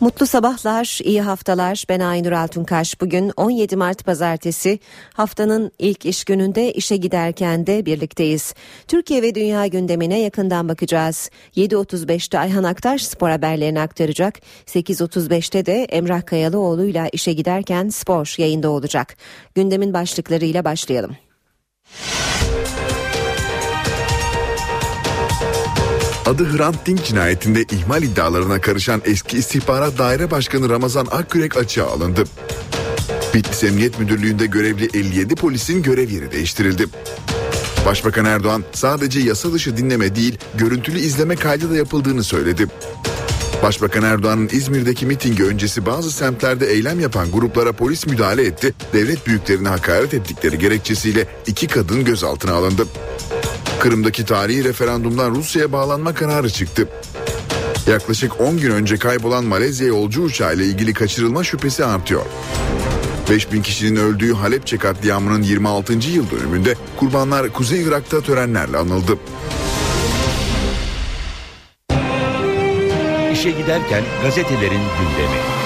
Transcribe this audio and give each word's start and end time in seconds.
Mutlu 0.00 0.26
sabahlar, 0.26 0.98
iyi 1.04 1.22
haftalar. 1.22 1.84
Ben 1.88 2.00
Aynur 2.00 2.32
Altunkaş. 2.32 3.00
Bugün 3.00 3.32
17 3.36 3.76
Mart 3.76 4.04
Pazartesi. 4.04 4.78
Haftanın 5.12 5.72
ilk 5.78 6.06
iş 6.06 6.24
gününde 6.24 6.72
işe 6.72 6.96
giderken 6.96 7.66
de 7.66 7.86
birlikteyiz. 7.86 8.54
Türkiye 8.88 9.22
ve 9.22 9.34
dünya 9.34 9.66
gündemine 9.66 10.20
yakından 10.20 10.68
bakacağız. 10.68 11.30
7.35'te 11.56 12.38
Ayhan 12.38 12.64
Aktaş 12.64 13.02
spor 13.02 13.30
haberlerini 13.30 13.80
aktaracak. 13.80 14.40
8.35'te 14.66 15.66
de 15.66 15.84
Emrah 15.84 16.26
Kayalıoğlu 16.26 16.84
ile 16.84 17.08
işe 17.12 17.32
giderken 17.32 17.88
spor 17.88 18.34
yayında 18.38 18.70
olacak. 18.70 19.16
Gündemin 19.54 19.94
başlıklarıyla 19.94 20.64
başlayalım. 20.64 21.16
Adı 26.28 26.56
Hrant 26.56 26.86
Dink 26.86 27.04
cinayetinde 27.04 27.62
ihmal 27.62 28.02
iddialarına 28.02 28.60
karışan 28.60 29.02
eski 29.04 29.38
istihbarat 29.38 29.98
daire 29.98 30.30
başkanı 30.30 30.68
Ramazan 30.68 31.06
Akkürek 31.10 31.56
açığa 31.56 31.86
alındı. 31.86 32.24
Bitlis 33.34 33.64
Emniyet 33.64 33.98
Müdürlüğü'nde 33.98 34.46
görevli 34.46 34.88
57 34.94 35.34
polisin 35.34 35.82
görev 35.82 36.10
yeri 36.10 36.32
değiştirildi. 36.32 36.86
Başbakan 37.86 38.24
Erdoğan 38.24 38.64
sadece 38.72 39.20
yasa 39.20 39.52
dışı 39.52 39.76
dinleme 39.76 40.14
değil 40.14 40.38
görüntülü 40.54 40.98
izleme 40.98 41.36
kaydı 41.36 41.70
da 41.70 41.76
yapıldığını 41.76 42.24
söyledi. 42.24 42.66
Başbakan 43.62 44.02
Erdoğan'ın 44.02 44.48
İzmir'deki 44.52 45.06
mitingi 45.06 45.44
öncesi 45.44 45.86
bazı 45.86 46.12
semtlerde 46.12 46.66
eylem 46.66 47.00
yapan 47.00 47.30
gruplara 47.30 47.72
polis 47.72 48.06
müdahale 48.06 48.44
etti. 48.44 48.74
Devlet 48.92 49.26
büyüklerine 49.26 49.68
hakaret 49.68 50.14
ettikleri 50.14 50.58
gerekçesiyle 50.58 51.26
iki 51.46 51.66
kadın 51.66 52.04
gözaltına 52.04 52.52
alındı. 52.52 52.86
Kırım'daki 53.80 54.24
tarihi 54.24 54.64
referandumdan 54.64 55.30
Rusya'ya 55.30 55.72
bağlanma 55.72 56.14
kararı 56.14 56.50
çıktı. 56.50 56.88
Yaklaşık 57.86 58.40
10 58.40 58.56
gün 58.58 58.70
önce 58.70 58.96
kaybolan 58.96 59.44
Malezya 59.44 59.86
yolcu 59.86 60.22
uçağı 60.22 60.54
ile 60.54 60.64
ilgili 60.64 60.92
kaçırılma 60.94 61.44
şüphesi 61.44 61.84
artıyor. 61.84 62.22
5000 63.30 63.62
kişinin 63.62 63.96
öldüğü 63.96 64.34
Halepçe 64.34 64.78
katliamının 64.78 65.42
26. 65.42 65.92
yıl 65.92 66.30
dönümünde 66.30 66.74
kurbanlar 66.96 67.48
Kuzey 67.52 67.82
Irak'ta 67.82 68.20
törenlerle 68.20 68.76
anıldı. 68.76 69.18
İşe 73.32 73.50
giderken 73.50 74.04
gazetelerin 74.22 74.82
gündemi. 74.98 75.57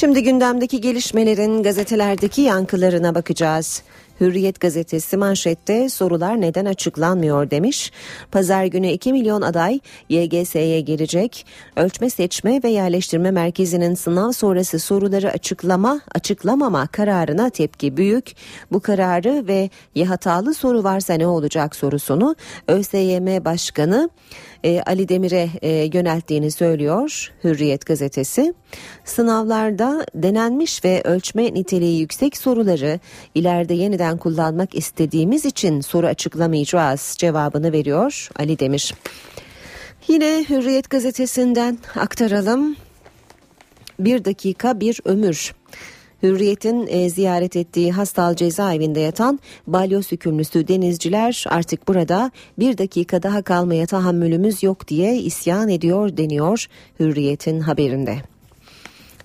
Şimdi 0.00 0.22
gündemdeki 0.22 0.80
gelişmelerin 0.80 1.62
gazetelerdeki 1.62 2.40
yankılarına 2.40 3.14
bakacağız. 3.14 3.82
Hürriyet 4.20 4.60
gazetesi 4.60 5.16
manşette 5.16 5.88
sorular 5.88 6.40
neden 6.40 6.64
açıklanmıyor 6.64 7.50
demiş. 7.50 7.92
Pazar 8.32 8.64
günü 8.64 8.88
2 8.88 9.12
milyon 9.12 9.42
aday 9.42 9.80
YGS'ye 10.08 10.80
girecek. 10.80 11.46
Ölçme 11.76 12.10
Seçme 12.10 12.60
ve 12.64 12.68
Yerleştirme 12.68 13.30
Merkezi'nin 13.30 13.94
sınav 13.94 14.32
sonrası 14.32 14.78
soruları 14.78 15.30
açıklama, 15.30 16.00
açıklamama 16.14 16.86
kararına 16.86 17.50
tepki 17.50 17.96
büyük. 17.96 18.32
Bu 18.72 18.80
kararı 18.80 19.44
ve 19.48 19.70
ya 19.94 20.10
hatalı 20.10 20.54
soru 20.54 20.84
varsa 20.84 21.14
ne 21.14 21.26
olacak 21.26 21.76
sorusunu 21.76 22.36
ÖSYM 22.68 23.44
Başkanı 23.44 24.10
e, 24.64 24.82
Ali 24.86 25.08
Demir'e 25.08 25.48
e, 25.62 25.68
yönelttiğini 25.94 26.50
söylüyor 26.50 27.32
Hürriyet 27.44 27.86
gazetesi. 27.86 28.54
Sınavlarda 29.04 30.06
denenmiş 30.14 30.84
ve 30.84 31.02
ölçme 31.04 31.54
niteliği 31.54 32.00
yüksek 32.00 32.36
soruları 32.36 33.00
ileride 33.34 33.74
yeniden 33.74 34.18
kullanmak 34.18 34.74
istediğimiz 34.74 35.44
için 35.44 35.80
soru 35.80 36.06
açıklamayacağız 36.06 37.14
cevabını 37.18 37.72
veriyor 37.72 38.28
Ali 38.36 38.58
Demir. 38.58 38.94
Yine 40.08 40.44
Hürriyet 40.48 40.90
gazetesinden 40.90 41.78
aktaralım. 41.96 42.76
Bir 43.98 44.24
dakika 44.24 44.80
bir 44.80 45.00
ömür. 45.04 45.57
Hürriyet'in 46.22 46.86
e, 46.86 47.10
ziyaret 47.10 47.56
ettiği 47.56 47.92
Hastal 47.92 48.34
cezaevinde 48.34 49.00
yatan 49.00 49.40
balyoz 49.66 50.12
hükümlüsü 50.12 50.68
denizciler 50.68 51.44
artık 51.48 51.88
burada 51.88 52.30
bir 52.58 52.78
dakika 52.78 53.22
daha 53.22 53.42
kalmaya 53.42 53.86
tahammülümüz 53.86 54.62
yok 54.62 54.88
diye 54.88 55.16
isyan 55.16 55.68
ediyor 55.68 56.16
deniyor 56.16 56.66
Hürriyet'in 57.00 57.60
haberinde. 57.60 58.37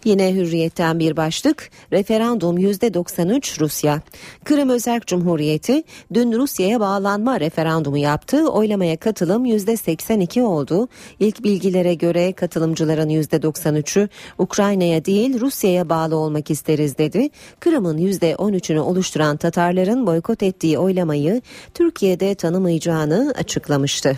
Yine 0.05 0.33
hürriyetten 0.33 0.99
bir 0.99 1.17
başlık 1.17 1.69
referandum 1.91 2.57
%93 2.57 3.59
Rusya. 3.59 4.01
Kırım 4.43 4.69
Özerk 4.69 5.07
Cumhuriyeti 5.07 5.83
dün 6.13 6.31
Rusya'ya 6.31 6.79
bağlanma 6.79 7.39
referandumu 7.39 7.97
yaptı. 7.97 8.47
Oylamaya 8.47 8.97
katılım 8.97 9.45
%82 9.45 10.41
oldu. 10.41 10.87
İlk 11.19 11.43
bilgilere 11.43 11.93
göre 11.93 12.33
katılımcıların 12.33 13.09
%93'ü 13.09 14.09
Ukrayna'ya 14.37 15.05
değil 15.05 15.39
Rusya'ya 15.39 15.89
bağlı 15.89 16.15
olmak 16.15 16.51
isteriz 16.51 16.97
dedi. 16.97 17.29
Kırım'ın 17.59 17.97
%13'ünü 17.97 18.79
oluşturan 18.79 19.37
Tatarların 19.37 20.07
boykot 20.07 20.43
ettiği 20.43 20.77
oylamayı 20.77 21.41
Türkiye'de 21.73 22.35
tanımayacağını 22.35 23.33
açıklamıştı. 23.37 24.17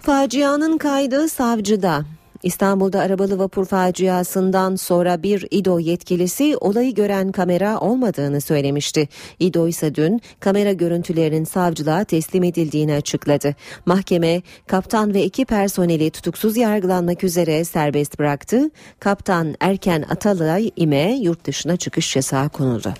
Facianın 0.00 0.78
kaydı 0.78 1.28
savcıda. 1.28 2.15
İstanbul'da 2.42 3.00
arabalı 3.00 3.38
vapur 3.38 3.66
faciasından 3.66 4.76
sonra 4.76 5.22
bir 5.22 5.46
İDO 5.50 5.78
yetkilisi 5.78 6.56
olayı 6.56 6.94
gören 6.94 7.32
kamera 7.32 7.80
olmadığını 7.80 8.40
söylemişti. 8.40 9.08
İDO 9.38 9.68
ise 9.68 9.94
dün 9.94 10.20
kamera 10.40 10.72
görüntülerinin 10.72 11.44
savcılığa 11.44 12.04
teslim 12.04 12.44
edildiğini 12.44 12.94
açıkladı. 12.94 13.54
Mahkeme 13.86 14.42
kaptan 14.66 15.14
ve 15.14 15.24
iki 15.24 15.44
personeli 15.44 16.10
tutuksuz 16.10 16.56
yargılanmak 16.56 17.24
üzere 17.24 17.64
serbest 17.64 18.18
bıraktı. 18.18 18.70
Kaptan 19.00 19.54
Erken 19.60 20.04
Atalay 20.10 20.70
İme 20.76 21.12
yurt 21.12 21.44
dışına 21.44 21.76
çıkış 21.76 22.16
yasağı 22.16 22.48
konuldu. 22.48 22.94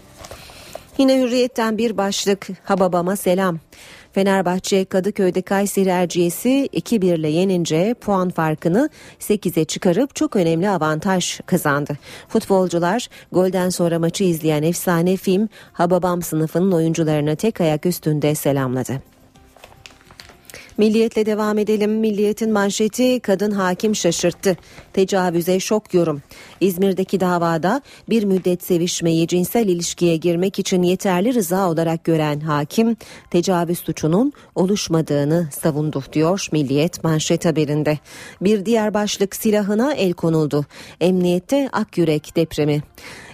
Yine 0.99 1.21
hürriyetten 1.21 1.79
bir 1.79 1.97
başlık 1.97 2.49
Hababama 2.65 3.17
selam. 3.17 3.59
Fenerbahçe 4.17 4.85
Kadıköy'de 4.85 5.43
Kayseri 5.43 5.89
Erciyes'i 5.89 6.69
2-1 6.73 7.19
ile 7.19 7.29
yenince 7.29 7.95
puan 8.01 8.31
farkını 8.31 8.91
8'e 9.21 9.65
çıkarıp 9.65 10.15
çok 10.15 10.37
önemli 10.37 10.69
avantaj 10.69 11.41
kazandı. 11.47 11.99
Futbolcular 12.29 13.09
golden 13.33 13.69
sonra 13.69 13.99
maçı 13.99 14.25
izleyen 14.25 14.63
efsane 14.63 15.17
film 15.17 15.49
Hababam 15.73 16.23
sınıfının 16.23 16.73
oyuncularını 16.73 17.37
tek 17.37 17.61
ayak 17.61 17.87
üstünde 17.87 18.35
selamladı. 18.35 19.16
Milliyetle 20.79 21.27
devam 21.27 21.59
edelim. 21.59 21.91
Milliyetin 21.91 22.53
manşeti 22.53 23.21
kadın 23.21 23.51
hakim 23.51 23.95
şaşırttı. 23.95 24.57
Tecavüze 24.93 25.61
şok 25.61 25.95
yorum. 25.95 26.23
İzmir'deki 26.61 27.21
davada 27.21 27.83
bir 28.09 28.25
müddet 28.25 28.63
sevişmeyi 28.63 29.29
cinsel 29.29 29.69
ilişkiye 29.69 30.17
girmek 30.17 30.59
için 30.59 30.83
yeterli 30.83 31.35
rıza 31.35 31.71
olarak 31.71 32.05
gören 32.05 32.41
hakim 32.41 32.97
tecavüz 33.31 33.79
suçunun 33.79 34.33
oluşmadığını 34.55 35.49
savundu 35.61 36.03
diyor 36.13 36.49
Milliyet 36.53 37.05
manşet 37.05 37.45
haberinde. 37.45 37.99
Bir 38.41 38.67
diğer 38.67 38.95
başlık 38.95 39.37
silahına 39.37 39.95
el 39.95 40.13
konuldu. 40.13 40.67
Emniyette 41.01 41.69
Akyürek 41.73 42.37
depremi. 42.37 42.83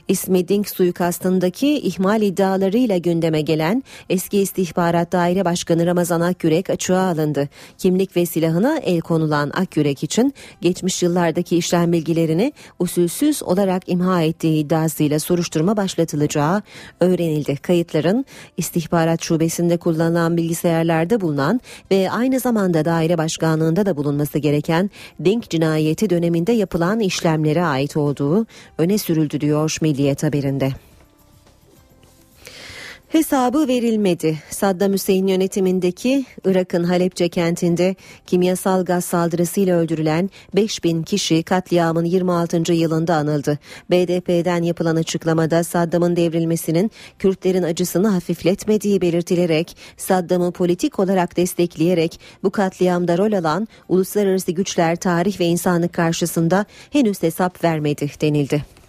İsmi 0.08 0.48
Dink 0.48 0.68
suikastındaki 0.68 1.78
ihmal 1.78 2.22
iddialarıyla 2.22 2.96
gündeme 2.98 3.40
gelen 3.40 3.82
eski 4.10 4.38
istihbarat 4.38 5.12
daire 5.12 5.44
başkanı 5.44 5.86
Ramazan 5.86 6.20
Akyürek 6.20 6.70
açığa 6.70 7.02
alındı. 7.02 7.48
Kimlik 7.78 8.16
ve 8.16 8.26
silahına 8.26 8.78
el 8.78 9.00
konulan 9.00 9.50
Akyürek 9.54 10.02
için 10.02 10.34
geçmiş 10.60 11.02
yıllardaki 11.02 11.56
işlem 11.56 11.92
bilgilerini 11.92 12.52
usulsüz 12.78 13.42
olarak 13.42 13.82
imha 13.88 14.22
ettiği 14.22 14.64
iddiasıyla 14.64 15.18
soruşturma 15.18 15.76
başlatılacağı 15.76 16.62
öğrenildi. 17.00 17.56
Kayıtların 17.56 18.24
istihbarat 18.56 19.22
şubesinde 19.22 19.76
kullanılan 19.76 20.36
bilgisayarlarda 20.36 21.20
bulunan 21.20 21.60
ve 21.90 22.10
aynı 22.10 22.40
zamanda 22.40 22.84
daire 22.84 23.18
başkanlığında 23.18 23.86
da 23.86 23.96
bulunması 23.96 24.38
gereken 24.38 24.90
Dink 25.24 25.50
cinayeti 25.50 26.10
döneminde 26.10 26.52
yapılan 26.52 27.00
işlemlere 27.00 27.64
ait 27.64 27.96
olduğu 27.96 28.46
öne 28.78 28.98
sürüldü 28.98 29.40
diyor 29.40 29.70
Milliyet 29.92 30.22
haberinde. 30.22 30.72
Hesabı 33.08 33.68
verilmedi. 33.68 34.38
Saddam 34.50 34.92
Hüseyin 34.92 35.26
yönetimindeki 35.26 36.24
Irak'ın 36.44 36.84
Halepçe 36.84 37.28
kentinde 37.28 37.94
kimyasal 38.26 38.84
gaz 38.84 39.04
saldırısıyla 39.04 39.78
öldürülen 39.78 40.30
5000 40.56 41.02
kişi 41.02 41.42
katliamın 41.42 42.04
26. 42.04 42.72
yılında 42.72 43.14
anıldı. 43.14 43.58
BDP'den 43.90 44.62
yapılan 44.62 44.96
açıklamada 44.96 45.64
Saddam'ın 45.64 46.16
devrilmesinin 46.16 46.90
Kürtlerin 47.18 47.62
acısını 47.62 48.08
hafifletmediği 48.08 49.00
belirtilerek 49.00 49.76
Saddam'ı 49.96 50.52
politik 50.52 50.98
olarak 50.98 51.36
destekleyerek 51.36 52.20
bu 52.42 52.50
katliamda 52.50 53.18
rol 53.18 53.32
alan 53.32 53.68
uluslararası 53.88 54.52
güçler 54.52 54.96
tarih 54.96 55.40
ve 55.40 55.44
insanlık 55.44 55.92
karşısında 55.92 56.66
henüz 56.90 57.22
hesap 57.22 57.64
vermedi 57.64 58.10
denildi. 58.20 58.81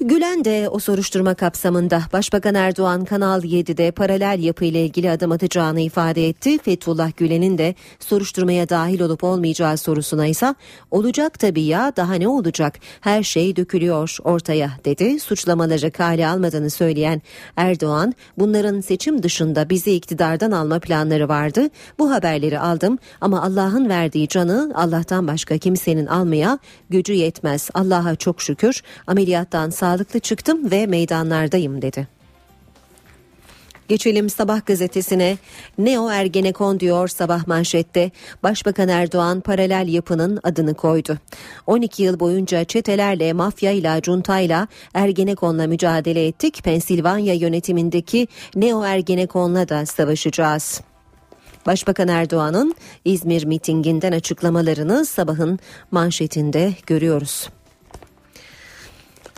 Gülen 0.00 0.44
de 0.44 0.68
o 0.68 0.78
soruşturma 0.78 1.34
kapsamında 1.34 2.02
Başbakan 2.12 2.54
Erdoğan 2.54 3.04
Kanal 3.04 3.44
7'de 3.44 3.90
paralel 3.90 4.42
yapı 4.42 4.64
ile 4.64 4.84
ilgili 4.84 5.10
adım 5.10 5.32
atacağını 5.32 5.80
ifade 5.80 6.28
etti. 6.28 6.58
Fethullah 6.58 7.10
Gülen'in 7.16 7.58
de 7.58 7.74
soruşturmaya 8.00 8.68
dahil 8.68 9.00
olup 9.00 9.24
olmayacağı 9.24 9.76
sorusuna 9.76 10.26
ise 10.26 10.54
olacak 10.90 11.38
tabii 11.38 11.62
ya 11.62 11.92
daha 11.96 12.14
ne 12.14 12.28
olacak 12.28 12.78
her 13.00 13.22
şey 13.22 13.56
dökülüyor 13.56 14.16
ortaya 14.24 14.70
dedi. 14.84 15.20
Suçlamaları 15.20 15.90
kale 15.90 16.28
almadığını 16.28 16.70
söyleyen 16.70 17.22
Erdoğan 17.56 18.14
bunların 18.38 18.80
seçim 18.80 19.22
dışında 19.22 19.70
bizi 19.70 19.92
iktidardan 19.92 20.50
alma 20.50 20.78
planları 20.78 21.28
vardı. 21.28 21.68
Bu 21.98 22.10
haberleri 22.10 22.58
aldım 22.58 22.98
ama 23.20 23.42
Allah'ın 23.42 23.88
verdiği 23.88 24.28
canı 24.28 24.72
Allah'tan 24.74 25.26
başka 25.26 25.58
kimsenin 25.58 26.06
almaya 26.06 26.58
gücü 26.90 27.12
yetmez. 27.12 27.70
Allah'a 27.74 28.16
çok 28.16 28.42
şükür 28.42 28.82
ameliyattan 29.06 29.70
sağ 29.70 29.87
sağlıklı 29.88 30.20
çıktım 30.20 30.70
ve 30.70 30.86
meydanlardayım 30.86 31.82
dedi. 31.82 32.08
Geçelim 33.88 34.30
Sabah 34.30 34.66
gazetesine. 34.66 35.38
Neo 35.78 36.10
Ergenekon 36.10 36.80
diyor 36.80 37.08
sabah 37.08 37.46
manşette. 37.46 38.10
Başbakan 38.42 38.88
Erdoğan 38.88 39.40
paralel 39.40 39.88
yapının 39.88 40.40
adını 40.42 40.74
koydu. 40.74 41.18
12 41.66 42.02
yıl 42.02 42.20
boyunca 42.20 42.64
çetelerle, 42.64 43.32
mafyayla, 43.32 44.02
cuntayla 44.02 44.68
Ergenekon'la 44.94 45.66
mücadele 45.66 46.26
ettik. 46.26 46.64
Pensilvanya 46.64 47.34
yönetimindeki 47.34 48.28
Neo 48.54 48.84
Ergenekon'la 48.84 49.68
da 49.68 49.86
savaşacağız. 49.86 50.80
Başbakan 51.66 52.08
Erdoğan'ın 52.08 52.74
İzmir 53.04 53.44
mitinginden 53.44 54.12
açıklamalarını 54.12 55.06
sabahın 55.06 55.58
manşetinde 55.90 56.74
görüyoruz. 56.86 57.48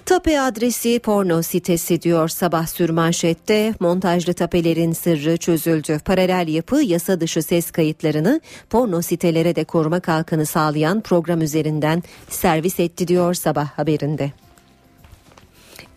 Tape 0.06 0.41
adresi 0.41 0.99
porno 0.99 1.43
sitesi 1.43 2.02
diyor 2.02 2.29
sabah 2.29 2.67
sürmanşette. 2.67 3.75
Montajlı 3.81 4.35
tapelerin 4.35 4.93
sırrı 4.93 5.37
çözüldü. 5.37 5.99
Paralel 6.05 6.49
yapı 6.49 6.82
yasa 6.82 7.20
dışı 7.20 7.43
ses 7.43 7.70
kayıtlarını 7.70 8.41
porno 8.70 9.02
sitelere 9.02 9.56
de 9.56 9.64
koruma 9.64 10.00
kalkanı 10.00 10.47
sağlayan 10.47 11.00
program 11.00 11.43
üzerinden 11.43 12.02
servis 12.29 12.81
etti 12.81 13.08
diyor 13.08 13.35
sabah 13.35 13.67
haberinde. 13.67 14.32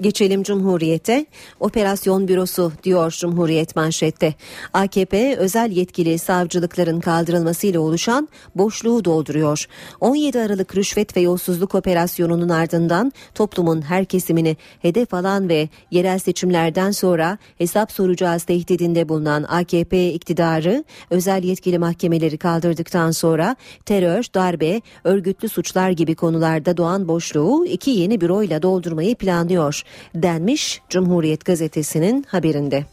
Geçelim 0.01 0.43
Cumhuriyet'e. 0.43 1.25
Operasyon 1.59 2.27
bürosu 2.27 2.71
diyor 2.83 3.11
Cumhuriyet 3.11 3.75
manşette. 3.75 4.33
AKP 4.73 5.35
özel 5.37 5.71
yetkili 5.71 6.19
savcılıkların 6.19 6.99
kaldırılmasıyla 6.99 7.79
oluşan 7.79 8.29
boşluğu 8.55 9.05
dolduruyor. 9.05 9.65
17 9.99 10.39
Aralık 10.39 10.75
rüşvet 10.75 11.17
ve 11.17 11.21
yolsuzluk 11.21 11.75
operasyonunun 11.75 12.49
ardından 12.49 13.11
toplumun 13.35 13.81
her 13.81 14.05
kesimini 14.05 14.57
hedef 14.81 15.13
alan 15.13 15.49
ve 15.49 15.69
yerel 15.91 16.19
seçimlerden 16.19 16.91
sonra 16.91 17.37
hesap 17.57 17.91
soracağız 17.91 18.43
tehdidinde 18.43 19.09
bulunan 19.09 19.43
AKP 19.43 20.13
iktidarı 20.13 20.83
özel 21.09 21.43
yetkili 21.43 21.79
mahkemeleri 21.79 22.37
kaldırdıktan 22.37 23.11
sonra 23.11 23.55
terör, 23.85 24.25
darbe, 24.35 24.81
örgütlü 25.03 25.49
suçlar 25.49 25.89
gibi 25.89 26.15
konularda 26.15 26.77
doğan 26.77 27.07
boşluğu 27.07 27.65
iki 27.65 27.91
yeni 27.91 28.21
büroyla 28.21 28.61
doldurmayı 28.61 29.15
planlıyor 29.15 29.82
denmiş 30.15 30.81
Cumhuriyet 30.89 31.45
gazetesinin 31.45 32.25
haberinde. 32.27 32.85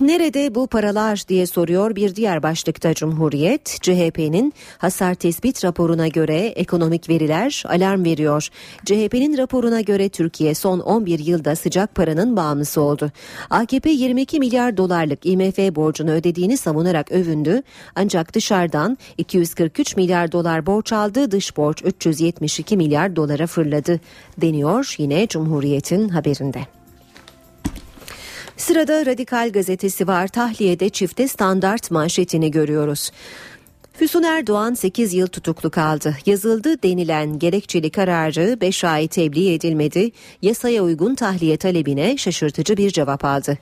Nerede 0.00 0.54
bu 0.54 0.66
paralar 0.66 1.24
diye 1.28 1.46
soruyor 1.46 1.96
bir 1.96 2.14
diğer 2.14 2.42
başlıkta 2.42 2.94
Cumhuriyet. 2.94 3.78
CHP'nin 3.82 4.52
hasar 4.78 5.14
tespit 5.14 5.64
raporuna 5.64 6.08
göre 6.08 6.36
ekonomik 6.46 7.08
veriler 7.08 7.62
alarm 7.68 8.04
veriyor. 8.04 8.48
CHP'nin 8.84 9.38
raporuna 9.38 9.80
göre 9.80 10.08
Türkiye 10.08 10.54
son 10.54 10.80
11 10.80 11.18
yılda 11.18 11.56
sıcak 11.56 11.94
paranın 11.94 12.36
bağımlısı 12.36 12.80
oldu. 12.80 13.10
AKP 13.50 13.90
22 13.90 14.38
milyar 14.38 14.76
dolarlık 14.76 15.26
IMF 15.26 15.58
borcunu 15.58 16.10
ödediğini 16.10 16.56
savunarak 16.56 17.12
övündü. 17.12 17.62
Ancak 17.94 18.34
dışarıdan 18.34 18.98
243 19.18 19.96
milyar 19.96 20.32
dolar 20.32 20.66
borç 20.66 20.92
aldı, 20.92 21.30
dış 21.30 21.56
borç 21.56 21.82
372 21.84 22.76
milyar 22.76 23.16
dolara 23.16 23.46
fırladı 23.46 24.00
deniyor 24.40 24.94
yine 24.98 25.26
Cumhuriyet'in 25.26 26.08
haberinde. 26.08 26.83
Sırada 28.56 29.06
Radikal 29.06 29.50
gazetesi 29.52 30.06
var. 30.06 30.28
Tahliyede 30.28 30.88
çifte 30.88 31.28
standart 31.28 31.90
manşetini 31.90 32.50
görüyoruz. 32.50 33.10
Füsun 33.92 34.22
Erdoğan 34.22 34.74
8 34.74 35.14
yıl 35.14 35.26
tutuklu 35.26 35.70
kaldı. 35.70 36.16
Yazıldı 36.26 36.82
denilen 36.82 37.38
gerekçeli 37.38 37.90
kararı 37.90 38.60
5 38.60 38.84
ay 38.84 39.08
tebliğ 39.08 39.54
edilmedi. 39.54 40.10
Yasaya 40.42 40.82
uygun 40.82 41.14
tahliye 41.14 41.56
talebine 41.56 42.16
şaşırtıcı 42.16 42.76
bir 42.76 42.90
cevap 42.90 43.24
aldı. 43.24 43.58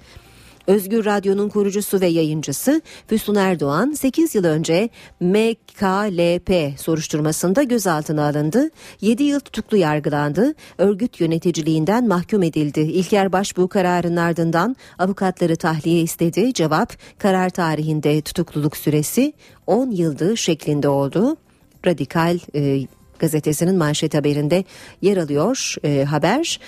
Özgür 0.67 1.05
Radyo'nun 1.05 1.49
kurucusu 1.49 2.00
ve 2.00 2.06
yayıncısı 2.06 2.82
Füsun 3.06 3.35
Erdoğan 3.35 3.93
8 3.93 4.35
yıl 4.35 4.44
önce 4.44 4.88
MKLP 5.20 6.81
soruşturmasında 6.81 7.62
gözaltına 7.62 8.29
alındı. 8.29 8.70
7 9.00 9.23
yıl 9.23 9.41
tutuklu 9.41 9.76
yargılandı. 9.76 10.55
Örgüt 10.79 11.20
yöneticiliğinden 11.20 12.09
mahkum 12.09 12.43
edildi. 12.43 12.81
İlker 12.81 13.32
Başbuğ 13.32 13.69
kararının 13.69 14.17
ardından 14.17 14.76
avukatları 14.99 15.56
tahliye 15.56 16.00
istedi. 16.00 16.55
Cevap 16.55 16.93
karar 17.19 17.50
tarihinde 17.50 18.20
tutukluluk 18.20 18.76
süresi 18.76 19.32
10 19.67 19.91
yıldı 19.91 20.37
şeklinde 20.37 20.88
oldu. 20.88 21.37
Radikal 21.87 22.38
e, 22.55 22.87
gazetesinin 23.19 23.76
manşet 23.76 24.14
haberinde 24.14 24.64
yer 25.03 25.17
alıyor 25.17 25.75
e, 25.85 26.05
haber. 26.05 26.61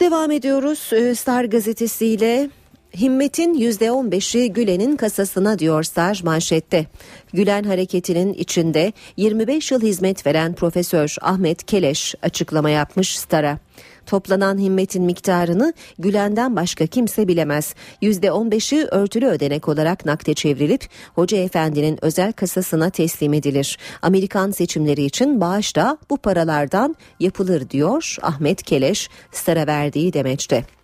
Devam 0.00 0.30
ediyoruz 0.30 0.90
e, 0.92 1.14
Star 1.14 1.44
gazetesiyle 1.44 2.50
Himmetin 2.96 3.54
%15'i 3.54 4.52
Gülen'in 4.52 4.96
kasasına 4.96 5.58
diyor 5.58 5.82
Star 5.82 6.20
manşette. 6.24 6.86
Gülen 7.32 7.64
hareketinin 7.64 8.34
içinde 8.34 8.92
25 9.16 9.70
yıl 9.70 9.82
hizmet 9.82 10.26
veren 10.26 10.54
Profesör 10.54 11.16
Ahmet 11.20 11.66
Keleş 11.66 12.14
açıklama 12.22 12.70
yapmış 12.70 13.18
Star'a. 13.18 13.58
Toplanan 14.06 14.58
himmetin 14.58 15.04
miktarını 15.04 15.72
Gülen'den 15.98 16.56
başka 16.56 16.86
kimse 16.86 17.28
bilemez. 17.28 17.74
%15'i 18.02 18.84
örtülü 18.84 19.26
ödenek 19.26 19.68
olarak 19.68 20.06
nakde 20.06 20.34
çevrilip 20.34 20.88
Hoca 21.14 21.38
Efendi'nin 21.38 22.04
özel 22.04 22.32
kasasına 22.32 22.90
teslim 22.90 23.32
edilir. 23.32 23.78
Amerikan 24.02 24.50
seçimleri 24.50 25.04
için 25.04 25.40
bağış 25.40 25.76
da 25.76 25.98
bu 26.10 26.16
paralardan 26.16 26.96
yapılır 27.20 27.70
diyor 27.70 28.16
Ahmet 28.22 28.62
Keleş 28.62 29.10
Star'a 29.32 29.66
verdiği 29.66 30.12
demeçte. 30.12 30.79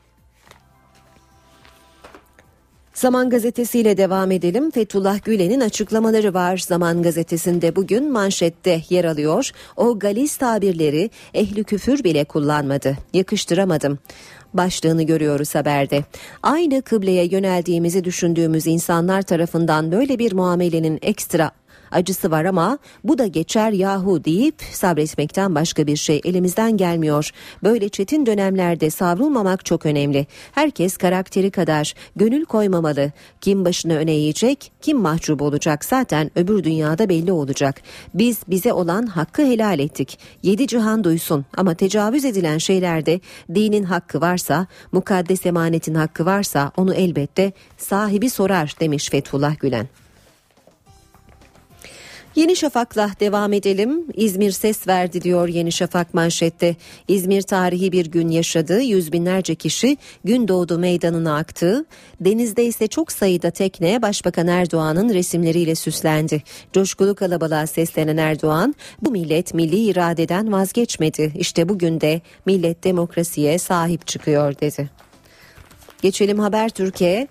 Zaman 2.96 3.30
gazetesiyle 3.30 3.96
devam 3.96 4.30
edelim. 4.30 4.70
Fethullah 4.70 5.24
Gülen'in 5.24 5.60
açıklamaları 5.60 6.34
var. 6.34 6.56
Zaman 6.56 7.02
gazetesinde 7.02 7.76
bugün 7.76 8.12
manşette 8.12 8.82
yer 8.88 9.04
alıyor. 9.04 9.50
O 9.76 9.98
galis 9.98 10.36
tabirleri 10.36 11.10
ehli 11.34 11.64
küfür 11.64 12.04
bile 12.04 12.24
kullanmadı. 12.24 12.96
Yakıştıramadım 13.14 13.98
başlığını 14.54 15.02
görüyoruz 15.02 15.54
haberde. 15.54 16.04
Aynı 16.42 16.82
kıbleye 16.82 17.24
yöneldiğimizi 17.24 18.04
düşündüğümüz 18.04 18.66
insanlar 18.66 19.22
tarafından 19.22 19.92
böyle 19.92 20.18
bir 20.18 20.32
muamelenin 20.32 20.98
ekstra 21.02 21.50
acısı 21.90 22.30
var 22.30 22.44
ama 22.44 22.78
bu 23.04 23.18
da 23.18 23.26
geçer 23.26 23.72
yahu 23.72 24.24
deyip 24.24 24.62
sabretmekten 24.72 25.54
başka 25.54 25.86
bir 25.86 25.96
şey 25.96 26.20
elimizden 26.24 26.76
gelmiyor. 26.76 27.30
Böyle 27.62 27.88
çetin 27.88 28.26
dönemlerde 28.26 28.90
savrulmamak 28.90 29.64
çok 29.64 29.86
önemli. 29.86 30.26
Herkes 30.52 30.96
karakteri 30.96 31.50
kadar 31.50 31.94
gönül 32.16 32.44
koymamalı. 32.44 33.12
Kim 33.40 33.64
başını 33.64 33.96
öne 33.96 34.12
eğecek, 34.12 34.72
kim 34.80 34.98
mahcup 34.98 35.42
olacak 35.42 35.84
zaten 35.84 36.30
öbür 36.36 36.64
dünyada 36.64 37.08
belli 37.08 37.32
olacak. 37.32 37.82
Biz 38.14 38.38
bize 38.48 38.72
olan 38.72 39.06
hakkı 39.06 39.42
helal 39.42 39.78
ettik. 39.78 40.18
Yedi 40.42 40.66
cihan 40.66 41.04
duysun 41.04 41.44
ama 41.56 41.74
tecavüz 41.74 42.24
edilen 42.24 42.58
şeylerde 42.58 43.20
dinin 43.54 43.84
hakkı 43.84 44.20
varsa, 44.20 44.66
mukaddes 44.92 45.46
emanetin 45.46 45.94
hakkı 45.94 46.26
varsa 46.26 46.72
onu 46.76 46.94
elbette 46.94 47.52
sahibi 47.76 48.30
sorar 48.30 48.74
demiş 48.80 49.10
Fethullah 49.10 49.58
Gülen. 49.58 49.88
Yeni 52.36 52.56
Şafak'la 52.56 53.10
devam 53.20 53.52
edelim. 53.52 54.04
İzmir 54.14 54.50
ses 54.50 54.88
verdi 54.88 55.22
diyor 55.22 55.48
Yeni 55.48 55.72
Şafak 55.72 56.14
manşette. 56.14 56.76
İzmir 57.08 57.42
tarihi 57.42 57.92
bir 57.92 58.06
gün 58.06 58.28
yaşadı. 58.28 58.80
Yüz 58.80 59.12
binlerce 59.12 59.54
kişi 59.54 59.96
gün 60.24 60.48
doğdu 60.48 60.78
meydanına 60.78 61.36
aktı. 61.36 61.84
Denizde 62.20 62.64
ise 62.64 62.86
çok 62.86 63.12
sayıda 63.12 63.50
tekne 63.50 64.02
Başbakan 64.02 64.46
Erdoğan'ın 64.46 65.14
resimleriyle 65.14 65.74
süslendi. 65.74 66.42
Coşkulu 66.72 67.14
kalabalığa 67.14 67.66
seslenen 67.66 68.16
Erdoğan 68.16 68.74
bu 69.02 69.10
millet 69.10 69.54
milli 69.54 69.76
iradeden 69.76 70.52
vazgeçmedi. 70.52 71.32
İşte 71.38 71.68
bugün 71.68 72.00
de 72.00 72.20
millet 72.46 72.84
demokrasiye 72.84 73.58
sahip 73.58 74.06
çıkıyor 74.06 74.54
dedi. 74.60 74.90
Geçelim 76.02 76.38
Haber 76.38 76.68
Türkiye. 76.68 77.28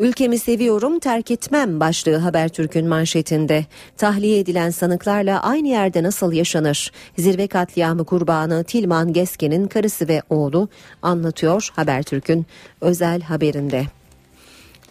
Ülkemi 0.00 0.38
seviyorum 0.38 0.98
terk 0.98 1.30
etmem 1.30 1.80
başlığı 1.80 2.16
Habertürk'ün 2.16 2.88
manşetinde. 2.88 3.66
Tahliye 3.96 4.38
edilen 4.38 4.70
sanıklarla 4.70 5.42
aynı 5.42 5.68
yerde 5.68 6.02
nasıl 6.02 6.32
yaşanır? 6.32 6.92
Zirve 7.18 7.46
katliamı 7.46 8.04
kurbanı 8.04 8.64
Tilman 8.64 9.12
Geske'nin 9.12 9.66
karısı 9.66 10.08
ve 10.08 10.22
oğlu 10.30 10.68
anlatıyor 11.02 11.68
Habertürk'ün 11.76 12.46
özel 12.80 13.20
haberinde. 13.20 13.99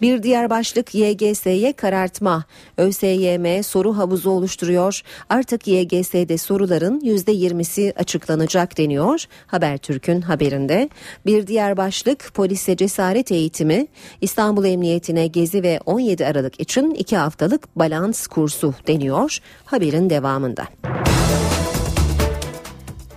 Bir 0.01 0.23
diğer 0.23 0.49
başlık 0.49 0.95
YGS'ye 0.95 1.73
karartma. 1.73 2.43
ÖSYM 2.77 3.63
soru 3.63 3.97
havuzu 3.97 4.29
oluşturuyor. 4.29 5.01
Artık 5.29 5.67
YGS'de 5.67 6.37
soruların 6.37 6.99
%20'si 6.99 7.93
açıklanacak 7.95 8.77
deniyor 8.77 9.25
Habertürk'ün 9.47 10.21
haberinde. 10.21 10.89
Bir 11.25 11.47
diğer 11.47 11.77
başlık 11.77 12.33
polise 12.33 12.77
cesaret 12.77 13.31
eğitimi. 13.31 13.87
İstanbul 14.21 14.65
Emniyetine 14.65 15.27
gezi 15.27 15.63
ve 15.63 15.79
17 15.85 16.25
Aralık 16.25 16.59
için 16.59 16.91
2 16.91 17.17
haftalık 17.17 17.75
balans 17.75 18.27
kursu 18.27 18.73
deniyor 18.87 19.37
haberin 19.65 20.09
devamında. 20.09 20.63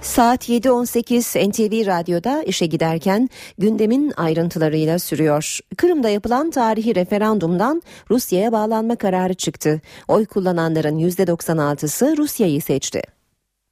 Saat 0.03 0.49
7.18 0.49 1.51
NTV 1.51 1.87
Radyo'da 1.87 2.43
işe 2.43 2.67
giderken 2.67 3.29
gündemin 3.59 4.13
ayrıntılarıyla 4.17 4.99
sürüyor. 4.99 5.59
Kırım'da 5.77 6.09
yapılan 6.09 6.51
tarihi 6.51 6.95
referandumdan 6.95 7.83
Rusya'ya 8.11 8.53
bağlanma 8.53 8.97
kararı 8.97 9.35
çıktı. 9.35 9.81
Oy 10.09 10.27
kullananların 10.27 10.99
%96'sı 10.99 12.17
Rusya'yı 12.17 12.63
seçti. 12.63 13.03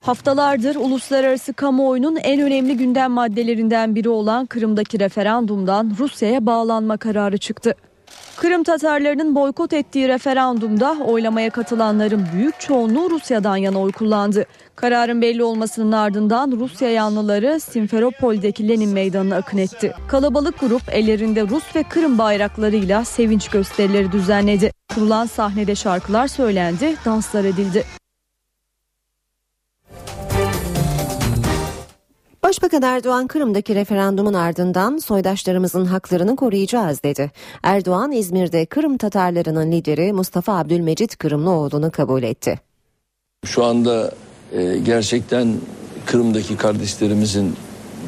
Haftalardır 0.01 0.77
uluslararası 0.77 1.53
kamuoyunun 1.53 2.17
en 2.17 2.41
önemli 2.41 2.77
gündem 2.77 3.11
maddelerinden 3.11 3.95
biri 3.95 4.09
olan 4.09 4.47
Kırım'daki 4.47 5.01
referandumdan 5.01 5.97
Rusya'ya 5.99 6.47
bağlanma 6.47 6.97
kararı 6.97 7.39
çıktı. 7.39 7.75
Kırım 8.41 8.65
Tatarlarının 8.65 9.35
boykot 9.35 9.73
ettiği 9.73 10.09
referandumda 10.09 10.97
oylamaya 11.07 11.51
katılanların 11.51 12.27
büyük 12.35 12.61
çoğunluğu 12.61 13.11
Rusya'dan 13.11 13.57
yana 13.57 13.81
oy 13.81 13.93
kullandı. 13.93 14.47
Kararın 14.77 15.23
belli 15.23 15.45
olmasının 15.45 15.93
ardından 15.93 16.53
Rusya 16.61 16.91
yanlıları 16.91 17.61
Simferopol'deki 17.61 18.69
Lenin 18.69 18.91
Meydanı'na 18.91 19.37
akın 19.37 19.59
etti. 19.59 19.93
Kalabalık 20.09 20.61
grup 20.61 20.83
ellerinde 20.93 21.43
Rus 21.43 21.77
ve 21.77 21.83
Kırım 21.83 22.19
bayraklarıyla 22.19 23.05
sevinç 23.05 23.49
gösterileri 23.49 24.13
düzenledi. 24.13 24.73
Kurulan 24.95 25.27
sahnede 25.27 25.75
şarkılar 25.75 26.29
söylendi, 26.29 26.95
danslar 27.05 27.45
edildi. 27.45 27.85
Başbakan 32.43 32.83
Erdoğan 32.83 33.27
Kırım'daki 33.27 33.75
referandumun 33.75 34.35
ardından 34.35 34.99
soydaşlarımızın 34.99 35.85
haklarını 35.85 36.37
koruyacağız 36.37 37.03
dedi. 37.03 37.31
Erdoğan 37.63 38.13
İzmir'de 38.13 38.67
Kırım 38.67 38.97
Tatarlarının 38.97 39.73
lideri 39.73 40.13
Mustafa 40.13 40.59
Abdülmecit 40.59 41.19
Kırımlıoğlu'nu 41.19 41.91
kabul 41.91 42.23
etti. 42.23 42.61
Şu 43.45 43.65
anda 43.65 44.13
e, 44.53 44.79
gerçekten 44.79 45.55
Kırım'daki 46.07 46.57
kardeşlerimizin 46.57 47.57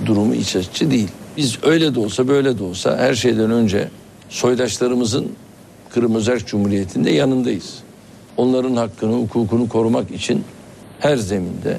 durumu 0.06 0.34
iç 0.34 0.56
açıcı 0.56 0.90
değil. 0.90 1.08
Biz 1.36 1.58
öyle 1.62 1.94
de 1.94 2.00
olsa 2.00 2.28
böyle 2.28 2.58
de 2.58 2.62
olsa 2.62 2.98
her 2.98 3.14
şeyden 3.14 3.50
önce 3.50 3.88
soydaşlarımızın 4.28 5.32
Kırım 5.90 6.14
Özerk 6.14 6.46
Cumhuriyeti'nde 6.46 7.10
yanındayız. 7.10 7.78
Onların 8.36 8.76
hakkını, 8.76 9.12
hukukunu 9.12 9.68
korumak 9.68 10.10
için 10.10 10.44
her 11.00 11.16
zeminde 11.16 11.78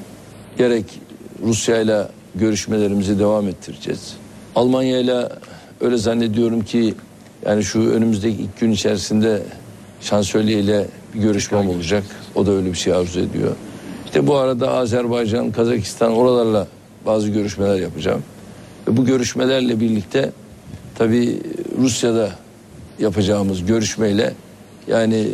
gerek 0.58 1.00
Rusya 1.42 1.80
ile 1.80 2.08
görüşmelerimizi 2.34 3.18
devam 3.18 3.48
ettireceğiz. 3.48 4.16
Almanya 4.54 4.98
ile 4.98 5.28
öyle 5.80 5.96
zannediyorum 5.96 6.64
ki 6.64 6.94
yani 7.46 7.64
şu 7.64 7.90
önümüzdeki 7.90 8.42
ilk 8.42 8.60
gün 8.60 8.70
içerisinde 8.70 9.42
şansölye 10.00 10.60
ile 10.60 10.86
bir 11.14 11.20
görüşmem 11.20 11.68
olacak. 11.68 12.04
O 12.34 12.46
da 12.46 12.50
öyle 12.50 12.72
bir 12.72 12.78
şey 12.78 12.92
arzu 12.92 13.20
ediyor. 13.20 13.52
İşte 14.04 14.26
bu 14.26 14.36
arada 14.36 14.70
Azerbaycan, 14.70 15.52
Kazakistan 15.52 16.12
oralarla 16.12 16.66
bazı 17.06 17.28
görüşmeler 17.28 17.80
yapacağım. 17.80 18.22
Ve 18.88 18.96
bu 18.96 19.04
görüşmelerle 19.04 19.80
birlikte 19.80 20.30
tabii 20.94 21.40
Rusya'da 21.78 22.30
yapacağımız 22.98 23.66
görüşmeyle 23.66 24.34
yani 24.86 25.28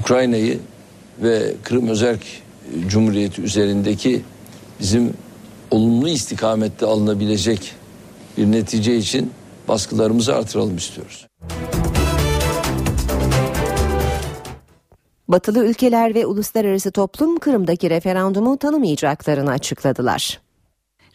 Ukrayna'yı 0.00 0.58
ve 1.22 1.54
Kırım 1.62 1.88
Özerk 1.88 2.20
Cumhuriyeti 2.88 3.42
üzerindeki 3.42 4.22
bizim 4.80 5.12
olumlu 5.70 6.08
istikamette 6.08 6.86
alınabilecek 6.86 7.74
bir 8.36 8.52
netice 8.52 8.96
için 8.96 9.32
baskılarımızı 9.68 10.34
artıralım 10.34 10.76
istiyoruz. 10.76 11.26
Batılı 15.28 15.64
ülkeler 15.64 16.14
ve 16.14 16.26
uluslararası 16.26 16.92
toplum 16.92 17.38
Kırım'daki 17.38 17.90
referandumu 17.90 18.56
tanımayacaklarını 18.56 19.50
açıkladılar. 19.50 20.40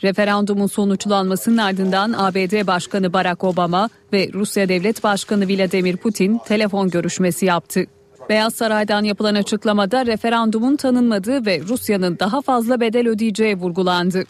Referandumun 0.03 0.67
sonuçlanmasının 0.67 1.58
ardından 1.58 2.13
ABD 2.17 2.67
Başkanı 2.67 3.13
Barack 3.13 3.43
Obama 3.43 3.89
ve 4.13 4.29
Rusya 4.34 4.70
Devlet 4.70 5.03
Başkanı 5.03 5.48
Vladimir 5.48 5.98
Putin 5.98 6.39
telefon 6.48 6.89
görüşmesi 6.89 7.46
yaptı. 7.46 7.86
Beyaz 8.32 8.56
Saray'dan 8.56 9.04
yapılan 9.04 9.36
açıklamada 9.36 10.06
referandumun 10.06 10.76
tanınmadığı 10.76 11.46
ve 11.46 11.62
Rusya'nın 11.68 12.20
daha 12.20 12.42
fazla 12.42 12.80
bedel 12.80 13.08
ödeyeceği 13.08 13.56
vurgulandı. 13.56 14.24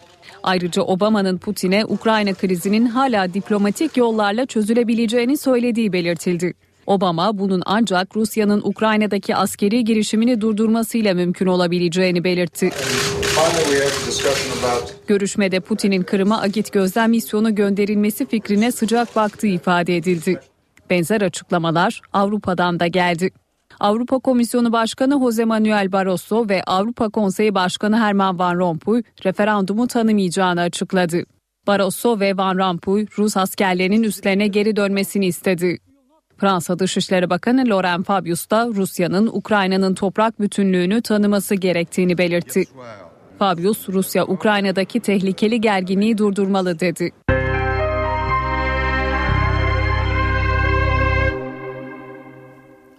Ayrıca 0.44 0.82
Obama'nın 0.82 1.38
Putin'e 1.38 1.86
Ukrayna 1.86 2.34
krizinin 2.34 2.86
hala 2.86 3.34
diplomatik 3.34 3.98
yollarla 3.98 4.46
çözülebileceğini 4.46 5.38
söylediği 5.38 5.94
belirtildi. 5.94 6.54
Obama 6.88 7.38
bunun 7.38 7.64
ancak 7.66 8.16
Rusya'nın 8.16 8.62
Ukrayna'daki 8.64 9.36
askeri 9.36 9.84
girişimini 9.84 10.42
durdurmasıyla 10.42 11.14
mümkün 11.14 11.46
olabileceğini 11.46 12.24
belirtti. 12.24 12.70
Görüşmede 15.08 15.60
Putin'in 15.60 16.04
Kırım'a 16.04 16.42
Agit 16.42 16.72
gözlem 16.72 17.10
misyonu 17.10 17.56
gönderilmesi 17.56 18.26
fikrine 18.26 18.72
sıcak 18.72 19.16
baktığı 19.16 19.48
ifade 19.48 19.98
edildi. 19.98 20.40
Benzer 20.90 21.22
açıklamalar 21.22 22.02
Avrupa'dan 22.14 22.80
da 22.80 22.88
geldi. 22.88 23.32
Avrupa 23.82 24.20
Komisyonu 24.20 24.72
Başkanı 24.72 25.20
Jose 25.20 25.46
Manuel 25.46 25.92
Barroso 25.92 26.50
ve 26.50 26.64
Avrupa 26.64 27.10
Konseyi 27.10 27.56
Başkanı 27.56 28.00
Herman 28.00 28.40
Van 28.40 28.56
Rompuy 28.56 29.04
referandumu 29.26 29.88
tanımayacağını 29.88 30.62
açıkladı. 30.62 31.24
Barroso 31.68 32.20
ve 32.20 32.38
Van 32.38 32.58
Rompuy 32.58 33.06
Rus 33.18 33.38
askerlerinin 33.38 34.04
üstlerine 34.04 34.48
geri 34.48 34.76
dönmesini 34.76 35.26
istedi. 35.26 35.78
Fransa 36.38 36.80
Dışişleri 36.80 37.30
Bakanı 37.30 37.70
Laurent 37.70 38.06
Fabius 38.06 38.50
da 38.50 38.68
Rusya'nın 38.68 39.28
Ukrayna'nın 39.28 39.96
toprak 39.96 40.40
bütünlüğünü 40.40 41.02
tanıması 41.02 41.56
gerektiğini 41.56 42.18
belirtti. 42.18 42.64
Fabius, 43.40 43.90
Rusya 43.90 44.26
Ukrayna'daki 44.26 45.00
tehlikeli 45.00 45.62
gerginliği 45.62 46.18
durdurmalı 46.18 46.80
dedi. 46.80 47.12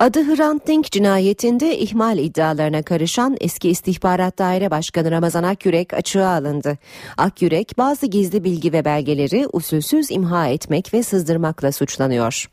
Adı 0.02 0.24
Hrant 0.24 0.66
Dink 0.66 0.92
cinayetinde 0.92 1.78
ihmal 1.78 2.18
iddialarına 2.18 2.82
karışan 2.82 3.36
eski 3.40 3.68
istihbarat 3.68 4.38
daire 4.38 4.70
başkanı 4.70 5.10
Ramazan 5.10 5.42
Akyürek 5.42 5.94
açığa 5.94 6.28
alındı. 6.28 6.78
Akyürek 7.16 7.72
bazı 7.78 8.06
gizli 8.06 8.44
bilgi 8.44 8.72
ve 8.72 8.84
belgeleri 8.84 9.46
usulsüz 9.52 10.10
imha 10.10 10.46
etmek 10.46 10.94
ve 10.94 11.02
sızdırmakla 11.02 11.72
suçlanıyor. 11.72 12.50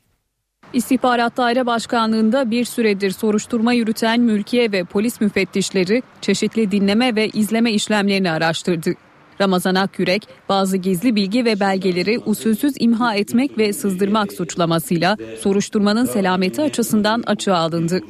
İstihbarat 0.74 1.38
Daire 1.38 1.66
Başkanlığı'nda 1.66 2.52
bir 2.52 2.66
süredir 2.66 3.12
soruşturma 3.12 3.74
yürüten 3.74 4.20
mülkiye 4.20 4.72
ve 4.72 4.84
polis 4.84 5.22
müfettişleri 5.22 6.04
çeşitli 6.22 6.72
dinleme 6.72 7.16
ve 7.16 7.28
izleme 7.28 7.72
işlemlerini 7.72 8.32
araştırdı. 8.32 8.94
Ramazan 9.42 9.76
Akyürek 9.76 10.28
bazı 10.50 10.78
gizli 10.78 11.16
bilgi 11.16 11.46
ve 11.46 11.60
belgeleri 11.60 12.20
usulsüz 12.26 12.74
imha 12.80 13.16
etmek 13.16 13.58
ve 13.58 13.74
sızdırmak 13.74 14.34
suçlamasıyla 14.34 15.18
soruşturmanın 15.40 16.06
selameti 16.06 16.62
açısından 16.62 17.24
açığa 17.28 17.58
alındı. 17.58 18.02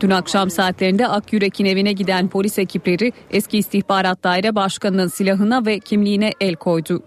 Dün 0.00 0.10
akşam 0.10 0.50
saatlerinde 0.50 1.08
Akyürek'in 1.08 1.64
evine 1.64 1.92
giden 1.92 2.28
polis 2.28 2.58
ekipleri 2.58 3.12
eski 3.30 3.58
istihbarat 3.58 4.24
daire 4.24 4.54
başkanının 4.54 5.06
silahına 5.06 5.66
ve 5.66 5.80
kimliğine 5.80 6.32
el 6.40 6.54
koydu. 6.54 7.02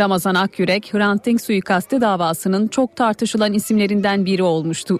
Ramazan 0.00 0.34
Akyürek, 0.34 0.94
Hrant 0.94 1.26
Dink 1.26 1.40
suikasti 1.40 2.00
davasının 2.00 2.68
çok 2.68 2.96
tartışılan 2.96 3.52
isimlerinden 3.52 4.26
biri 4.26 4.42
olmuştu. 4.42 4.98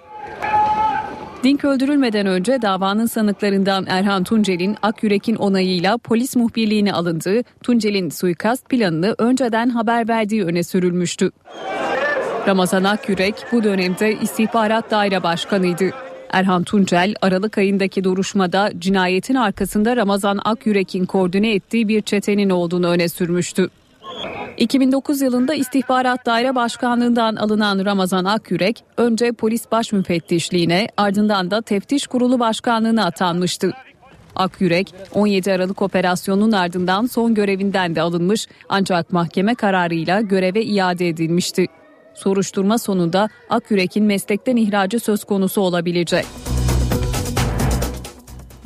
Dink 1.43 1.65
öldürülmeden 1.65 2.25
önce 2.25 2.61
davanın 2.61 3.05
sanıklarından 3.05 3.85
Erhan 3.87 4.23
Tuncel'in 4.23 4.75
Akyürek'in 4.81 5.35
onayıyla 5.35 5.97
polis 5.97 6.35
muhbirliğine 6.35 6.93
alındığı, 6.93 7.41
Tuncel'in 7.63 8.09
suikast 8.09 8.69
planını 8.69 9.15
önceden 9.17 9.69
haber 9.69 10.07
verdiği 10.07 10.43
öne 10.43 10.63
sürülmüştü. 10.63 11.31
Ramazan 12.47 12.83
Akyürek 12.83 13.35
bu 13.51 13.63
dönemde 13.63 14.19
istihbarat 14.21 14.91
daire 14.91 15.23
başkanıydı. 15.23 15.89
Erhan 16.29 16.63
Tuncel 16.63 17.15
Aralık 17.21 17.57
ayındaki 17.57 18.03
duruşmada 18.03 18.71
cinayetin 18.79 19.35
arkasında 19.35 19.95
Ramazan 19.95 20.39
Akyürek'in 20.45 21.05
koordine 21.05 21.53
ettiği 21.53 21.87
bir 21.87 22.01
çetenin 22.01 22.49
olduğunu 22.49 22.87
öne 22.87 23.09
sürmüştü. 23.09 23.69
2009 24.57 25.21
yılında 25.21 25.53
İstihbarat 25.53 26.25
Daire 26.25 26.55
Başkanlığından 26.55 27.35
alınan 27.35 27.85
Ramazan 27.85 28.25
Akyürek 28.25 28.83
önce 28.97 29.31
polis 29.31 29.71
baş 29.71 29.91
müfettişliğine 29.91 30.87
ardından 30.97 31.51
da 31.51 31.61
teftiş 31.61 32.07
kurulu 32.07 32.39
başkanlığına 32.39 33.05
atanmıştı. 33.05 33.73
Akyürek 34.35 34.93
17 35.13 35.53
Aralık 35.53 35.81
operasyonunun 35.81 36.51
ardından 36.51 37.05
son 37.05 37.33
görevinden 37.33 37.95
de 37.95 38.01
alınmış 38.01 38.47
ancak 38.69 39.13
mahkeme 39.13 39.55
kararıyla 39.55 40.21
göreve 40.21 40.63
iade 40.63 41.07
edilmişti. 41.07 41.65
Soruşturma 42.13 42.77
sonunda 42.77 43.29
Akyürek'in 43.49 44.03
meslekten 44.03 44.55
ihracı 44.55 44.99
söz 44.99 45.23
konusu 45.23 45.61
olabilecek. 45.61 46.25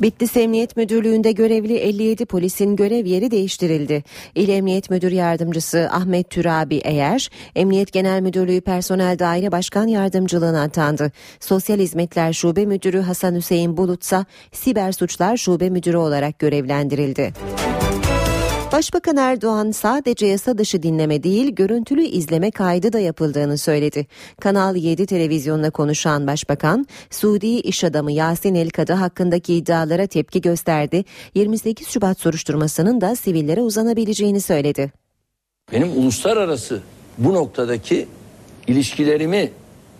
Bitlis 0.02 0.36
Emniyet 0.36 0.76
Müdürlüğü'nde 0.76 1.32
görevli 1.32 1.76
57 1.76 2.26
polisin 2.26 2.76
görev 2.76 3.06
yeri 3.06 3.30
değiştirildi. 3.30 4.04
İl 4.34 4.48
Emniyet 4.48 4.90
Müdür 4.90 5.12
Yardımcısı 5.12 5.88
Ahmet 5.92 6.30
Türabi 6.30 6.76
Eğer, 6.84 7.30
Emniyet 7.56 7.92
Genel 7.92 8.20
Müdürlüğü 8.20 8.60
Personel 8.60 9.18
Daire 9.18 9.52
Başkan 9.52 9.86
Yardımcılığına 9.86 10.62
atandı. 10.62 11.12
Sosyal 11.40 11.78
Hizmetler 11.78 12.32
Şube 12.32 12.66
Müdürü 12.66 13.00
Hasan 13.00 13.34
Hüseyin 13.34 13.76
Bulutsa, 13.76 14.26
Siber 14.52 14.92
Suçlar 14.92 15.36
Şube 15.36 15.70
Müdürü 15.70 15.96
olarak 15.96 16.38
görevlendirildi. 16.38 17.32
Başbakan 18.72 19.16
Erdoğan 19.16 19.70
sadece 19.70 20.26
yasa 20.26 20.58
dışı 20.58 20.82
dinleme 20.82 21.22
değil 21.22 21.54
görüntülü 21.54 22.02
izleme 22.02 22.50
kaydı 22.50 22.92
da 22.92 22.98
yapıldığını 22.98 23.58
söyledi. 23.58 24.06
Kanal 24.40 24.76
7 24.76 25.06
televizyonla 25.06 25.70
konuşan 25.70 26.26
başbakan 26.26 26.86
Suudi 27.10 27.46
iş 27.46 27.84
adamı 27.84 28.12
Yasin 28.12 28.54
Elkadı 28.54 28.92
hakkındaki 28.92 29.54
iddialara 29.54 30.06
tepki 30.06 30.40
gösterdi. 30.40 31.04
28 31.34 31.88
Şubat 31.88 32.20
soruşturmasının 32.20 33.00
da 33.00 33.16
sivillere 33.16 33.60
uzanabileceğini 33.60 34.40
söyledi. 34.40 34.92
Benim 35.72 35.90
uluslararası 35.98 36.82
bu 37.18 37.34
noktadaki 37.34 38.08
ilişkilerimi 38.66 39.50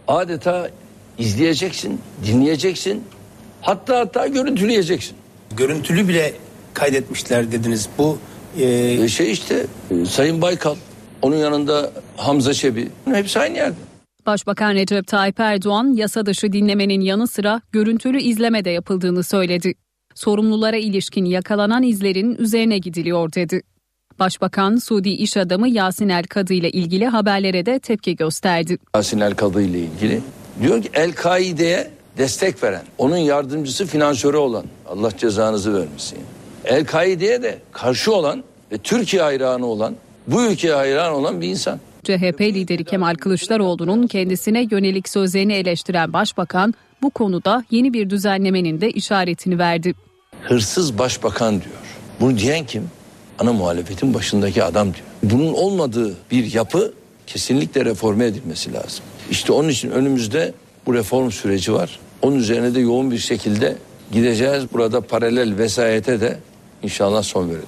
adeta 0.08 0.70
izleyeceksin, 1.18 2.00
dinleyeceksin. 2.26 3.04
Hatta 3.60 3.98
hatta 3.98 4.26
görüntüleyeceksin. 4.26 5.16
Görüntülü 5.56 6.08
bile 6.08 6.32
kaydetmişler 6.74 7.52
dediniz. 7.52 7.88
Bu 7.98 8.18
ee, 8.58 9.08
şey 9.08 9.32
işte 9.32 9.66
e, 9.90 10.04
Sayın 10.04 10.42
Baykal, 10.42 10.76
onun 11.22 11.36
yanında 11.36 11.90
Hamza 12.16 12.54
Çebi 12.54 12.88
hepsi 13.04 13.38
aynı 13.38 13.56
yerde. 13.56 13.76
Başbakan 14.26 14.74
Recep 14.74 15.06
Tayyip 15.06 15.40
Erdoğan 15.40 15.92
yasa 15.96 16.26
dışı 16.26 16.52
dinlemenin 16.52 17.00
yanı 17.00 17.26
sıra 17.26 17.60
görüntülü 17.72 18.20
izleme 18.20 18.64
de 18.64 18.70
yapıldığını 18.70 19.22
söyledi. 19.22 19.74
Sorumlulara 20.14 20.76
ilişkin 20.76 21.24
yakalanan 21.24 21.82
izlerin 21.82 22.36
üzerine 22.38 22.78
gidiliyor 22.78 23.32
dedi. 23.32 23.62
Başbakan 24.18 24.76
Suudi 24.76 25.08
iş 25.08 25.36
adamı 25.36 25.68
Yasin 25.68 26.08
El 26.08 26.24
Kadı 26.24 26.54
ile 26.54 26.70
ilgili 26.70 27.06
haberlere 27.06 27.66
de 27.66 27.78
tepki 27.78 28.16
gösterdi. 28.16 28.78
Yasin 28.96 29.20
El 29.20 29.34
Kadı 29.34 29.62
ile 29.62 29.78
ilgili 29.78 30.20
diyor 30.62 30.82
ki 30.82 30.90
El 30.94 31.12
Kaide'ye 31.12 31.90
destek 32.18 32.62
veren, 32.62 32.82
onun 32.98 33.16
yardımcısı 33.16 33.86
finansörü 33.86 34.36
olan 34.36 34.64
Allah 34.88 35.16
cezanızı 35.16 35.74
vermesin. 35.74 36.18
El-Kaide'ye 36.64 37.42
de 37.42 37.58
karşı 37.72 38.14
olan 38.14 38.44
ve 38.72 38.78
Türkiye 38.78 39.22
hayranı 39.22 39.66
olan, 39.66 39.94
bu 40.26 40.44
ülkeye 40.44 40.74
hayran 40.74 41.12
olan 41.12 41.40
bir 41.40 41.48
insan. 41.48 41.80
CHP 42.04 42.40
lideri 42.40 42.84
Kemal 42.84 43.14
Kılıçdaroğlu'nun 43.14 44.06
kendisine 44.06 44.66
yönelik 44.70 45.08
sözlerini 45.08 45.52
eleştiren 45.52 46.12
başbakan 46.12 46.74
bu 47.02 47.10
konuda 47.10 47.64
yeni 47.70 47.92
bir 47.92 48.10
düzenlemenin 48.10 48.80
de 48.80 48.90
işaretini 48.90 49.58
verdi. 49.58 49.94
Hırsız 50.42 50.98
başbakan 50.98 51.50
diyor. 51.50 51.74
Bunu 52.20 52.38
diyen 52.38 52.66
kim? 52.66 52.90
Ana 53.38 53.52
muhalefetin 53.52 54.14
başındaki 54.14 54.64
adam 54.64 54.86
diyor. 54.94 55.06
Bunun 55.22 55.52
olmadığı 55.52 56.16
bir 56.30 56.54
yapı 56.54 56.92
kesinlikle 57.26 57.84
reforme 57.84 58.26
edilmesi 58.26 58.72
lazım. 58.72 59.04
İşte 59.30 59.52
onun 59.52 59.68
için 59.68 59.90
önümüzde 59.90 60.52
bu 60.86 60.94
reform 60.94 61.30
süreci 61.30 61.72
var. 61.72 61.98
Onun 62.22 62.36
üzerine 62.36 62.74
de 62.74 62.80
yoğun 62.80 63.10
bir 63.10 63.18
şekilde 63.18 63.76
gideceğiz. 64.12 64.64
Burada 64.72 65.00
paralel 65.00 65.58
vesayete 65.58 66.20
de 66.20 66.38
İnşallah 66.82 67.22
son 67.22 67.48
verelim. 67.48 67.66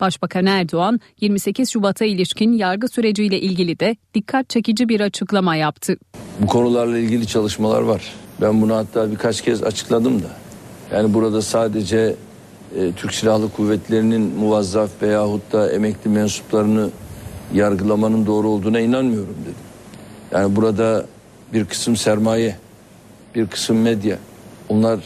Başbakan 0.00 0.46
Erdoğan 0.46 1.00
28 1.20 1.70
Şubat'a 1.70 2.04
ilişkin 2.04 2.52
yargı 2.52 2.88
süreciyle 2.88 3.40
ilgili 3.40 3.80
de 3.80 3.96
dikkat 4.14 4.50
çekici 4.50 4.88
bir 4.88 5.00
açıklama 5.00 5.56
yaptı. 5.56 5.96
Bu 6.40 6.46
konularla 6.46 6.98
ilgili 6.98 7.26
çalışmalar 7.26 7.82
var. 7.82 8.12
Ben 8.40 8.62
bunu 8.62 8.74
hatta 8.74 9.10
birkaç 9.10 9.40
kez 9.40 9.62
açıkladım 9.62 10.22
da. 10.22 10.26
Yani 10.92 11.14
burada 11.14 11.42
sadece 11.42 12.16
e, 12.76 12.92
Türk 12.92 13.14
Silahlı 13.14 13.52
Kuvvetleri'nin 13.52 14.22
muvazzaf 14.22 14.90
veyahut 15.02 15.52
da 15.52 15.72
emekli 15.72 16.10
mensuplarını 16.10 16.90
yargılamanın 17.54 18.26
doğru 18.26 18.48
olduğuna 18.48 18.80
inanmıyorum 18.80 19.36
dedim. 19.42 19.54
Yani 20.32 20.56
burada 20.56 21.06
bir 21.52 21.64
kısım 21.64 21.96
sermaye, 21.96 22.56
bir 23.34 23.46
kısım 23.46 23.80
medya. 23.80 24.18
Onlar 24.68 25.00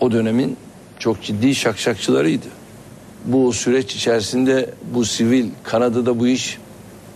o 0.00 0.12
dönemin 0.12 0.56
çok 0.98 1.22
ciddi 1.22 1.54
şakşakçılarıydı 1.54 2.59
bu 3.24 3.52
süreç 3.52 3.96
içerisinde 3.96 4.70
bu 4.94 5.04
sivil 5.04 5.46
kanadı 5.62 6.06
da 6.06 6.20
bu 6.20 6.26
iş 6.26 6.58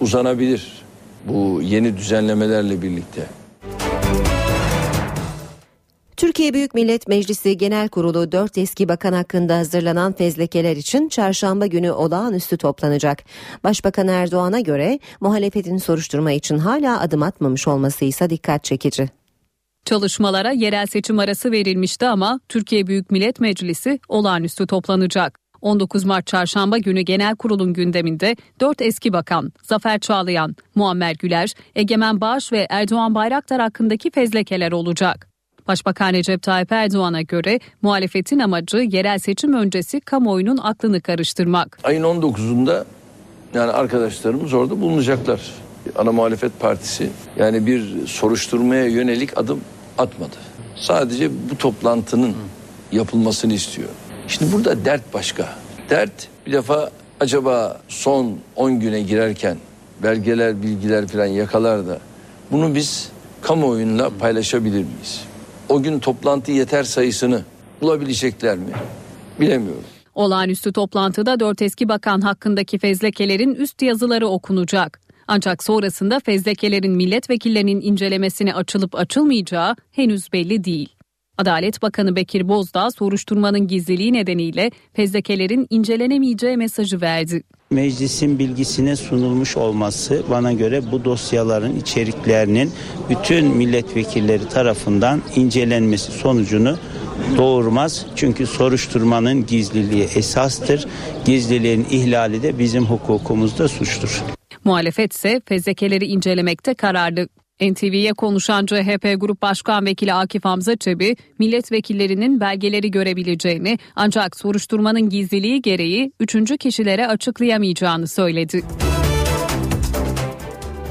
uzanabilir. 0.01 0.85
Bu 1.25 1.63
yeni 1.63 1.97
düzenlemelerle 1.97 2.83
birlikte. 2.83 3.27
Türkiye 6.17 6.55
Büyük 6.55 6.75
Millet 6.75 7.09
Meclisi 7.09 7.57
Genel 7.57 7.89
Kurulu 7.89 8.33
4 8.33 8.59
eski 8.59 8.89
bakan 8.89 9.13
hakkında 9.13 9.57
hazırlanan 9.57 10.13
fezlekeler 10.13 10.77
için 10.77 11.09
çarşamba 11.09 11.67
günü 11.67 11.91
olağanüstü 11.91 12.57
toplanacak. 12.57 13.25
Başbakan 13.65 14.09
Erdoğan'a 14.09 14.61
göre 14.61 14.99
muhalefetin 15.21 15.79
soruşturma 15.79 16.33
için 16.33 16.59
hala 16.59 17.01
adım 17.01 17.23
atmamış 17.23 17.69
olması 17.69 18.05
ise 18.05 18.31
dikkat 18.31 18.65
çekici. 18.65 19.11
Çalışmalara 19.85 20.53
yerel 20.53 20.87
seçim 20.87 21.19
arası 21.19 21.53
verilmişti 21.53 22.07
ama 22.07 22.41
Türkiye 22.49 22.87
Büyük 22.87 23.11
Millet 23.11 23.41
Meclisi 23.41 24.01
olağanüstü 24.09 24.67
toplanacak. 24.67 25.44
19 25.65 26.05
Mart 26.05 26.27
Çarşamba 26.27 26.79
günü 26.79 27.01
genel 27.01 27.37
kurulun 27.37 27.73
gündeminde 27.73 28.37
4 28.61 28.83
eski 28.83 29.13
bakan 29.13 29.53
Zafer 29.63 29.99
Çağlayan, 29.99 30.57
Muammer 30.75 31.15
Güler, 31.19 31.55
Egemen 31.75 32.21
Bağış 32.21 32.53
ve 32.53 32.67
Erdoğan 32.71 33.15
Bayraktar 33.15 33.61
hakkındaki 33.61 34.11
fezlekeler 34.11 34.73
olacak. 34.73 35.29
Başbakan 35.69 36.13
Recep 36.13 36.43
Tayyip 36.43 36.73
Erdoğan'a 36.73 37.23
göre 37.23 37.61
muhalefetin 37.83 38.39
amacı 38.39 38.77
yerel 38.77 39.19
seçim 39.19 39.53
öncesi 39.53 40.01
kamuoyunun 40.01 40.59
aklını 40.63 41.01
karıştırmak. 41.01 41.79
Ayın 41.85 42.03
19'unda 42.03 42.85
yani 43.55 43.73
arkadaşlarımız 43.73 44.53
orada 44.53 44.81
bulunacaklar. 44.81 45.41
Ana 45.97 46.13
muhalefet 46.13 46.61
partisi 46.61 47.11
yani 47.39 47.67
bir 47.67 48.07
soruşturmaya 48.07 48.87
yönelik 48.87 49.39
adım 49.39 49.61
atmadı. 49.99 50.37
Sadece 50.77 51.31
bu 51.51 51.59
toplantının 51.59 52.35
yapılmasını 52.93 53.53
istiyor. 53.53 53.89
Şimdi 54.29 54.53
burada 54.53 54.85
dert 54.85 55.15
başka. 55.15 55.55
Dert 55.91 56.29
bir 56.47 56.53
defa 56.53 56.91
acaba 57.21 57.81
son 57.89 58.39
10 58.57 58.81
güne 58.81 59.01
girerken 59.01 59.57
belgeler, 60.03 60.63
bilgiler 60.63 61.07
falan 61.07 61.27
yakalar 61.27 61.87
da 61.87 61.99
bunu 62.53 62.75
biz 62.75 63.09
kamuoyuyla 63.43 64.11
paylaşabilir 64.19 64.85
miyiz? 64.85 65.25
O 65.69 65.83
gün 65.83 65.99
toplantı 65.99 66.53
yeter 66.53 66.85
sayısını 66.85 67.43
bulabilecekler 67.81 68.59
mi? 68.59 68.73
Bilemiyorum. 69.41 69.85
Olağanüstü 70.15 70.73
toplantıda 70.73 71.41
dört 71.41 71.63
eski 71.63 71.89
bakan 71.89 72.21
hakkındaki 72.21 72.79
fezlekelerin 72.79 73.55
üst 73.55 73.83
yazıları 73.83 74.27
okunacak. 74.29 75.01
Ancak 75.29 75.65
sonrasında 75.65 76.21
fezlekelerin 76.21 76.93
milletvekillerinin 76.93 77.81
incelemesine 77.81 78.55
açılıp 78.55 78.95
açılmayacağı 78.95 79.77
henüz 79.93 80.33
belli 80.33 80.65
değil. 80.65 80.89
Adalet 81.39 81.83
Bakanı 81.83 82.17
Bekir 82.17 82.49
Bozdağ 82.49 82.91
soruşturmanın 82.91 83.67
gizliliği 83.67 84.13
nedeniyle 84.13 84.71
fezlekelerin 84.93 85.67
incelenemeyeceği 85.71 86.57
mesajı 86.57 87.01
verdi. 87.01 87.43
Meclisin 87.71 88.39
bilgisine 88.39 88.97
sunulmuş 88.97 89.57
olması 89.57 90.23
bana 90.31 90.53
göre 90.53 90.93
bu 90.93 91.05
dosyaların 91.05 91.77
içeriklerinin 91.77 92.71
bütün 93.11 93.47
milletvekilleri 93.47 94.49
tarafından 94.49 95.23
incelenmesi 95.37 96.13
sonucunu 96.13 96.77
doğurmaz. 97.37 98.07
Çünkü 98.17 98.47
soruşturmanın 98.47 99.47
gizliliği 99.47 100.03
esastır. 100.03 100.87
Gizliliğin 101.25 101.87
ihlali 101.91 102.43
de 102.43 102.59
bizim 102.59 102.85
hukukumuzda 102.85 103.69
suçtur. 103.69 104.23
Muhalefet 104.65 105.13
ise 105.13 105.41
fezlekeleri 105.47 106.07
incelemekte 106.07 106.75
kararlı. 106.75 107.29
NTV'ye 107.61 108.13
konuşan 108.13 108.67
CHP 108.67 109.15
Grup 109.17 109.43
Başkan 109.43 109.87
Vekili 109.87 110.13
Akif 110.13 110.45
Hamza 110.45 110.77
Çebi, 110.77 111.17
milletvekillerinin 111.39 112.41
belgeleri 112.41 112.91
görebileceğini 112.91 113.79
ancak 113.97 114.37
soruşturmanın 114.37 115.09
gizliliği 115.09 115.63
gereği 115.63 116.13
üçüncü 116.21 116.59
kişilere 116.59 117.07
açıklayamayacağını 117.07 118.09
söyledi. 118.09 118.63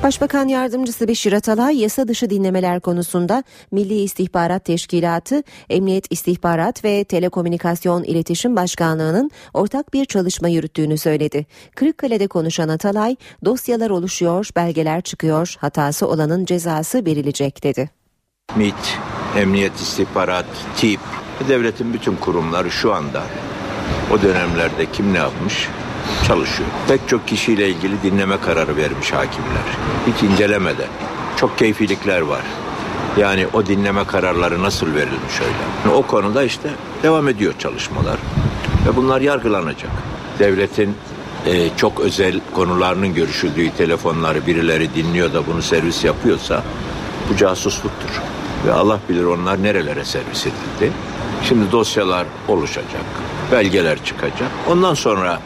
Başbakan 0.04 0.48
Yardımcısı 0.48 1.08
Beşir 1.08 1.34
Atalay 1.34 1.78
yasa 1.78 2.08
dışı 2.08 2.30
dinlemeler 2.30 2.80
konusunda 2.80 3.44
Milli 3.72 4.02
İstihbarat 4.02 4.66
Teşkilatı, 4.66 5.44
Emniyet 5.70 6.12
İstihbarat 6.12 6.86
ve 6.86 7.04
Telekomünikasyon 7.04 8.04
İletişim 8.04 8.56
Başkanlığı'nın 8.56 9.32
ortak 9.54 9.94
bir 9.94 10.06
çalışma 10.06 10.50
yürüttüğünü 10.50 10.98
söyledi. 10.98 11.46
Kırıkkale'de 11.76 12.28
konuşan 12.28 12.70
Atalay, 12.70 13.16
dosyalar 13.46 13.90
oluşuyor, 13.90 14.50
belgeler 14.56 15.02
çıkıyor, 15.02 15.56
hatası 15.60 16.08
olanın 16.08 16.46
cezası 16.46 17.06
verilecek 17.06 17.64
dedi. 17.64 17.90
MİT, 18.56 19.00
Emniyet 19.38 19.76
İstihbarat, 19.76 20.46
TİP, 20.78 21.00
devletin 21.48 21.94
bütün 21.94 22.16
kurumları 22.16 22.72
şu 22.72 22.94
anda 22.94 23.24
o 24.14 24.22
dönemlerde 24.22 24.92
kim 24.92 25.14
ne 25.14 25.18
yapmış 25.18 25.70
çalışıyor. 26.28 26.70
Pek 26.88 27.08
çok 27.08 27.28
kişiyle 27.28 27.70
ilgili 27.70 28.04
dinleme 28.04 28.38
kararı 28.42 28.78
vermiş 28.78 29.14
hakimler. 29.14 29.64
Hiç 30.08 30.24
incelemeden. 30.24 30.90
Çok 31.38 31.58
keyfilikler 31.58 32.22
var. 32.22 32.42
Yani 33.18 33.48
o 33.54 33.66
dinleme 33.66 34.04
kararları 34.04 34.64
nasıl 34.64 34.96
verilmiş 34.96 35.42
öyle. 35.42 35.96
O 35.96 36.02
konuda 36.02 36.44
işte 36.44 36.70
devam 37.04 37.28
ediyor 37.28 37.54
çalışmalar. 37.60 38.18
Ve 38.88 38.96
bunlar 38.96 39.22
yargılanacak. 39.22 39.92
Devletin 40.40 40.96
e, 41.46 41.70
çok 41.78 42.00
özel 42.00 42.40
konularının 42.54 43.14
görüşüldüğü 43.14 43.72
telefonları 43.72 44.48
birileri 44.48 44.96
dinliyor 44.96 45.34
da 45.34 45.48
bunu 45.48 45.62
servis 45.62 46.04
yapıyorsa 46.04 46.64
bu 47.30 47.38
casusluktur. 47.38 48.22
Ve 48.68 48.74
Allah 48.74 49.00
bilir 49.10 49.24
onlar 49.24 49.64
nerelere 49.64 50.06
servis 50.06 50.46
edildi. 50.46 50.92
Şimdi 51.44 51.72
dosyalar 51.72 52.26
oluşacak, 52.48 53.06
belgeler 53.52 54.04
çıkacak. 54.06 54.52
Ondan 54.70 54.94
sonra 54.94 55.40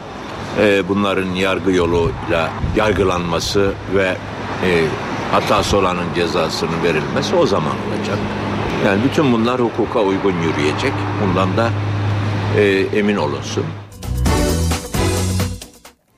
e, 0.58 0.88
bunların 0.88 1.34
yargı 1.34 1.72
yoluyla 1.72 2.50
yargılanması 2.76 3.72
ve 3.94 4.16
e, 4.64 4.84
hatası 5.32 5.76
olanın 5.76 6.14
cezasının 6.14 6.82
verilmesi 6.84 7.36
o 7.36 7.46
zaman 7.46 7.72
olacak. 7.88 8.18
Yani 8.86 9.00
bütün 9.04 9.32
bunlar 9.32 9.60
hukuka 9.60 10.00
uygun 10.00 10.34
yürüyecek. 10.42 10.92
Bundan 11.22 11.56
da 11.56 11.70
e, 12.58 12.62
emin 12.98 13.16
olunsun. 13.16 13.64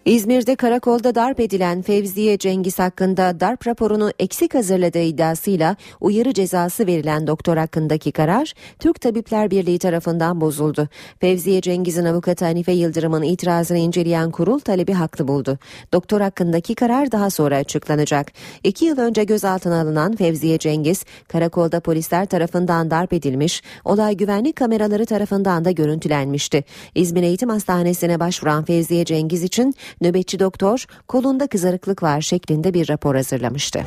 İzmir'de 0.05 0.57
karakolda 0.57 1.15
darp 1.15 1.41
edilen 1.41 1.83
Fevziye 1.83 2.39
Cengiz 2.39 2.79
hakkında 2.79 3.41
darp 3.41 3.67
raporunu 3.67 4.13
eksik 4.19 4.55
hazırladığı 4.55 5.03
iddiasıyla 5.03 5.77
uyarı 6.01 6.35
cezası 6.35 6.87
verilen 6.87 7.27
doktor 7.27 7.57
hakkındaki 7.57 8.13
karar 8.13 8.53
Türk 8.79 9.01
Tabipler 9.01 9.51
Birliği 9.51 9.79
tarafından 9.79 10.41
bozuldu. 10.41 10.89
Fevziye 11.21 11.61
Cengiz'in 11.61 12.05
avukatı 12.05 12.45
Hanife 12.45 12.73
Yıldırım'ın 12.73 13.23
itirazını 13.23 13.79
inceleyen 13.79 14.31
kurul 14.31 14.59
talebi 14.59 14.93
haklı 14.93 15.29
buldu. 15.29 15.59
Doktor 15.93 16.21
hakkındaki 16.21 16.75
karar 16.75 17.13
daha 17.13 17.31
sonra 17.31 17.57
açıklanacak. 17.57 18.33
İki 18.65 18.85
yıl 18.85 18.99
önce 18.99 19.25
gözaltına 19.25 19.81
alınan 19.81 20.17
Fevziye 20.17 20.59
Cengiz 20.59 21.05
karakolda 21.29 21.81
polisler 21.81 22.27
tarafından 22.27 22.91
darp 22.91 23.13
edilmiş, 23.13 23.63
olay 23.85 24.17
güvenlik 24.17 24.57
kameraları 24.57 25.07
tarafından 25.07 25.65
da 25.65 25.71
görüntülenmişti. 25.71 26.65
İzmir 26.95 27.23
Eğitim 27.23 27.49
Hastanesi'ne 27.49 28.21
başvuran 28.21 28.65
Fevziye 28.65 29.05
Cengiz 29.05 29.43
için 29.43 29.75
nöbetçi 30.01 30.41
doktor 30.41 30.85
kolunda 31.09 31.47
kızarıklık 31.47 32.03
var 32.03 32.21
şeklinde 32.21 32.75
bir 32.75 32.89
rapor 32.89 33.15
hazırlamıştı. 33.15 33.81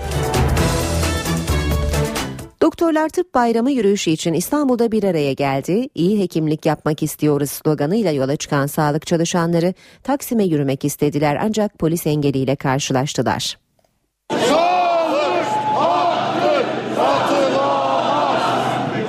Doktorlar 2.61 3.09
Tıp 3.09 3.33
Bayramı 3.33 3.71
yürüyüşü 3.71 4.11
için 4.11 4.33
İstanbul'da 4.33 4.91
bir 4.91 5.03
araya 5.03 5.33
geldi. 5.33 5.89
İyi 5.95 6.19
hekimlik 6.19 6.65
yapmak 6.65 7.03
istiyoruz 7.03 7.49
sloganıyla 7.49 8.11
yola 8.11 8.35
çıkan 8.35 8.67
sağlık 8.67 9.07
çalışanları 9.07 9.73
Taksim'e 10.03 10.43
yürümek 10.43 10.85
istediler 10.85 11.37
ancak 11.41 11.79
polis 11.79 12.07
engeliyle 12.07 12.55
karşılaştılar. 12.55 13.57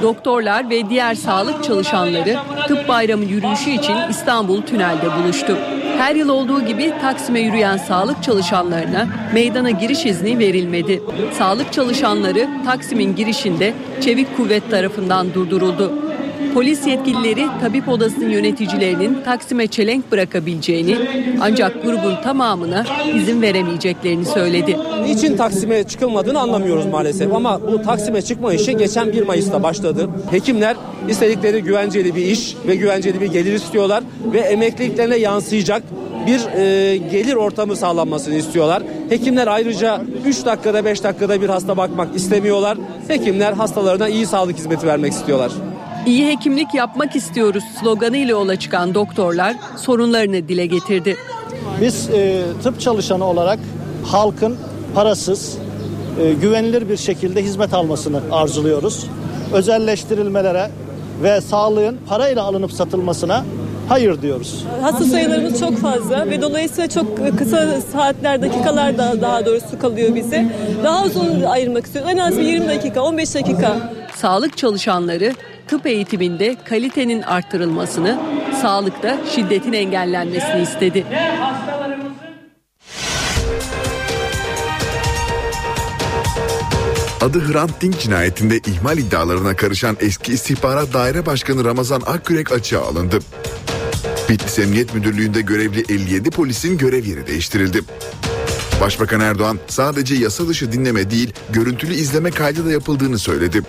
Doktorlar 0.03 0.71
ve 0.71 0.91
diğer 0.91 1.15
sağlık 1.15 1.65
çalışanları 1.65 2.39
Tıp 2.69 2.89
Bayramı 2.89 3.25
yürüyüşü 3.25 3.71
için 3.71 3.97
İstanbul 4.11 4.63
Tünel'de 4.63 5.23
buluştu. 5.23 5.59
Her 5.99 6.15
yıl 6.15 6.29
olduğu 6.29 6.67
gibi 6.67 6.93
Taksim'e 7.01 7.41
yürüyen 7.41 7.77
sağlık 7.77 8.23
çalışanlarına 8.23 9.07
meydana 9.35 9.71
giriş 9.71 10.07
izni 10.07 10.39
verilmedi. 10.39 11.03
Sağlık 11.33 11.73
çalışanları 11.73 12.49
Taksim'in 12.65 13.17
girişinde 13.17 13.75
Çevik 14.01 14.37
Kuvvet 14.37 14.71
tarafından 14.71 15.35
durduruldu. 15.35 15.93
Polis 16.55 16.87
yetkilileri 16.87 17.47
tabip 17.61 17.89
odasının 17.89 18.31
yöneticilerinin 18.31 19.19
Taksim'e 19.25 19.67
çelenk 19.67 20.13
bırakabileceğini 20.13 20.99
ancak 21.41 21.83
grubun 21.83 22.17
tamamına 22.25 22.85
izin 23.15 23.43
veremeyeceklerini 23.43 24.25
söyledi. 24.25 24.79
Niçin 25.03 25.37
Taksim'e 25.37 25.85
çıkılmadığını 25.85 26.41
anlamıyoruz 26.41 26.87
maalesef 26.87 27.35
ama 27.35 27.61
bu 27.73 27.83
Taksim'e 27.83 28.23
çıkma 28.23 28.55
işi 28.55 28.77
geçen 28.77 29.13
1 29.13 29.23
Mayıs'ta 29.23 29.63
başladı. 29.63 30.11
Hekimler 30.31 30.77
istedikleri 31.09 31.63
güvenceli 31.63 32.15
bir 32.15 32.27
iş 32.27 32.57
ve 32.67 32.77
güvenceli 32.77 33.21
bir 33.21 33.27
gelir 33.27 33.53
istiyorlar 33.53 34.05
ve 34.33 34.39
emekliliklerine 34.39 35.17
yansıyacak 35.17 35.83
bir 36.27 36.41
e, 36.59 36.97
gelir 36.97 37.35
ortamı 37.35 37.77
sağlanmasını 37.77 38.35
istiyorlar. 38.35 38.83
Hekimler 39.09 39.47
ayrıca 39.47 40.03
3 40.27 40.45
dakikada 40.45 40.85
5 40.85 41.05
dakikada 41.05 41.41
bir 41.41 41.49
hasta 41.49 41.77
bakmak 41.77 42.17
istemiyorlar. 42.17 42.79
Hekimler 43.09 43.53
hastalarına 43.53 44.09
iyi 44.09 44.27
sağlık 44.27 44.57
hizmeti 44.57 44.87
vermek 44.87 45.13
istiyorlar. 45.13 45.53
İyi 46.07 46.27
hekimlik 46.27 46.75
yapmak 46.75 47.17
istiyoruz 47.17 47.65
sloganı 47.81 48.17
ile 48.17 48.31
yola 48.31 48.57
çıkan 48.57 48.95
doktorlar 48.95 49.57
sorunlarını 49.77 50.49
dile 50.49 50.67
getirdi. 50.67 51.17
Biz 51.81 52.11
e, 52.11 52.43
tıp 52.63 52.81
çalışanı 52.81 53.25
olarak 53.25 53.59
halkın 54.05 54.57
parasız, 54.95 55.59
e, 56.23 56.33
güvenilir 56.33 56.89
bir 56.89 56.97
şekilde 56.97 57.43
hizmet 57.43 57.75
almasını 57.75 58.21
arzuluyoruz. 58.33 59.07
Özelleştirilmelere 59.53 60.71
ve 61.23 61.41
sağlığın 61.41 61.97
parayla 62.09 62.43
alınıp 62.43 62.73
satılmasına 62.73 63.45
hayır 63.89 64.23
diyoruz. 64.23 64.65
Hasta 64.83 65.05
sayılarımız 65.05 65.61
çok 65.61 65.77
fazla 65.79 66.27
ve 66.31 66.43
dolayısıyla 66.43 66.89
çok 66.89 67.39
kısa 67.39 67.81
saatler, 67.93 68.43
dakikalar 68.43 68.99
da 68.99 69.21
daha 69.21 69.47
doğrusu 69.47 69.79
kalıyor 69.81 70.15
bize. 70.15 70.53
Daha 70.85 71.05
uzun 71.05 71.43
ayırmak 71.43 71.87
istiyoruz. 71.87 72.11
En 72.13 72.19
az 72.19 72.39
20 72.39 72.69
dakika, 72.69 73.03
15 73.03 73.35
dakika. 73.35 73.93
Sağlık 74.17 74.57
çalışanları 74.57 75.33
tıp 75.69 75.87
eğitiminde 75.87 76.57
kalitenin 76.65 77.23
arttırılmasını, 77.23 78.19
sağlıkta 78.63 79.19
şiddetin 79.35 79.73
engellenmesini 79.73 80.63
istedi. 80.63 81.07
Adı 87.21 87.53
Hrant 87.53 87.81
Dink 87.81 88.01
cinayetinde 88.01 88.59
ihmal 88.59 88.99
iddialarına 88.99 89.57
karışan 89.57 89.97
eski 90.01 90.33
istihbarat 90.33 90.93
daire 90.93 91.27
başkanı 91.27 91.65
Ramazan 91.65 92.03
Akkürek 92.07 92.53
açığa 92.53 92.83
alındı. 92.83 93.19
Bitlis 94.29 94.59
Emniyet 94.59 94.95
Müdürlüğü'nde 94.95 95.41
görevli 95.41 95.85
57 95.89 96.31
polisin 96.31 96.79
görev 96.79 97.05
yeri 97.05 97.27
değiştirildi. 97.27 97.81
Başbakan 98.81 99.21
Erdoğan 99.21 99.59
sadece 99.67 100.15
yasa 100.15 100.49
dışı 100.49 100.73
dinleme 100.73 101.11
değil 101.11 101.33
görüntülü 101.51 101.95
izleme 101.95 102.31
kaydı 102.31 102.67
da 102.67 102.71
yapıldığını 102.71 103.19
söyledi. 103.19 103.63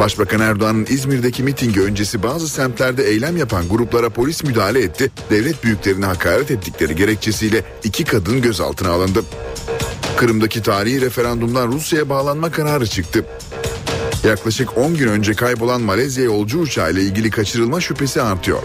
Başbakan 0.00 0.40
Erdoğan'ın 0.40 0.86
İzmir'deki 0.88 1.42
mitingi 1.42 1.80
öncesi 1.80 2.22
bazı 2.22 2.48
semtlerde 2.48 3.04
eylem 3.04 3.36
yapan 3.36 3.68
gruplara 3.68 4.10
polis 4.10 4.42
müdahale 4.44 4.82
etti. 4.82 5.10
Devlet 5.30 5.64
büyüklerine 5.64 6.06
hakaret 6.06 6.50
ettikleri 6.50 6.96
gerekçesiyle 6.96 7.64
iki 7.84 8.04
kadın 8.04 8.42
gözaltına 8.42 8.90
alındı. 8.90 9.24
Kırım'daki 10.16 10.62
tarihi 10.62 11.00
referandumdan 11.00 11.72
Rusya'ya 11.72 12.08
bağlanma 12.08 12.50
kararı 12.50 12.86
çıktı. 12.86 13.24
Yaklaşık 14.24 14.78
10 14.78 14.94
gün 14.94 15.08
önce 15.08 15.34
kaybolan 15.34 15.80
Malezya 15.80 16.24
yolcu 16.24 16.58
uçağı 16.58 16.92
ile 16.92 17.02
ilgili 17.02 17.30
kaçırılma 17.30 17.80
şüphesi 17.80 18.22
artıyor. 18.22 18.62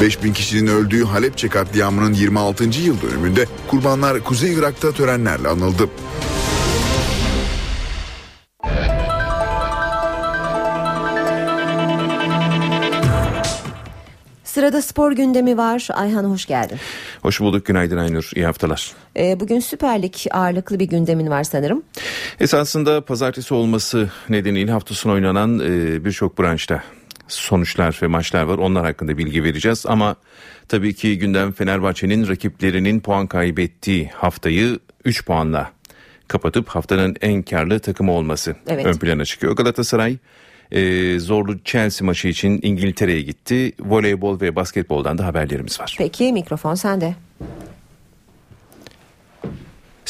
5000 0.00 0.32
kişinin 0.32 0.66
öldüğü 0.66 1.04
Halepçe 1.04 1.48
katliamının 1.48 2.14
26. 2.14 2.64
yıl 2.64 3.02
dönümünde 3.02 3.46
kurbanlar 3.68 4.20
Kuzey 4.20 4.52
Irak'ta 4.52 4.92
törenlerle 4.92 5.48
anıldı. 5.48 5.88
Sırada 14.60 14.82
spor 14.82 15.12
gündemi 15.12 15.56
var. 15.56 15.88
Ayhan 15.94 16.24
hoş 16.24 16.46
geldin. 16.46 16.78
Hoş 17.22 17.40
bulduk. 17.40 17.66
Günaydın 17.66 17.96
Aynur. 17.96 18.30
İyi 18.34 18.44
haftalar. 18.46 18.92
Ee, 19.16 19.40
bugün 19.40 19.60
Süper 19.60 20.02
Lig 20.02 20.14
ağırlıklı 20.30 20.78
bir 20.78 20.84
gündemin 20.84 21.30
var 21.30 21.44
sanırım. 21.44 21.82
Esasında 22.40 23.04
pazartesi 23.04 23.54
olması 23.54 24.10
nedeniyle 24.28 24.72
hafta 24.72 24.94
sonu 24.94 25.12
oynanan 25.12 25.58
e, 25.58 26.04
birçok 26.04 26.38
branşta 26.38 26.82
sonuçlar 27.28 27.98
ve 28.02 28.06
maçlar 28.06 28.42
var. 28.42 28.58
Onlar 28.58 28.84
hakkında 28.84 29.18
bilgi 29.18 29.44
vereceğiz 29.44 29.84
ama 29.86 30.16
tabii 30.68 30.94
ki 30.94 31.18
gündem 31.18 31.52
Fenerbahçe'nin 31.52 32.28
rakiplerinin 32.28 33.00
puan 33.00 33.26
kaybettiği 33.26 34.10
haftayı 34.14 34.78
3 35.04 35.24
puanla 35.26 35.70
kapatıp 36.28 36.68
haftanın 36.68 37.16
en 37.20 37.42
karlı 37.42 37.78
takımı 37.78 38.12
olması 38.12 38.56
Evet. 38.68 38.86
ön 38.86 38.92
plana 38.92 39.24
çıkıyor. 39.24 39.56
Galatasaray 39.56 40.16
e, 40.72 41.18
zorlu 41.18 41.58
Chelsea 41.64 42.06
maçı 42.06 42.28
için 42.28 42.60
İngiltere'ye 42.62 43.22
gitti. 43.22 43.72
Voleybol 43.80 44.40
ve 44.40 44.56
basketboldan 44.56 45.18
da 45.18 45.26
haberlerimiz 45.26 45.80
var. 45.80 45.94
Peki 45.98 46.32
mikrofon 46.32 46.74
sende. 46.74 47.14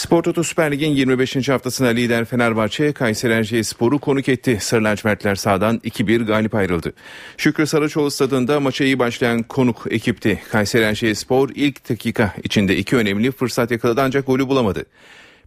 Spor 0.01 0.23
Toto 0.23 0.43
Süper 0.43 0.73
Lig'in 0.73 0.91
25. 0.91 1.49
haftasına 1.49 1.89
lider 1.89 2.25
Fenerbahçe 2.25 2.93
Kayseri 2.93 3.33
Erciyesspor'u 3.33 3.99
konuk 3.99 4.29
etti. 4.29 4.59
Sarı 4.61 4.85
lacivertler 4.85 5.35
sahadan 5.35 5.77
2-1 5.77 6.25
galip 6.25 6.55
ayrıldı. 6.55 6.93
Şükrü 7.37 7.67
Saraçoğlu 7.67 8.11
stadında 8.11 8.61
maça 8.61 8.85
iyi 8.85 8.99
başlayan 8.99 9.43
konuk 9.43 9.87
ekipti. 9.91 10.43
Kayseri 10.51 10.83
Erciyespor 10.83 11.51
ilk 11.55 11.91
dakika 11.91 12.35
içinde 12.45 12.77
iki 12.77 12.97
önemli 12.97 13.33
fırsat 13.33 13.71
yakaladı 13.71 14.01
ancak 14.03 14.27
golü 14.27 14.49
bulamadı. 14.49 14.85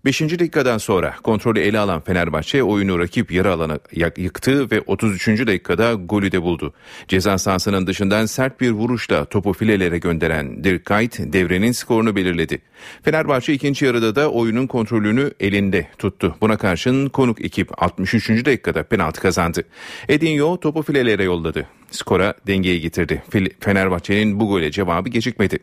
5. 0.05 0.21
dakikadan 0.21 0.77
sonra 0.77 1.15
kontrolü 1.23 1.59
ele 1.59 1.79
alan 1.79 2.01
Fenerbahçe 2.01 2.63
oyunu 2.63 2.99
rakip 2.99 3.31
yarı 3.31 3.53
alana 3.53 3.79
yıktı 4.17 4.71
ve 4.71 4.81
33. 4.81 5.27
dakikada 5.27 5.93
golü 5.93 6.31
de 6.31 6.41
buldu. 6.41 6.73
Ceza 7.07 7.37
sahasının 7.37 7.87
dışından 7.87 8.25
sert 8.25 8.61
bir 8.61 8.71
vuruşla 8.71 9.25
topu 9.25 9.53
filelere 9.53 9.97
gönderen 9.97 10.63
Dirk 10.63 10.85
Kuyt 10.85 11.19
devrenin 11.19 11.71
skorunu 11.71 12.15
belirledi. 12.15 12.61
Fenerbahçe 13.03 13.53
ikinci 13.53 13.85
yarıda 13.85 14.15
da 14.15 14.31
oyunun 14.31 14.67
kontrolünü 14.67 15.31
elinde 15.39 15.87
tuttu. 15.97 16.35
Buna 16.41 16.57
karşın 16.57 17.09
konuk 17.09 17.45
ekip 17.45 17.83
63. 17.83 18.29
dakikada 18.29 18.83
penaltı 18.83 19.21
kazandı. 19.21 19.63
Edinho 20.09 20.59
topu 20.59 20.81
filelere 20.81 21.23
yolladı. 21.23 21.67
Skora 21.93 22.33
dengeyi 22.47 22.81
getirdi. 22.81 23.23
Fenerbahçe'nin 23.59 24.39
bu 24.39 24.47
gole 24.47 24.71
cevabı 24.71 25.09
gecikmedi. 25.09 25.59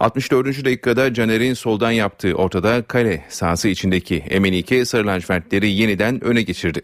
64. 0.00 0.64
dakikada 0.64 1.14
Caner'in 1.14 1.54
soldan 1.54 1.90
yaptığı 1.90 2.34
ortada 2.34 2.82
kale 2.82 3.24
sahası 3.28 3.68
içindeki 3.68 4.16
Emenike 4.16 4.84
Sarı 4.84 5.06
lacivertleri 5.06 5.70
yeniden 5.70 6.24
öne 6.24 6.42
geçirdi. 6.42 6.80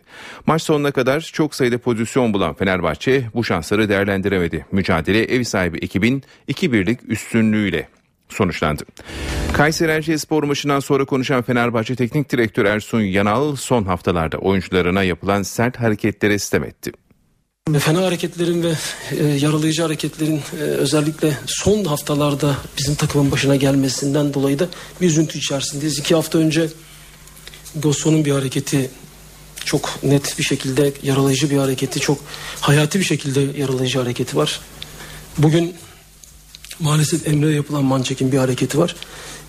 Maç 0.47 0.63
sonuna 0.63 0.91
kadar 0.91 1.21
çok 1.21 1.55
sayıda 1.55 1.79
pozisyon 1.79 2.35
bulan 2.35 2.55
Fenerbahçe 2.55 3.25
bu 3.35 3.45
şansları 3.45 3.89
değerlendiremedi. 3.89 4.67
Mücadele 4.73 5.25
ev 5.25 5.43
sahibi 5.43 5.79
ekibin 5.79 6.23
2-1'lik 6.49 7.01
üstünlüğüyle 7.09 7.89
sonuçlandı. 8.29 8.85
Kayseri 9.53 9.93
Erciyesspor 9.93 10.43
maçından 10.43 10.81
sonra 10.81 11.05
konuşan 11.05 11.43
Fenerbahçe 11.43 11.97
Teknik 11.97 12.33
Direktörü 12.33 12.69
Ersun 12.69 13.01
Yanal 13.01 13.57
son 13.57 13.85
haftalarda 13.85 14.39
oyuncularına 14.39 15.03
yapılan 15.03 15.43
sert 15.43 15.81
hareketlere 15.81 16.39
sitem 16.39 16.65
etti. 16.65 16.93
Fena 17.73 18.03
hareketlerin 18.03 18.63
ve 18.63 18.73
e, 19.11 19.25
yaralayıcı 19.25 19.83
hareketlerin 19.83 20.43
e, 20.61 20.63
özellikle 20.63 21.39
son 21.47 21.85
haftalarda 21.85 22.57
bizim 22.79 22.95
takımın 22.95 23.31
başına 23.31 23.57
gelmesinden 23.57 24.35
dolayı 24.35 24.59
da 24.59 24.69
bir 25.01 25.07
üzüntü 25.07 25.39
içerisindeyiz. 25.39 25.99
İki 25.99 26.15
hafta 26.15 26.39
önce 26.39 26.69
Gosson'un 27.77 28.25
bir 28.25 28.33
hareketi 28.33 28.91
çok 29.65 30.03
net 30.03 30.39
bir 30.39 30.45
şekilde 30.45 30.93
yaralayıcı 31.03 31.51
bir 31.51 31.57
hareketi, 31.57 32.01
çok 32.01 32.19
hayati 32.61 32.99
bir 32.99 33.05
şekilde 33.05 33.61
yaralayıcı 33.61 33.99
hareketi 33.99 34.37
var. 34.37 34.61
Bugün 35.39 35.75
maalesef 36.81 37.29
Emre'ye 37.29 37.55
yapılan 37.55 37.85
mançekin 37.85 38.33
bir 38.33 38.39
hareketi 38.39 38.79
var. 38.79 38.97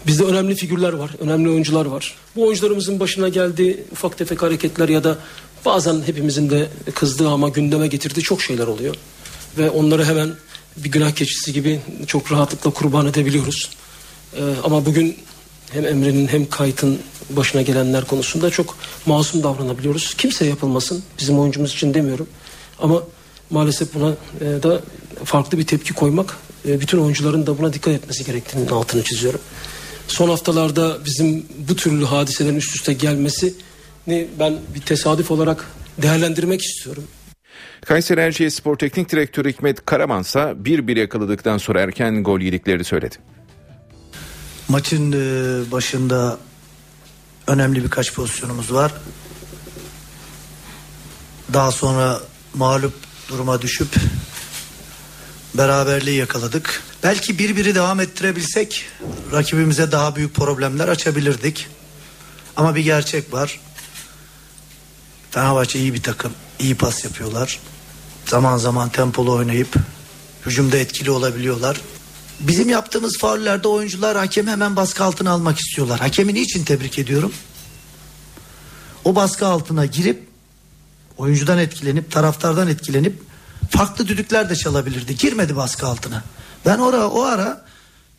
Bizde 0.08 0.24
önemli 0.24 0.56
figürler 0.56 0.94
var, 0.94 1.12
önemli 1.20 1.50
oyuncular 1.50 1.86
var. 1.86 2.16
Bu 2.36 2.48
oyuncularımızın 2.48 3.00
başına 3.00 3.30
geldiği 3.30 3.84
ufak 3.92 4.18
tefek 4.18 4.42
hareketler 4.42 4.90
ya 4.90 5.04
da 5.04 5.18
bazen 5.66 6.02
hepimizin 6.06 6.50
de 6.50 6.68
kızdığı 6.96 7.30
ama 7.30 7.50
gündeme 7.50 7.88
getirdiği 7.88 8.22
çok 8.22 8.42
şeyler 8.42 8.68
oluyor. 8.68 8.96
Ve 9.58 9.70
onları 9.70 10.06
hemen 10.06 10.34
bir 10.78 10.92
günah 10.92 11.12
keçisi 11.12 11.54
gibi 11.54 11.80
çok 12.08 12.32
rahatlıkla 12.32 12.72
kurban 12.72 13.08
edebiliyoruz. 13.08 13.70
Ee, 14.38 14.42
ama 14.64 14.86
bugün 14.86 15.18
hem 15.72 15.86
Emre'nin 15.86 16.28
hem 16.28 16.50
Kayt'ın 16.50 17.00
başına 17.30 17.62
gelenler 17.62 18.06
konusunda 18.06 18.50
çok 18.50 18.78
masum 19.06 19.44
davranabiliyoruz. 19.44 20.14
Kimseye 20.14 20.50
yapılmasın. 20.50 21.04
Bizim 21.20 21.40
oyuncumuz 21.40 21.72
için 21.72 21.94
demiyorum. 21.94 22.28
Ama 22.80 23.04
maalesef 23.50 23.94
buna 23.94 24.10
e, 24.42 24.64
da 24.64 24.82
farklı 25.24 25.58
bir 25.58 25.68
tepki 25.68 25.94
koymak, 25.94 26.38
e, 26.68 26.80
bütün 26.80 26.98
oyuncuların 26.98 27.48
da 27.48 27.58
buna 27.58 27.74
dikkat 27.74 27.94
etmesi 27.94 28.26
gerektiğinin 28.26 28.70
altını 28.70 29.04
çiziyorum. 29.04 29.40
Son 30.08 30.30
haftalarda 30.30 31.06
bizim 31.06 31.46
bu 31.70 31.76
türlü 31.76 32.06
hadiselerin 32.06 32.56
üst 32.56 32.76
üste 32.76 32.94
gelmesini 32.94 33.54
ben 34.40 34.58
bir 34.76 34.82
tesadüf 34.82 35.32
olarak 35.32 35.68
değerlendirmek 36.02 36.62
istiyorum. 36.62 37.04
Kayseri 37.86 38.20
Erciyesspor 38.20 38.76
Teknik 38.76 39.12
Direktörü 39.12 39.50
Hikmet 39.52 39.86
Karaman 39.86 40.22
ise 40.22 40.40
1-1 40.40 41.00
yakaladıktan 41.00 41.58
sonra 41.58 41.82
erken 41.82 42.24
gol 42.24 42.40
yediklerini 42.40 42.84
söyledi. 42.84 43.16
Maçın 44.68 45.12
e, 45.12 45.72
başında 45.72 46.38
önemli 47.48 47.84
birkaç 47.84 48.14
pozisyonumuz 48.14 48.74
var. 48.74 48.92
Daha 51.54 51.72
sonra 51.72 52.20
mağlup 52.54 52.94
duruma 53.30 53.62
düşüp 53.62 53.88
beraberliği 55.58 56.18
yakaladık. 56.18 56.84
Belki 57.04 57.40
bir 57.40 57.56
biri 57.56 57.76
devam 57.76 58.00
ettirebilsek 58.00 58.86
rakibimize 59.32 59.92
daha 59.92 60.16
büyük 60.16 60.36
problemler 60.36 60.88
açabilirdik. 60.88 61.68
Ama 62.58 62.76
bir 62.76 62.82
gerçek 62.82 63.34
var. 63.34 63.60
Fenerbahçe 65.32 65.80
iyi 65.80 65.94
bir 65.94 66.04
takım. 66.04 66.32
iyi 66.60 66.76
pas 66.76 67.04
yapıyorlar. 67.04 67.60
Zaman 68.26 68.58
zaman 68.58 68.90
tempolu 68.90 69.34
oynayıp 69.34 69.76
hücumda 70.46 70.78
etkili 70.78 71.12
olabiliyorlar. 71.12 71.82
Bizim 72.40 72.70
yaptığımız 72.70 73.18
faullerde 73.18 73.68
oyuncular 73.68 74.18
hakemi 74.18 74.52
hemen 74.52 74.76
baskı 74.76 75.04
altına 75.04 75.32
almak 75.32 75.60
istiyorlar. 75.60 76.00
Hakemi 76.00 76.34
niçin 76.34 76.64
tebrik 76.64 77.00
ediyorum? 77.00 77.34
O 79.06 79.16
baskı 79.16 79.48
altına 79.48 79.86
girip 79.86 80.28
oyuncudan 81.18 81.58
etkilenip 81.58 82.12
taraftardan 82.12 82.68
etkilenip 82.68 83.22
farklı 83.70 84.08
düdükler 84.08 84.50
de 84.50 84.56
çalabilirdi. 84.56 85.18
Girmedi 85.18 85.56
baskı 85.56 85.88
altına. 85.88 86.24
Ben 86.66 86.80
ora 86.80 87.08
o 87.08 87.24
ara 87.24 87.66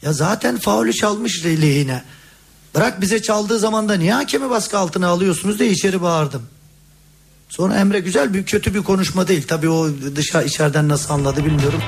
ya 0.03 0.13
zaten 0.13 0.59
faulü 0.59 0.93
çalmış 0.93 1.45
lehine. 1.45 2.05
Bırak 2.75 3.01
bize 3.01 3.23
çaldığı 3.23 3.59
zaman 3.59 3.89
da 3.89 3.95
niye 3.95 4.13
hakemi 4.13 4.51
baskı 4.51 4.79
altına 4.79 5.09
alıyorsunuz 5.09 5.59
diye 5.59 5.71
içeri 5.71 6.03
bağırdım. 6.03 6.43
Sonra 7.51 7.75
Emre 7.75 8.01
güzel 8.01 8.35
bir 8.35 8.45
kötü 8.45 8.75
bir 8.75 8.83
konuşma 8.83 9.29
değil. 9.29 9.47
Tabii 9.47 9.69
o 9.69 9.89
dışa 10.17 10.43
içeriden 10.43 10.89
nasıl 10.89 11.15
anladı 11.15 11.45
bilmiyorum. 11.45 11.81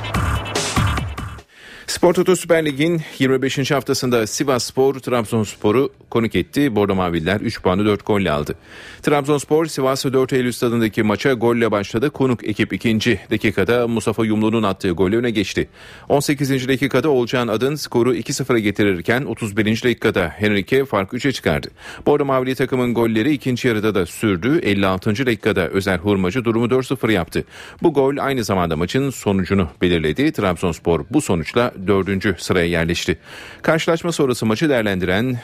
Spor 1.87 2.13
Toto 2.13 2.35
Süper 2.35 2.65
Lig'in 2.65 3.01
25. 3.19 3.71
haftasında 3.71 4.27
Sivas 4.27 4.63
Spor 4.63 4.93
Trabzonspor'u 4.93 5.89
konuk 6.09 6.35
etti. 6.35 6.75
Bordo 6.75 6.95
Maviller 6.95 7.41
3 7.41 7.61
puanı 7.61 7.85
4 7.85 8.05
golle 8.05 8.31
aldı. 8.31 8.55
Trabzonspor 9.01 9.65
Sivas 9.65 10.05
4 10.05 10.33
Eylül 10.33 10.51
stadındaki 10.51 11.03
maça 11.03 11.33
golle 11.33 11.71
başladı. 11.71 12.09
Konuk 12.09 12.47
ekip 12.47 12.73
2. 12.73 13.19
dakikada 13.31 13.87
Mustafa 13.87 14.25
Yumlu'nun 14.25 14.63
attığı 14.63 14.91
golle 14.91 15.17
öne 15.17 15.31
geçti. 15.31 15.69
18. 16.09 16.67
dakikada 16.67 17.09
Olcan 17.09 17.47
Adın 17.47 17.75
skoru 17.75 18.15
2-0'a 18.15 18.59
getirirken 18.59 19.21
31. 19.21 19.83
dakikada 19.83 20.29
Henrique 20.29 20.85
fark 20.85 21.13
3'e 21.13 21.31
çıkardı. 21.31 21.67
Bordo 22.05 22.25
Mavili 22.25 22.55
takımın 22.55 22.93
golleri 22.93 23.33
ikinci 23.33 23.67
yarıda 23.67 23.95
da 23.95 24.05
sürdü. 24.05 24.59
56. 24.63 25.25
dakikada 25.25 25.67
Özer 25.67 25.97
Hurmacı 25.97 26.45
durumu 26.45 26.65
4-0 26.65 27.11
yaptı. 27.11 27.43
Bu 27.81 27.93
gol 27.93 28.17
aynı 28.17 28.43
zamanda 28.43 28.77
maçın 28.77 29.09
sonucunu 29.09 29.69
belirledi. 29.81 30.31
Trabzonspor 30.31 31.05
bu 31.11 31.21
sonuçla 31.21 31.72
dördüncü 31.87 32.35
sıraya 32.39 32.67
yerleşti. 32.67 33.17
Karşılaşma 33.61 34.11
sonrası 34.11 34.45
maçı 34.45 34.69
değerlendiren 34.69 35.37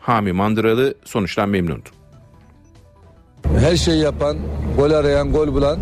Hami 0.00 0.32
Mandıralı 0.32 0.94
sonuçtan 1.04 1.48
memnundu. 1.48 1.88
Her 3.58 3.76
şeyi 3.76 4.02
yapan, 4.02 4.36
gol 4.76 4.90
arayan, 4.90 5.32
gol 5.32 5.54
bulan, 5.54 5.78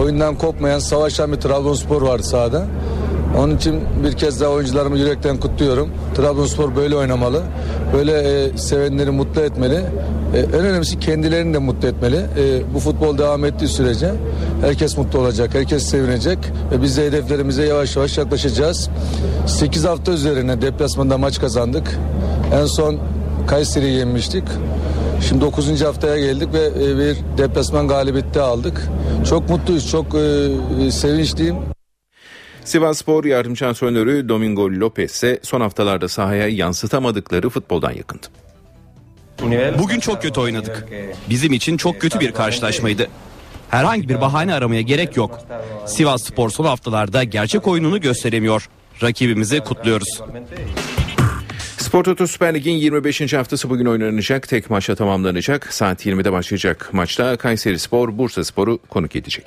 oyundan 0.00 0.38
kopmayan, 0.38 0.78
savaşan 0.78 1.32
bir 1.32 1.36
Trabzonspor 1.36 2.02
vardı 2.02 2.22
sahada. 2.22 2.66
Onun 3.36 3.56
için 3.56 3.80
bir 4.04 4.12
kez 4.12 4.40
daha 4.40 4.50
oyuncularımı 4.50 4.98
yürekten 4.98 5.36
kutluyorum. 5.36 5.90
Trabzonspor 6.14 6.76
böyle 6.76 6.96
oynamalı. 6.96 7.42
Böyle 7.94 8.12
e, 8.12 8.58
sevenleri 8.58 9.10
mutlu 9.10 9.40
etmeli. 9.40 9.74
E, 10.34 10.38
en 10.38 10.52
önemlisi 10.52 10.98
kendilerini 10.98 11.54
de 11.54 11.58
mutlu 11.58 11.88
etmeli. 11.88 12.16
E, 12.16 12.74
bu 12.74 12.78
futbol 12.78 13.18
devam 13.18 13.44
ettiği 13.44 13.68
sürece 13.68 14.12
herkes 14.60 14.96
mutlu 14.96 15.18
olacak, 15.18 15.54
herkes 15.54 15.82
sevinecek. 15.82 16.38
Ve 16.72 16.82
biz 16.82 16.96
de 16.96 17.06
hedeflerimize 17.06 17.66
yavaş 17.66 17.96
yavaş 17.96 18.18
yaklaşacağız. 18.18 18.90
8 19.46 19.84
hafta 19.84 20.12
üzerine 20.12 20.62
deplasmanda 20.62 21.18
maç 21.18 21.40
kazandık. 21.40 21.98
En 22.54 22.66
son 22.66 22.98
Kayseri'yi 23.46 23.98
yenmiştik. 23.98 24.44
Şimdi 25.28 25.40
9. 25.40 25.82
haftaya 25.82 26.18
geldik 26.18 26.48
ve 26.52 26.66
e, 26.66 26.96
bir 26.98 27.16
deplasman 27.38 27.88
galibiyeti 27.88 28.40
aldık. 28.40 28.88
Çok 29.28 29.48
mutluyuz, 29.48 29.90
çok 29.90 30.06
e, 30.14 30.90
sevinçliyim. 30.90 31.77
Sivas 32.68 32.98
Spor 32.98 33.24
yardımcı 33.24 33.68
antrenörü 33.68 34.28
Domingo 34.28 34.70
Lopez 34.70 35.10
ise 35.10 35.40
son 35.42 35.60
haftalarda 35.60 36.08
sahaya 36.08 36.48
yansıtamadıkları 36.48 37.50
futboldan 37.50 37.92
yakındı. 37.92 38.26
Bugün 39.78 40.00
çok 40.00 40.22
kötü 40.22 40.40
oynadık. 40.40 40.86
Bizim 41.30 41.52
için 41.52 41.76
çok 41.76 42.00
kötü 42.00 42.20
bir 42.20 42.32
karşılaşmaydı. 42.32 43.08
Herhangi 43.70 44.08
bir 44.08 44.20
bahane 44.20 44.54
aramaya 44.54 44.80
gerek 44.80 45.16
yok. 45.16 45.38
Sivas 45.86 46.22
Spor 46.22 46.50
son 46.50 46.64
haftalarda 46.64 47.24
gerçek 47.24 47.66
oyununu 47.66 48.00
gösteremiyor. 48.00 48.68
Rakibimizi 49.02 49.60
kutluyoruz. 49.60 50.22
Spor 51.78 52.04
Toto 52.04 52.26
Süper 52.26 52.54
Lig'in 52.54 52.76
25. 52.76 53.32
haftası 53.32 53.70
bugün 53.70 53.86
oynanacak. 53.86 54.48
Tek 54.48 54.70
maçla 54.70 54.94
tamamlanacak. 54.94 55.72
Saat 55.72 56.06
20'de 56.06 56.32
başlayacak 56.32 56.90
maçta 56.92 57.36
Kayseri 57.36 57.78
Spor, 57.78 58.18
Bursa 58.18 58.44
Spor'u 58.44 58.78
konuk 58.88 59.16
edecek. 59.16 59.46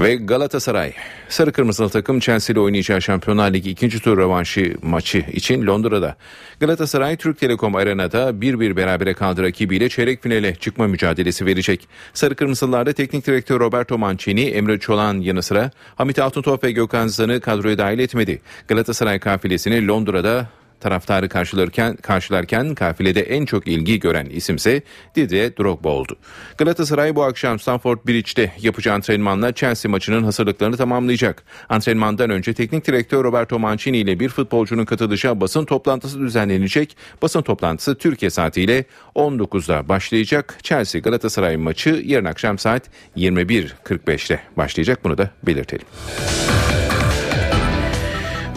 Ve 0.00 0.14
Galatasaray. 0.14 0.92
Sarı 1.28 1.52
Kırmızılı 1.52 1.88
takım 1.88 2.20
Chelsea 2.20 2.54
ile 2.54 2.60
oynayacağı 2.60 3.02
Şampiyonlar 3.02 3.52
Ligi 3.52 3.70
ikinci 3.70 4.00
tur 4.00 4.18
rövanşı 4.18 4.76
maçı 4.82 5.18
için 5.32 5.66
Londra'da. 5.66 6.16
Galatasaray 6.60 7.16
Türk 7.16 7.38
Telekom 7.38 7.74
Arena'da 7.74 8.30
1-1 8.30 8.76
berabere 8.76 9.14
kaldı 9.14 9.42
rakibiyle 9.42 9.88
çeyrek 9.88 10.22
finale 10.22 10.54
çıkma 10.54 10.86
mücadelesi 10.86 11.46
verecek. 11.46 11.88
Sarı 12.14 12.34
Kırmızılılarda 12.34 12.92
teknik 12.92 13.26
direktör 13.26 13.60
Roberto 13.60 13.98
Mancini, 13.98 14.44
Emre 14.44 14.78
Çolan 14.78 15.20
yanı 15.20 15.42
sıra 15.42 15.70
Hamit 15.94 16.18
Altıntop 16.18 16.64
ve 16.64 16.72
Gökhan 16.72 17.06
Zan'ı 17.06 17.40
kadroya 17.40 17.78
dahil 17.78 17.98
etmedi. 17.98 18.40
Galatasaray 18.68 19.18
kafilesini 19.18 19.86
Londra'da 19.86 20.48
taraftarı 20.80 21.28
karşılarken, 21.28 21.96
karşılarken 21.96 22.74
kafilede 22.74 23.20
en 23.20 23.44
çok 23.44 23.68
ilgi 23.68 24.00
gören 24.00 24.26
isimse 24.26 24.82
Didier 25.14 25.56
Drogba 25.56 25.88
oldu. 25.88 26.16
Galatasaray 26.58 27.16
bu 27.16 27.24
akşam 27.24 27.58
Stamford 27.58 27.98
Bridge'de 28.08 28.52
yapacağı 28.60 28.94
antrenmanla 28.94 29.52
Chelsea 29.52 29.90
maçının 29.90 30.24
hazırlıklarını 30.24 30.76
tamamlayacak. 30.76 31.42
Antrenmandan 31.68 32.30
önce 32.30 32.54
teknik 32.54 32.86
direktör 32.86 33.24
Roberto 33.24 33.58
Mancini 33.58 33.98
ile 33.98 34.20
bir 34.20 34.28
futbolcunun 34.28 34.84
katılacağı 34.84 35.40
basın 35.40 35.64
toplantısı 35.64 36.20
düzenlenecek. 36.20 36.96
Basın 37.22 37.42
toplantısı 37.42 37.94
Türkiye 37.94 38.30
saatiyle 38.30 38.84
19'da 39.14 39.88
başlayacak. 39.88 40.58
Chelsea 40.62 41.00
Galatasaray 41.00 41.56
maçı 41.56 42.02
yarın 42.04 42.24
akşam 42.24 42.58
saat 42.58 42.82
21.45'te 43.16 44.40
başlayacak. 44.56 45.04
Bunu 45.04 45.18
da 45.18 45.30
belirtelim. 45.42 45.86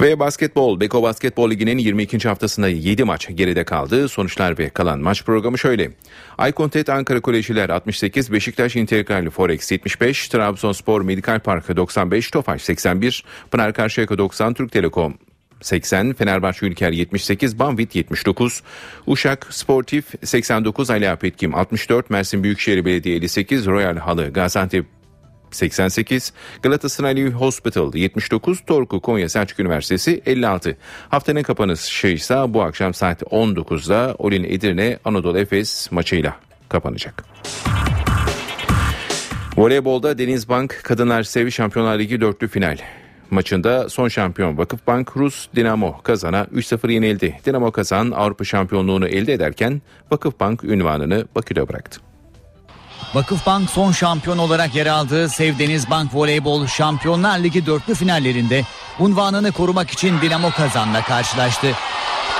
Ve 0.01 0.19
basketbol, 0.19 0.79
Beko 0.79 1.03
Basketbol 1.03 1.51
Ligi'nin 1.51 1.77
22. 1.77 2.27
haftasında 2.27 2.67
7 2.67 3.03
maç 3.03 3.27
geride 3.35 3.63
kaldı. 3.63 4.09
Sonuçlar 4.09 4.57
ve 4.57 4.69
kalan 4.69 4.99
maç 4.99 5.23
programı 5.25 5.57
şöyle. 5.57 5.91
Aykontet 6.37 6.89
Ankara 6.89 7.21
Kolejiler 7.21 7.69
68, 7.69 8.31
Beşiktaş 8.31 8.75
İntegral 8.75 9.29
Forex 9.29 9.71
75, 9.71 10.27
Trabzonspor 10.27 11.01
Medikal 11.01 11.39
Park 11.39 11.77
95, 11.77 12.31
Tofaş 12.31 12.61
81, 12.61 13.23
Pınar 13.51 13.73
Karşıyaka 13.73 14.17
90, 14.17 14.53
Türk 14.53 14.71
Telekom 14.71 15.17
80, 15.61 16.13
Fenerbahçe 16.13 16.65
Ülker 16.65 16.91
78, 16.91 17.59
Banvit 17.59 17.95
79, 17.95 18.63
Uşak 19.07 19.47
Sportif 19.49 20.05
89, 20.23 20.89
Ali 20.89 21.09
Apetkim 21.09 21.55
64, 21.55 22.09
Mersin 22.09 22.43
Büyükşehir 22.43 22.85
Belediye 22.85 23.15
58, 23.15 23.67
Royal 23.67 23.97
Halı 23.97 24.33
Gaziantep 24.33 24.98
88, 25.51 26.33
Galatasaray 26.63 27.31
Hospital 27.31 27.95
79, 27.95 28.59
Torku 28.67 28.99
Konya 28.99 29.29
Selçuk 29.29 29.59
Üniversitesi 29.59 30.21
56. 30.25 30.77
Haftanın 31.09 31.43
kapanışı 31.43 32.07
ise 32.07 32.35
bu 32.47 32.61
akşam 32.61 32.93
saat 32.93 33.21
19'da 33.21 34.15
Olin 34.17 34.43
Edirne 34.43 34.99
Anadolu 35.05 35.39
Efes 35.39 35.91
maçıyla 35.91 36.35
kapanacak. 36.69 37.23
Voleybolda 39.57 40.17
Denizbank 40.17 40.79
Kadınlar 40.83 41.23
Sevi 41.23 41.51
Şampiyonlar 41.51 41.99
Ligi 41.99 42.21
dörtlü 42.21 42.47
final. 42.47 42.77
Maçında 43.31 43.89
son 43.89 44.07
şampiyon 44.07 44.57
Vakıfbank 44.57 45.17
Rus 45.17 45.47
Dinamo 45.55 46.01
Kazan'a 46.03 46.43
3-0 46.43 46.91
yenildi. 46.91 47.39
Dinamo 47.45 47.71
Kazan 47.71 48.11
Avrupa 48.11 48.43
şampiyonluğunu 48.43 49.07
elde 49.07 49.33
ederken 49.33 49.81
Vakıfbank 50.11 50.63
ünvanını 50.63 51.27
Bakü'de 51.35 51.67
bıraktı. 51.67 52.08
Vakıfbank 53.13 53.69
son 53.69 53.91
şampiyon 53.91 54.37
olarak 54.37 54.75
yer 54.75 54.85
aldığı 54.85 55.29
Sevdeniz 55.29 55.89
Bank 55.89 56.11
Voleybol 56.13 56.67
Şampiyonlar 56.67 57.39
Ligi 57.39 57.65
dörtlü 57.65 57.95
finallerinde 57.95 58.63
unvanını 58.99 59.51
korumak 59.51 59.91
için 59.91 60.21
Dinamo 60.21 60.51
Kazan'la 60.51 61.01
karşılaştı. 61.01 61.67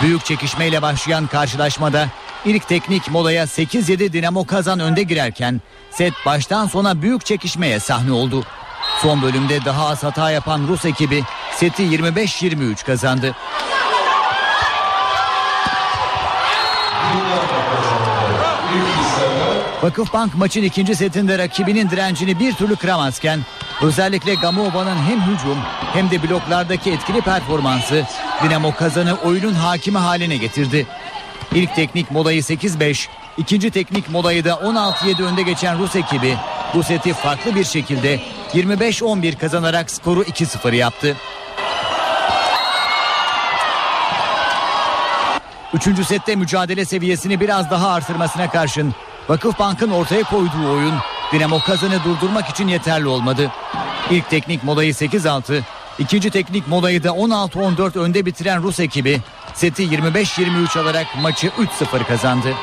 Büyük 0.01 0.25
çekişmeyle 0.25 0.81
başlayan 0.81 1.27
karşılaşmada 1.27 2.07
ilk 2.45 2.67
teknik 2.67 3.11
molaya 3.11 3.43
8-7 3.43 4.13
Dinamo 4.13 4.45
Kazan 4.45 4.79
önde 4.79 5.03
girerken 5.03 5.61
set 5.91 6.13
baştan 6.25 6.67
sona 6.67 7.01
büyük 7.01 7.25
çekişmeye 7.25 7.79
sahne 7.79 8.11
oldu. 8.11 8.43
Son 9.01 9.21
bölümde 9.21 9.65
daha 9.65 9.87
az 9.87 10.03
hata 10.03 10.31
yapan 10.31 10.67
Rus 10.67 10.85
ekibi 10.85 11.23
seti 11.55 11.83
25-23 11.83 12.85
kazandı. 12.85 13.35
Vakıfbank 19.83 20.35
maçın 20.35 20.63
ikinci 20.63 20.95
setinde 20.95 21.37
rakibinin 21.37 21.89
direncini 21.89 22.39
bir 22.39 22.53
türlü 22.53 22.75
kıramazken 22.75 23.39
özellikle 23.81 24.33
Gamova'nın 24.33 24.95
hem 24.95 25.21
hücum 25.21 25.57
hem 25.93 26.11
de 26.11 26.23
bloklardaki 26.23 26.91
etkili 26.91 27.21
performansı 27.21 28.05
Dinamo 28.43 28.75
Kazan'ı 28.75 29.13
oyunun 29.13 29.53
hakimi 29.53 29.97
haline 29.97 30.37
getirdi. 30.37 30.87
İlk 31.51 31.75
teknik 31.75 32.11
molayı 32.11 32.41
8-5, 32.41 33.07
ikinci 33.37 33.71
teknik 33.71 34.09
molayı 34.09 34.45
da 34.45 34.49
16-7 34.49 35.23
önde 35.23 35.41
geçen 35.41 35.79
Rus 35.79 35.95
ekibi 35.95 36.35
bu 36.73 36.83
seti 36.83 37.13
farklı 37.13 37.55
bir 37.55 37.63
şekilde 37.63 38.19
25-11 38.53 39.37
kazanarak 39.37 39.91
skoru 39.91 40.23
2-0 40.23 40.75
yaptı. 40.75 41.15
Üçüncü 45.73 46.03
sette 46.03 46.35
mücadele 46.35 46.85
seviyesini 46.85 47.39
biraz 47.39 47.71
daha 47.71 47.89
artırmasına 47.89 48.49
karşın 48.49 48.93
Vakıfbank'ın 49.29 49.89
ortaya 49.89 50.23
koyduğu 50.23 50.71
oyun 50.71 50.93
Dinamo 51.31 51.59
Kazan'ı 51.59 52.03
durdurmak 52.03 52.49
için 52.49 52.67
yeterli 52.67 53.07
olmadı. 53.07 53.51
İlk 54.09 54.29
teknik 54.29 54.63
molayı 54.63 54.93
8-6, 54.93 55.61
ikinci 55.99 56.29
teknik 56.29 56.67
molayı 56.67 57.03
da 57.03 57.09
16-14 57.09 57.99
önde 57.99 58.25
bitiren 58.25 58.63
Rus 58.63 58.79
ekibi 58.79 59.21
seti 59.53 59.83
25-23 59.83 60.79
alarak 60.79 61.07
maçı 61.21 61.47
3-0 61.47 62.07
kazandı. 62.07 62.53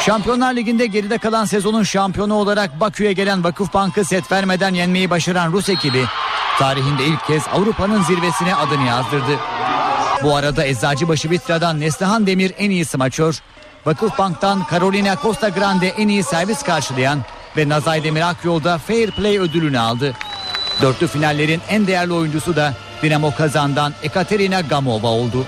Şampiyonlar 0.00 0.56
Ligi'nde 0.56 0.86
geride 0.86 1.18
kalan 1.18 1.44
sezonun 1.44 1.82
şampiyonu 1.82 2.34
olarak 2.34 2.80
Bakü'ye 2.80 3.12
gelen 3.12 3.44
Vakıfbank'ı 3.44 4.04
set 4.04 4.32
vermeden 4.32 4.74
yenmeyi 4.74 5.10
başaran 5.10 5.52
Rus 5.52 5.68
ekibi 5.68 6.04
tarihinde 6.58 7.04
ilk 7.04 7.26
kez 7.26 7.42
Avrupa'nın 7.52 8.02
zirvesine 8.02 8.54
adını 8.54 8.86
yazdırdı. 8.86 9.38
Bu 10.22 10.36
arada 10.36 10.66
Eczacıbaşı 10.66 11.30
Vitra'dan 11.30 11.80
Neslihan 11.80 12.26
Demir 12.26 12.52
en 12.58 12.70
iyi 12.70 12.84
smaçör, 12.84 13.42
Vakıfbank'tan 13.86 14.62
Carolina 14.70 15.16
Costa 15.22 15.48
Grande 15.48 15.88
en 15.88 16.08
iyi 16.08 16.22
servis 16.22 16.62
karşılayan 16.62 17.18
ve 17.56 17.68
Nazay 17.68 18.04
Demir 18.04 18.30
Akyol'da 18.30 18.78
Fair 18.78 19.10
Play 19.10 19.38
ödülünü 19.38 19.78
aldı. 19.78 20.14
Dörtlü 20.82 21.06
finallerin 21.06 21.60
en 21.68 21.86
değerli 21.86 22.12
oyuncusu 22.12 22.56
da 22.56 22.74
Dinamo 23.02 23.34
Kazan'dan 23.34 23.92
Ekaterina 24.02 24.60
Gamova 24.60 25.08
oldu. 25.08 25.46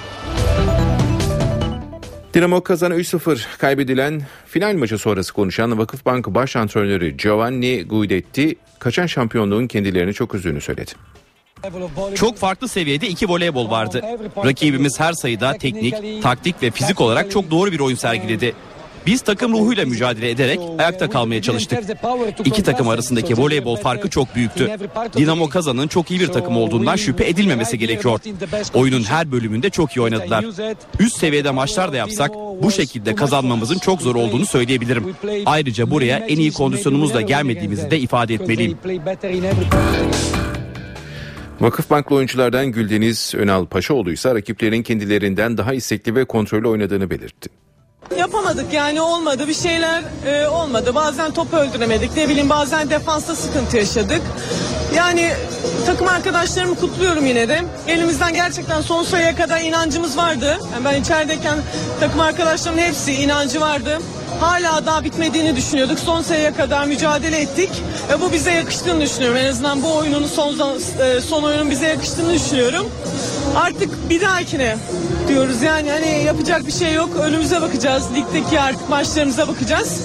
Dinamo 2.34 2.62
Kazan 2.62 2.92
3-0 2.92 3.58
kaybedilen 3.58 4.22
final 4.46 4.74
maçı 4.74 4.98
sonrası 4.98 5.32
konuşan 5.32 5.78
Vakıfbank 5.78 6.26
baş 6.26 6.56
antrenörü 6.56 7.10
Giovanni 7.10 7.84
Guidetti 7.84 8.56
kaçan 8.78 9.06
şampiyonluğun 9.06 9.66
kendilerini 9.66 10.14
çok 10.14 10.34
üzdüğünü 10.34 10.60
söyledi. 10.60 10.92
Çok 12.14 12.36
farklı 12.36 12.68
seviyede 12.68 13.08
iki 13.08 13.28
voleybol 13.28 13.70
vardı. 13.70 14.02
Rakibimiz 14.44 15.00
her 15.00 15.12
sayıda 15.12 15.52
teknik, 15.52 16.22
taktik 16.22 16.62
ve 16.62 16.70
fizik 16.70 17.00
olarak 17.00 17.30
çok 17.30 17.50
doğru 17.50 17.72
bir 17.72 17.80
oyun 17.80 17.96
sergiledi. 17.96 18.54
Biz 19.06 19.20
takım 19.20 19.52
ruhuyla 19.52 19.86
mücadele 19.86 20.30
ederek 20.30 20.60
ayakta 20.78 21.10
kalmaya 21.10 21.42
çalıştık. 21.42 21.78
İki 22.44 22.62
takım 22.62 22.88
arasındaki 22.88 23.38
voleybol 23.38 23.76
farkı 23.76 24.10
çok 24.10 24.34
büyüktü. 24.34 24.76
Dinamo 25.16 25.48
Kazan'ın 25.48 25.88
çok 25.88 26.10
iyi 26.10 26.20
bir 26.20 26.26
takım 26.28 26.56
olduğundan 26.56 26.96
şüphe 26.96 27.28
edilmemesi 27.28 27.78
gerekiyor. 27.78 28.20
Oyunun 28.74 29.02
her 29.04 29.32
bölümünde 29.32 29.70
çok 29.70 29.96
iyi 29.96 30.00
oynadılar. 30.00 30.44
Üst 31.00 31.16
seviyede 31.16 31.50
maçlar 31.50 31.92
da 31.92 31.96
yapsak 31.96 32.34
bu 32.62 32.70
şekilde 32.70 33.14
kazanmamızın 33.14 33.78
çok 33.78 34.02
zor 34.02 34.14
olduğunu 34.14 34.46
söyleyebilirim. 34.46 35.16
Ayrıca 35.46 35.90
buraya 35.90 36.18
en 36.18 36.36
iyi 36.36 36.52
kondisyonumuzla 36.52 37.20
gelmediğimizi 37.20 37.90
de 37.90 37.98
ifade 37.98 38.34
etmeliyim. 38.34 38.78
Vakıfbanklı 41.60 42.16
oyunculardan 42.16 42.66
Güldeniz 42.66 43.34
Önal 43.34 43.66
Paşaoğlu 43.66 44.12
ise 44.12 44.34
rakiplerin 44.34 44.82
kendilerinden 44.82 45.58
daha 45.58 45.74
istekli 45.74 46.14
ve 46.14 46.24
kontrollü 46.24 46.68
oynadığını 46.68 47.10
belirtti. 47.10 47.50
Yapamadık 48.18 48.72
yani 48.72 49.00
olmadı 49.00 49.48
bir 49.48 49.54
şeyler 49.54 50.02
e, 50.26 50.48
olmadı. 50.48 50.94
Bazen 50.94 51.34
top 51.34 51.54
öldüremedik 51.54 52.16
ne 52.16 52.28
bileyim 52.28 52.48
bazen 52.48 52.90
defansta 52.90 53.36
sıkıntı 53.36 53.76
yaşadık. 53.76 54.22
Yani 54.96 55.32
takım 55.86 56.08
arkadaşlarımı 56.08 56.74
kutluyorum 56.74 57.26
yine 57.26 57.48
de. 57.48 57.60
Elimizden 57.88 58.34
gerçekten 58.34 58.80
son 58.80 59.02
sayıya 59.02 59.36
kadar 59.36 59.60
inancımız 59.60 60.16
vardı. 60.16 60.58
Yani 60.72 60.84
ben 60.84 61.00
içerideyken 61.00 61.58
takım 62.00 62.20
arkadaşlarımın 62.20 62.82
hepsi 62.82 63.12
inancı 63.12 63.60
vardı. 63.60 63.98
Hala 64.40 64.86
daha 64.86 65.04
bitmediğini 65.04 65.56
düşünüyorduk. 65.56 65.98
Son 65.98 66.22
sayıya 66.22 66.54
kadar 66.54 66.86
mücadele 66.86 67.40
ettik. 67.40 67.70
E, 68.12 68.20
bu 68.20 68.32
bize 68.32 68.50
yakıştığını 68.50 69.00
düşünüyorum. 69.00 69.36
En 69.36 69.50
azından 69.50 69.82
bu 69.82 69.96
oyunun 69.96 70.26
son 70.26 70.78
e, 71.00 71.20
son 71.20 71.42
oyunun 71.42 71.70
bize 71.70 71.86
yakıştığını 71.86 72.34
düşünüyorum. 72.34 72.86
Artık 73.56 74.10
bir 74.10 74.20
dahakine 74.20 74.76
diyoruz 75.28 75.62
yani 75.62 75.90
hani 75.90 76.24
yapacak 76.24 76.66
bir 76.66 76.72
şey 76.72 76.94
yok. 76.94 77.10
Önümüze 77.22 77.62
bakacağız. 77.62 78.04
Ligdeki 78.14 78.60
artık 78.60 78.88
maçlarımıza 78.88 79.48
bakacağız. 79.48 80.00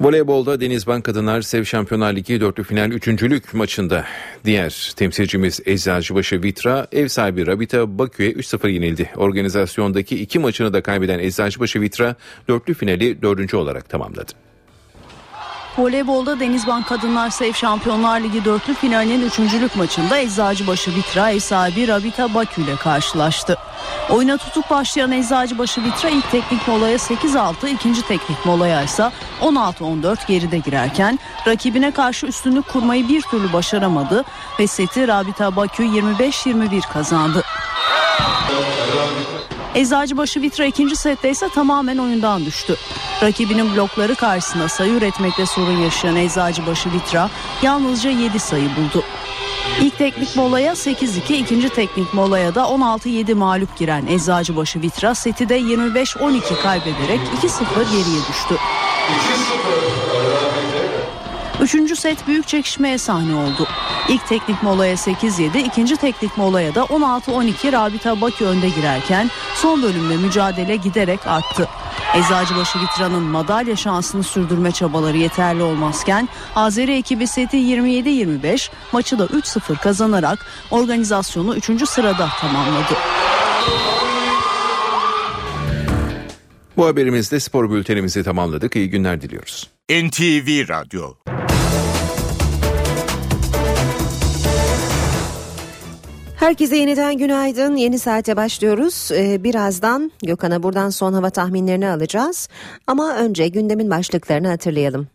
Voleybolda 0.00 0.60
Denizbank 0.60 1.04
Kadınlar 1.04 1.42
Sev 1.42 1.64
Şampiyonlar 1.64 2.16
Ligi 2.16 2.40
dörtlü 2.40 2.62
final 2.62 2.90
üçüncülük 2.90 3.54
maçında 3.54 4.04
diğer 4.44 4.92
temsilcimiz 4.96 5.60
Eczacıbaşı 5.66 6.42
Vitra 6.42 6.86
ev 6.92 7.08
sahibi 7.08 7.46
Rabita 7.46 7.98
Bakü'ye 7.98 8.32
3-0 8.32 8.70
yenildi. 8.70 9.10
Organizasyondaki 9.16 10.22
iki 10.22 10.38
maçını 10.38 10.72
da 10.72 10.82
kaybeden 10.82 11.18
Eczacıbaşı 11.18 11.80
Vitra 11.80 12.14
dörtlü 12.48 12.74
finali 12.74 13.22
dördüncü 13.22 13.56
olarak 13.56 13.88
tamamladı. 13.88 14.49
Voleybolda 15.80 16.40
Denizbank 16.40 16.86
Kadınlar 16.86 17.30
Sev 17.30 17.52
Şampiyonlar 17.52 18.20
Ligi 18.20 18.44
dörtlü 18.44 18.74
finalinin 18.74 19.26
üçüncülük 19.26 19.76
maçında 19.76 20.18
Eczacıbaşı 20.18 20.94
Vitra 20.94 21.30
ev 21.30 21.38
sahibi 21.38 21.88
Rabita 21.88 22.34
Bakü 22.34 22.62
ile 22.62 22.76
karşılaştı. 22.76 23.58
Oyuna 24.10 24.36
tutuk 24.36 24.70
başlayan 24.70 25.12
Eczacıbaşı 25.12 25.84
Vitra 25.84 26.08
ilk 26.08 26.30
teknik 26.30 26.68
molaya 26.68 26.96
8-6, 26.96 27.68
ikinci 27.68 28.02
teknik 28.02 28.46
molaya 28.46 28.82
ise 28.82 29.10
16-14 29.40 30.26
geride 30.26 30.58
girerken 30.58 31.18
rakibine 31.46 31.90
karşı 31.90 32.26
üstünlük 32.26 32.68
kurmayı 32.68 33.08
bir 33.08 33.22
türlü 33.22 33.52
başaramadı 33.52 34.24
ve 34.60 34.66
seti 34.66 35.08
Rabita 35.08 35.56
Bakü 35.56 35.82
25-21 35.82 36.92
kazandı. 36.92 37.42
Eczacıbaşı 39.74 40.42
Vitra 40.42 40.64
ikinci 40.64 40.96
sette 40.96 41.30
ise 41.30 41.48
tamamen 41.54 41.98
oyundan 41.98 42.46
düştü. 42.46 42.76
Rakibinin 43.22 43.74
blokları 43.74 44.14
karşısında 44.14 44.68
sayı 44.68 44.92
üretmekte 44.92 45.46
sorun 45.46 45.76
yaşayan 45.76 46.16
Eczacıbaşı 46.16 46.92
Vitra 46.92 47.30
yalnızca 47.62 48.10
7 48.10 48.38
sayı 48.38 48.68
buldu. 48.76 49.04
İlk 49.80 49.98
teknik 49.98 50.36
molaya 50.36 50.72
8-2, 50.72 51.32
ikinci 51.34 51.68
teknik 51.68 52.14
molaya 52.14 52.54
da 52.54 52.60
16-7 52.60 53.34
mağlup 53.34 53.76
giren 53.76 54.06
Eczacıbaşı 54.06 54.82
Vitra 54.82 55.14
seti 55.14 55.48
de 55.48 55.60
25-12 55.60 56.62
kaybederek 56.62 57.20
2-0 57.42 57.84
geriye 57.84 58.20
düştü. 58.28 58.56
Üçüncü 61.62 61.96
set 61.96 62.26
büyük 62.26 62.48
çekişmeye 62.48 62.98
sahne 62.98 63.34
oldu. 63.34 63.68
İlk 64.08 64.28
teknik 64.28 64.62
molaya 64.62 64.94
8-7, 64.94 65.58
ikinci 65.58 65.96
teknik 65.96 66.38
molaya 66.38 66.74
da 66.74 66.80
16-12 66.80 67.72
Rabita 67.72 68.20
Bakü 68.20 68.44
önde 68.44 68.68
girerken 68.68 69.30
son 69.54 69.82
bölümde 69.82 70.16
mücadele 70.16 70.76
giderek 70.76 71.26
arttı. 71.26 71.68
Eczacıbaşı 72.14 72.78
Vitra'nın 72.78 73.22
madalya 73.22 73.76
şansını 73.76 74.22
sürdürme 74.22 74.72
çabaları 74.72 75.16
yeterli 75.16 75.62
olmazken 75.62 76.28
Azeri 76.56 76.96
ekibi 76.96 77.26
seti 77.26 77.56
27-25 77.56 78.70
maçı 78.92 79.18
da 79.18 79.26
3-0 79.26 79.76
kazanarak 79.76 80.46
organizasyonu 80.70 81.56
3. 81.56 81.88
sırada 81.88 82.28
tamamladı. 82.40 82.94
Bu 86.76 86.86
haberimizde 86.86 87.40
spor 87.40 87.70
bültenimizi 87.70 88.22
tamamladık. 88.22 88.76
İyi 88.76 88.90
günler 88.90 89.20
diliyoruz. 89.20 89.70
NTV 89.90 90.68
Radyo 90.68 91.14
Herkese 96.40 96.76
yeniden 96.76 97.18
günaydın. 97.18 97.76
Yeni 97.76 97.98
saate 97.98 98.36
başlıyoruz. 98.36 99.10
Ee, 99.12 99.44
birazdan 99.44 100.12
Gökhan'a 100.22 100.62
buradan 100.62 100.90
son 100.90 101.12
hava 101.12 101.30
tahminlerini 101.30 101.88
alacağız. 101.88 102.48
Ama 102.86 103.16
önce 103.16 103.48
gündemin 103.48 103.90
başlıklarını 103.90 104.48
hatırlayalım. 104.48 105.08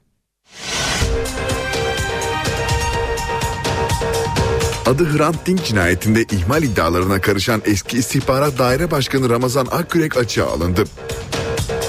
Adı 4.86 5.18
Hrant 5.18 5.46
Dink 5.46 5.66
cinayetinde 5.66 6.24
ihmal 6.24 6.64
iddialarına 6.64 7.22
karışan 7.22 7.62
eski 7.66 7.98
istihbarat 7.98 8.60
daire 8.60 8.92
başkanı 8.92 9.30
Ramazan 9.30 9.66
Akkürek 9.72 10.18
açığa 10.18 10.48
alındı. 10.48 10.84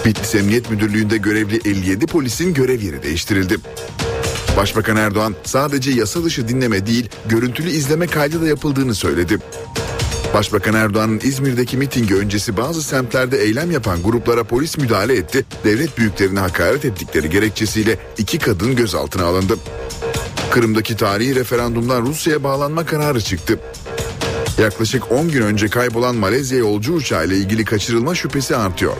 Bitlis 0.04 0.34
Emniyet 0.34 0.70
Müdürlüğü'nde 0.70 1.16
görevli 1.16 1.60
57 1.64 2.06
polisin 2.06 2.54
görev 2.54 2.80
yeri 2.80 3.02
değiştirildi. 3.02 3.56
Başbakan 4.56 4.96
Erdoğan 4.96 5.34
sadece 5.44 5.90
yasa 5.90 6.24
dışı 6.24 6.48
dinleme 6.48 6.86
değil, 6.86 7.08
görüntülü 7.26 7.70
izleme 7.70 8.06
kaydı 8.06 8.42
da 8.42 8.46
yapıldığını 8.46 8.94
söyledi. 8.94 9.38
Başbakan 10.34 10.74
Erdoğan'ın 10.74 11.20
İzmir'deki 11.22 11.76
mitingi 11.76 12.14
öncesi 12.14 12.56
bazı 12.56 12.82
semtlerde 12.82 13.42
eylem 13.42 13.70
yapan 13.70 14.02
gruplara 14.02 14.44
polis 14.44 14.78
müdahale 14.78 15.16
etti, 15.16 15.44
devlet 15.64 15.98
büyüklerine 15.98 16.40
hakaret 16.40 16.84
ettikleri 16.84 17.30
gerekçesiyle 17.30 17.98
iki 18.18 18.38
kadın 18.38 18.76
gözaltına 18.76 19.24
alındı. 19.24 19.56
Kırım'daki 20.50 20.96
tarihi 20.96 21.34
referandumdan 21.34 22.02
Rusya'ya 22.02 22.44
bağlanma 22.44 22.86
kararı 22.86 23.20
çıktı. 23.20 23.58
Yaklaşık 24.58 25.12
10 25.12 25.28
gün 25.28 25.42
önce 25.42 25.68
kaybolan 25.68 26.16
Malezya 26.16 26.58
yolcu 26.58 26.92
uçağı 26.92 27.26
ile 27.26 27.36
ilgili 27.36 27.64
kaçırılma 27.64 28.14
şüphesi 28.14 28.56
artıyor. 28.56 28.96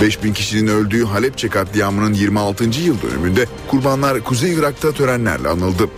5000 0.00 0.32
kişinin 0.32 0.66
öldüğü 0.66 1.04
Halepçe 1.04 1.48
katliamının 1.48 2.12
26. 2.14 2.64
yıl 2.64 3.02
dönümünde 3.02 3.46
kurbanlar 3.70 4.20
Kuzey 4.20 4.54
Irak'ta 4.54 4.92
törenlerle 4.92 5.48
anıldı. 5.48 5.88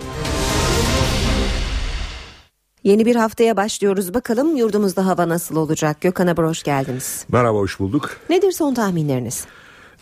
Yeni 2.83 3.05
bir 3.05 3.15
haftaya 3.15 3.57
başlıyoruz. 3.57 4.13
Bakalım 4.13 4.55
yurdumuzda 4.55 5.05
hava 5.05 5.29
nasıl 5.29 5.55
olacak? 5.55 6.01
Gökhan 6.01 6.27
Abur 6.27 6.43
hoş 6.43 6.63
geldiniz. 6.63 7.25
Merhaba 7.31 7.57
hoş 7.57 7.79
bulduk. 7.79 8.09
Nedir 8.29 8.51
son 8.51 8.73
tahminleriniz? 8.73 9.45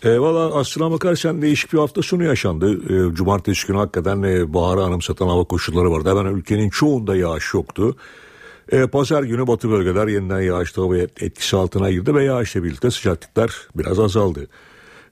E, 0.04 0.18
Valla 0.18 0.54
aslına 0.58 0.90
bakarsan 0.90 1.42
değişik 1.42 1.72
bir 1.72 1.78
hafta 1.78 2.02
sonu 2.02 2.24
yaşandı. 2.24 2.72
E, 2.72 3.14
cumartesi 3.14 3.66
günü 3.66 3.76
hakikaten 3.76 4.22
e, 4.22 4.54
baharı 4.54 4.82
anımsatan 4.82 5.28
hava 5.28 5.44
koşulları 5.44 5.90
vardı. 5.92 6.10
Hemen 6.10 6.24
ülkenin 6.34 6.70
çoğunda 6.70 7.16
yağış 7.16 7.54
yoktu. 7.54 7.96
E, 8.72 8.86
Pazar 8.86 9.22
günü 9.22 9.46
batı 9.46 9.70
bölgeler 9.70 10.06
yeniden 10.06 10.40
yağışlı 10.40 10.82
hava 10.82 10.96
etkisi 10.96 11.56
altına 11.56 11.90
girdi 11.90 12.14
ve 12.14 12.24
yağışla 12.24 12.64
birlikte 12.64 12.90
sıcaklıklar 12.90 13.68
biraz 13.74 13.98
azaldı. 13.98 14.48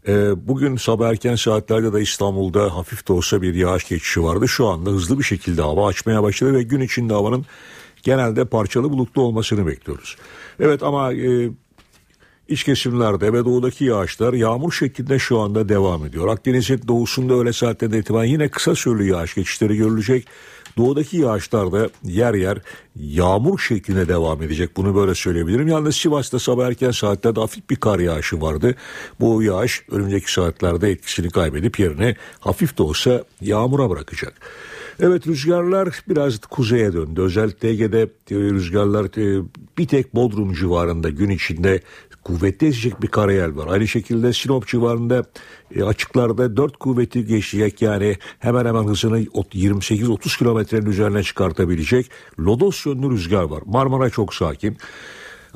E, 0.09 0.49
bugün 0.49 0.77
sabah 0.77 1.09
erken 1.09 1.35
saatlerde 1.35 1.93
de 1.93 2.03
İstanbul'da 2.03 2.77
hafif 2.77 3.09
de 3.09 3.13
olsa 3.13 3.43
bir 3.43 3.55
yağış 3.55 3.89
geçişi 3.89 4.23
vardı. 4.23 4.49
Şu 4.49 4.67
anda 4.67 4.91
hızlı 4.91 5.19
bir 5.19 5.25
şekilde 5.25 5.63
hava 5.63 5.89
açmaya 5.89 6.23
başladı 6.23 6.55
ve 6.55 6.63
gün 6.63 6.81
içinde 6.81 7.13
havanın 7.15 7.47
genelde 8.03 8.45
parçalı 8.45 8.91
bulutlu 8.91 9.23
olmasını 9.23 9.67
bekliyoruz. 9.67 10.17
Evet 10.61 10.83
ama 10.83 11.13
e, 11.13 11.51
İç 12.49 12.65
kesimlerde 12.65 13.33
ve 13.33 13.45
doğudaki 13.45 13.85
yağışlar 13.85 14.33
yağmur 14.33 14.73
şeklinde 14.73 15.19
şu 15.19 15.39
anda 15.39 15.69
devam 15.69 16.05
ediyor. 16.05 16.29
Akdeniz'in 16.29 16.81
doğusunda 16.89 17.35
öğle 17.35 17.53
saatlerinde 17.53 17.99
itibaren 17.99 18.29
yine 18.29 18.49
kısa 18.49 18.75
süreli 18.75 19.11
yağış 19.11 19.35
geçişleri 19.35 19.77
görülecek. 19.77 20.27
Doğudaki 20.77 21.17
yağışlar 21.17 21.73
da 21.73 21.91
yer 22.05 22.35
yer 22.35 22.59
yağmur 22.97 23.59
şeklinde 23.59 24.09
devam 24.09 24.43
edecek. 24.43 24.77
Bunu 24.77 24.95
böyle 24.95 25.15
söyleyebilirim. 25.15 25.69
Yalnız 25.69 25.97
Sivas'ta 25.97 26.39
sabah 26.39 26.67
erken 26.67 26.91
saatlerde 26.91 27.41
hafif 27.41 27.71
bir 27.71 27.77
kar 27.77 27.99
yağışı 27.99 28.41
vardı. 28.41 28.75
Bu 29.21 29.43
yağış 29.43 29.83
önümüzdeki 29.91 30.33
saatlerde 30.33 30.91
etkisini 30.91 31.31
kaybedip 31.31 31.79
yerine 31.79 32.17
hafif 32.41 32.79
de 32.79 32.83
olsa 32.83 33.25
yağmura 33.41 33.91
bırakacak. 33.91 34.35
Evet 35.01 35.27
rüzgarlar 35.27 35.89
biraz 36.09 36.39
kuzeye 36.39 36.93
döndü. 36.93 37.21
Özellikle 37.21 37.69
Ege'de 37.69 38.03
e, 38.03 38.35
rüzgarlar 38.35 39.05
e, 39.05 39.45
bir 39.79 39.87
tek 39.87 40.15
Bodrum 40.15 40.55
civarında 40.55 41.09
gün 41.09 41.31
içinde 41.31 41.81
kuvvetli 42.27 42.67
esecek 42.67 43.03
bir 43.03 43.09
karayel 43.09 43.57
var. 43.57 43.67
Aynı 43.67 43.89
şekilde 43.89 44.33
Sinop 44.33 44.67
civarında 44.67 45.25
e, 45.75 45.83
açıklarda 45.83 46.57
4 46.57 46.77
kuvveti 46.77 47.27
geçecek 47.27 47.83
yani 47.83 48.17
hemen 48.39 48.67
hemen 48.67 48.85
hızını 48.85 49.23
28-30 49.23 50.39
kilometrenin 50.39 50.87
üzerine 50.87 51.23
çıkartabilecek 51.23 52.11
lodos 52.39 52.87
yönlü 52.87 53.11
rüzgar 53.11 53.43
var. 53.43 53.63
Marmara 53.67 54.11
çok 54.11 54.35
sakin. 54.35 54.77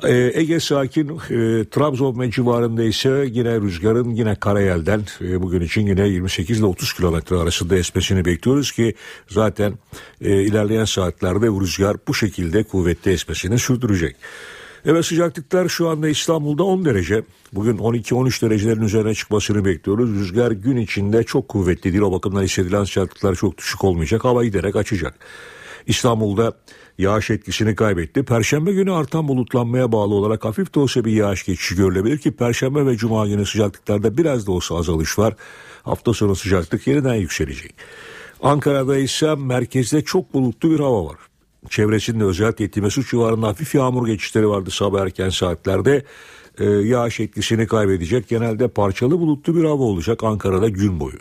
Ee, 0.04 0.32
Ege 0.34 0.60
sakin, 0.60 1.08
e, 1.08 1.64
Trabzon 1.64 2.20
ve 2.20 2.30
civarında 2.30 2.82
ise 2.82 3.28
yine 3.30 3.60
rüzgarın 3.60 4.10
yine 4.10 4.34
karayelden 4.34 5.02
e, 5.20 5.42
bugün 5.42 5.60
için 5.60 5.86
yine 5.86 6.08
28 6.08 6.58
ile 6.58 6.66
30 6.66 6.92
kilometre 6.92 7.36
arasında 7.36 7.76
esmesini 7.76 8.24
bekliyoruz 8.24 8.72
ki 8.72 8.94
zaten 9.28 9.72
e, 10.20 10.42
ilerleyen 10.42 10.84
saatlerde 10.84 11.46
rüzgar 11.46 11.96
bu 12.08 12.14
şekilde 12.14 12.62
kuvvetli 12.62 13.12
esmesini 13.12 13.58
sürdürecek. 13.58 14.16
Evet 14.84 15.04
sıcaklıklar 15.04 15.68
şu 15.68 15.88
anda 15.88 16.08
İstanbul'da 16.08 16.64
10 16.64 16.84
derece. 16.84 17.22
Bugün 17.52 17.76
12-13 17.78 18.42
derecelerin 18.46 18.80
üzerine 18.80 19.14
çıkmasını 19.14 19.64
bekliyoruz. 19.64 20.10
Rüzgar 20.10 20.50
gün 20.50 20.76
içinde 20.76 21.22
çok 21.22 21.48
kuvvetli 21.48 21.92
değil. 21.92 22.02
O 22.02 22.12
bakımdan 22.12 22.42
hissedilen 22.42 22.84
sıcaklıklar 22.84 23.34
çok 23.34 23.58
düşük 23.58 23.84
olmayacak. 23.84 24.24
Hava 24.24 24.44
giderek 24.44 24.76
açacak. 24.76 25.14
İstanbul'da 25.86 26.52
yağış 26.98 27.30
etkisini 27.30 27.74
kaybetti. 27.74 28.22
Perşembe 28.22 28.72
günü 28.72 28.92
artan 28.92 29.28
bulutlanmaya 29.28 29.92
bağlı 29.92 30.14
olarak 30.14 30.44
hafif 30.44 30.74
de 30.74 30.80
olsa 30.80 31.04
bir 31.04 31.12
yağış 31.12 31.44
geçişi 31.44 31.76
görülebilir 31.76 32.18
ki 32.18 32.32
Perşembe 32.32 32.86
ve 32.86 32.96
Cuma 32.96 33.26
günü 33.26 33.46
sıcaklıklarda 33.46 34.16
biraz 34.16 34.46
da 34.46 34.52
olsa 34.52 34.76
azalış 34.76 35.18
var. 35.18 35.34
Hafta 35.82 36.12
sonu 36.14 36.36
sıcaklık 36.36 36.86
yeniden 36.86 37.14
yükselecek. 37.14 37.74
Ankara'da 38.42 38.98
ise 38.98 39.34
merkezde 39.34 40.04
çok 40.04 40.34
bulutlu 40.34 40.70
bir 40.70 40.80
hava 40.80 41.04
var. 41.04 41.29
Çevresinde 41.68 42.24
özellikle 42.24 42.64
Etimesut 42.64 43.10
civarında 43.10 43.46
hafif 43.46 43.74
yağmur 43.74 44.06
geçişleri 44.06 44.48
vardı 44.48 44.70
sabah 44.70 45.00
erken 45.00 45.28
saatlerde. 45.28 46.04
Ee, 46.58 46.64
yağış 46.64 47.20
etkisini 47.20 47.66
kaybedecek. 47.66 48.28
Genelde 48.28 48.68
parçalı 48.68 49.20
bulutlu 49.20 49.56
bir 49.56 49.64
hava 49.64 49.82
olacak 49.82 50.24
Ankara'da 50.24 50.68
gün 50.68 51.00
boyu. 51.00 51.18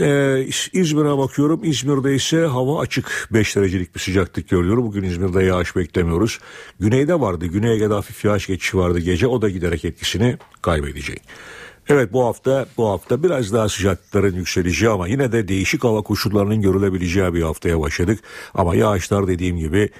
E, 0.00 0.46
İzmir'e 0.72 1.18
bakıyorum. 1.18 1.60
İzmir'de 1.64 2.14
ise 2.14 2.46
hava 2.46 2.80
açık. 2.80 3.28
5 3.32 3.56
derecelik 3.56 3.94
bir 3.94 4.00
sıcaklık 4.00 4.48
görüyorum. 4.48 4.86
Bugün 4.86 5.02
İzmir'de 5.02 5.44
yağış 5.44 5.76
beklemiyoruz. 5.76 6.38
Güneyde 6.80 7.20
vardı. 7.20 7.46
Güney 7.46 7.74
Ege'de 7.74 7.94
hafif 7.94 8.24
yağış 8.24 8.46
geçişi 8.46 8.78
vardı 8.78 8.98
gece. 8.98 9.26
O 9.26 9.42
da 9.42 9.48
giderek 9.48 9.84
etkisini 9.84 10.38
kaybedecek. 10.62 11.22
Evet 11.88 12.12
bu 12.12 12.24
hafta 12.24 12.66
bu 12.76 12.88
hafta 12.88 13.22
biraz 13.22 13.52
daha 13.52 13.68
sıcaklıkların 13.68 14.36
yükseleceği 14.36 14.90
ama 14.90 15.08
yine 15.08 15.32
de 15.32 15.48
değişik 15.48 15.84
hava 15.84 16.02
koşullarının 16.02 16.62
görülebileceği 16.62 17.34
bir 17.34 17.42
haftaya 17.42 17.80
başladık. 17.80 18.20
Ama 18.54 18.74
yağışlar 18.74 19.28
dediğim 19.28 19.56
gibi 19.56 19.90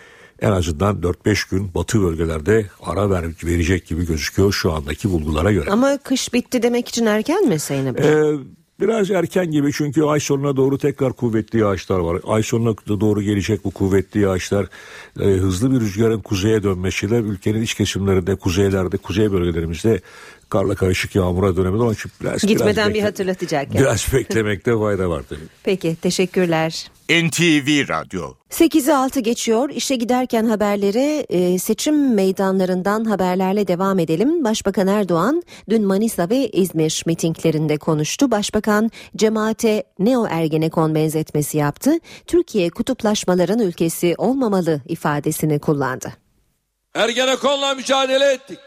en 0.41 0.51
azından 0.51 0.97
4-5 0.97 1.51
gün 1.51 1.75
batı 1.75 2.03
bölgelerde 2.03 2.67
ara 2.83 3.11
ver, 3.11 3.25
verecek 3.45 3.87
gibi 3.87 4.07
gözüküyor 4.07 4.53
şu 4.53 4.73
andaki 4.73 5.11
bulgulara 5.11 5.53
göre. 5.53 5.71
Ama 5.71 5.99
kış 5.99 6.33
bitti 6.33 6.63
demek 6.63 6.89
için 6.89 7.07
erken 7.07 7.49
mi 7.49 7.59
Sayın? 7.59 7.95
Ee, 7.95 8.39
biraz 8.81 9.11
erken 9.11 9.51
gibi 9.51 9.73
çünkü 9.73 10.03
ay 10.03 10.21
sonuna 10.21 10.57
doğru 10.57 10.79
tekrar 10.79 11.13
kuvvetli 11.13 11.59
yağışlar 11.59 11.99
var. 11.99 12.21
Ay 12.27 12.43
sonuna 12.43 13.01
doğru 13.01 13.23
gelecek 13.23 13.65
bu 13.65 13.71
kuvvetli 13.71 14.21
yağışlar 14.21 14.67
e, 15.21 15.25
hızlı 15.25 15.71
bir 15.73 15.81
rüzgarın 15.81 16.21
kuzeye 16.21 16.63
dönmesiyle 16.63 17.17
ülkenin 17.17 17.63
iç 17.63 17.75
kesimlerinde, 17.75 18.37
kuzeylerde, 18.37 18.97
kuzey 18.97 19.33
bölgelerimizde 19.33 20.01
karla 20.51 20.75
karışık 20.75 21.15
yağmura 21.15 21.57
döneminde 21.57 21.83
onun 21.83 21.93
için 21.95 22.11
biraz, 22.21 22.43
Gitmeden 22.43 22.75
biraz 22.77 22.89
bir 22.89 22.95
bekle- 22.95 23.03
hatırlatacak. 23.03 23.75
yani. 23.75 23.81
Biraz 23.81 24.13
beklemekte 24.13 24.79
fayda 24.79 25.11
var 25.11 25.23
tabii. 25.29 25.41
Peki 25.65 25.97
teşekkürler. 26.03 26.91
NTV 27.11 27.89
Radyo 27.89 28.35
Sekizi 28.51 28.95
altı 28.95 29.21
geçiyor. 29.21 29.71
İşe 29.71 29.97
giderken 29.97 30.45
haberlere 30.45 31.27
e, 31.29 31.59
seçim 31.59 32.15
meydanlarından 32.15 33.05
haberlerle 33.05 33.69
devam 33.69 33.99
edelim. 33.99 34.45
Başbakan 34.45 34.87
Erdoğan 34.87 35.43
dün 35.71 35.85
Manisa 35.87 36.31
ve 36.31 36.49
İzmir 36.49 37.03
mitinglerinde 37.07 37.77
konuştu. 37.77 38.31
Başbakan 38.31 38.91
cemaate 39.17 39.85
neo 39.99 40.27
ergenekon 40.31 40.95
benzetmesi 40.95 41.59
yaptı. 41.59 41.93
Türkiye 42.27 42.71
kutuplaşmaların 42.71 43.59
ülkesi 43.59 44.15
olmamalı 44.19 44.81
ifadesini 44.89 45.59
kullandı. 45.59 46.13
Ergenekon'la 46.95 47.75
mücadele 47.75 48.33
ettik. 48.33 48.59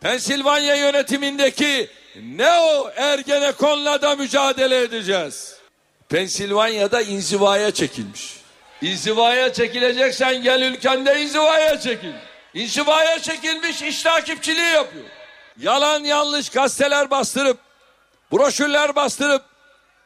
Pensilvanya 0.00 0.74
yönetimindeki 0.74 1.90
Neo 2.22 2.90
Ergenekon'la 2.96 4.02
da 4.02 4.16
mücadele 4.16 4.80
edeceğiz. 4.80 5.56
Pensilvanya'da 6.08 7.00
inzivaya 7.00 7.70
çekilmiş. 7.70 8.36
İnzivaya 8.82 9.52
çekileceksen 9.52 10.42
gel 10.42 10.62
ülkende 10.62 11.22
inzivaya 11.22 11.80
çekil. 11.80 12.12
İnzivaya 12.54 13.18
çekilmiş 13.18 13.82
iş 13.82 14.02
takipçiliği 14.02 14.72
yapıyor. 14.72 15.04
Yalan 15.60 16.04
yanlış 16.04 16.48
gazeteler 16.48 17.10
bastırıp, 17.10 17.58
broşürler 18.32 18.96
bastırıp 18.96 19.42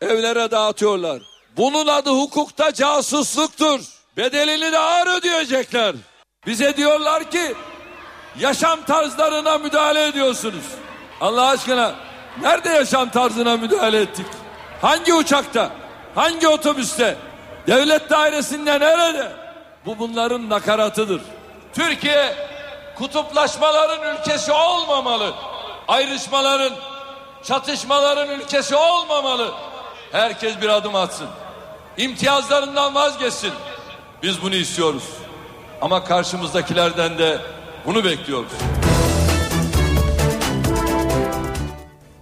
evlere 0.01 0.51
dağıtıyorlar. 0.51 1.23
Bunun 1.57 1.87
adı 1.87 2.11
hukukta 2.11 2.75
casusluktur. 2.75 3.81
Bedelini 4.17 4.73
de 4.73 4.79
ağır 4.79 5.19
ödeyecekler. 5.19 5.95
Bize 6.47 6.77
diyorlar 6.77 7.31
ki 7.31 7.55
yaşam 8.39 8.83
tarzlarına 8.83 9.59
müdahale 9.59 10.07
ediyorsunuz. 10.07 10.65
Allah 11.21 11.49
aşkına 11.49 11.95
nerede 12.41 12.69
yaşam 12.69 13.09
tarzına 13.09 13.57
müdahale 13.57 14.01
ettik? 14.01 14.27
Hangi 14.81 15.15
uçakta? 15.15 15.71
Hangi 16.15 16.49
otobüste? 16.49 17.17
Devlet 17.67 18.11
dairesinde 18.11 18.81
nerede? 18.81 19.33
Bu 19.87 19.99
bunların 19.99 20.51
nakaratıdır. 20.51 21.21
Türkiye 21.75 22.35
kutuplaşmaların 22.99 24.17
ülkesi 24.17 24.53
olmamalı. 24.53 25.33
Ayrışmaların, 25.89 26.73
çatışmaların 27.45 28.41
ülkesi 28.41 28.77
olmamalı. 28.77 29.51
Herkes 30.13 30.61
bir 30.61 30.69
adım 30.69 30.95
atsın. 30.95 31.29
İmtiyazlarından 31.97 32.95
vazgeçsin. 32.95 33.53
Biz 34.23 34.43
bunu 34.43 34.55
istiyoruz. 34.55 35.05
Ama 35.81 36.05
karşımızdakilerden 36.05 37.19
de 37.19 37.39
bunu 37.87 38.05
bekliyoruz. 38.05 38.53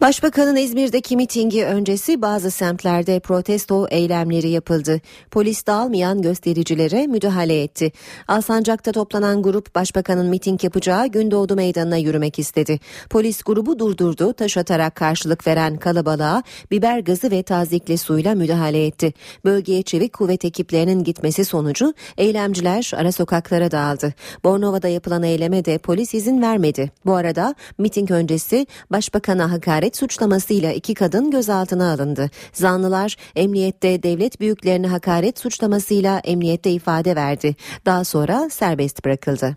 Başbakanın 0.01 0.57
İzmir'deki 0.57 1.16
mitingi 1.16 1.64
öncesi 1.64 2.22
bazı 2.22 2.51
semtlerde 2.51 3.20
protesto 3.20 3.86
eylemleri 3.90 4.48
yapıldı. 4.48 5.01
Polis 5.30 5.66
dağılmayan 5.66 6.22
göstericilere 6.22 7.07
müdahale 7.07 7.62
etti. 7.62 7.92
Alsancak'ta 8.28 8.92
toplanan 8.92 9.42
grup 9.42 9.74
başbakanın 9.74 10.26
miting 10.26 10.64
yapacağı 10.64 11.07
Gündoğdu 11.07 11.57
Meydanı'na 11.57 11.96
yürümek 11.96 12.38
istedi. 12.38 12.80
Polis 13.11 13.42
grubu 13.42 13.78
durdurdu, 13.78 14.32
taş 14.32 14.57
atarak 14.57 14.94
karşılık 14.94 15.46
veren 15.46 15.76
kalabalığa 15.76 16.42
biber 16.70 16.98
gazı 16.98 17.30
ve 17.30 17.42
tazikli 17.42 17.98
suyla 17.98 18.34
müdahale 18.34 18.86
etti. 18.86 19.12
Bölgeye 19.44 19.82
çevik 19.82 20.12
kuvvet 20.12 20.44
ekiplerinin 20.44 21.05
gitmesi 21.05 21.44
sonucu 21.44 21.94
eylemciler 22.18 22.92
ara 22.96 23.12
sokaklara 23.12 23.70
dağıldı. 23.70 24.14
Bornova'da 24.44 24.88
yapılan 24.88 25.22
eyleme 25.22 25.64
de 25.64 25.78
polis 25.78 26.14
izin 26.14 26.42
vermedi. 26.42 26.90
Bu 27.07 27.14
arada 27.14 27.55
miting 27.78 28.11
öncesi 28.11 28.66
başbakana 28.90 29.53
hakaret 29.53 29.89
suçlamasıyla 29.97 30.72
iki 30.72 30.95
kadın 30.95 31.30
gözaltına 31.30 31.93
alındı. 31.93 32.30
Zanlılar 32.53 33.16
emniyette 33.36 34.03
devlet 34.03 34.41
büyüklerine 34.41 34.86
hakaret 34.86 35.38
suçlamasıyla 35.38 36.18
emniyette 36.18 36.70
ifade 36.70 37.16
verdi. 37.16 37.57
Daha 37.86 38.05
sonra 38.05 38.49
serbest 38.51 39.05
bırakıldı. 39.05 39.57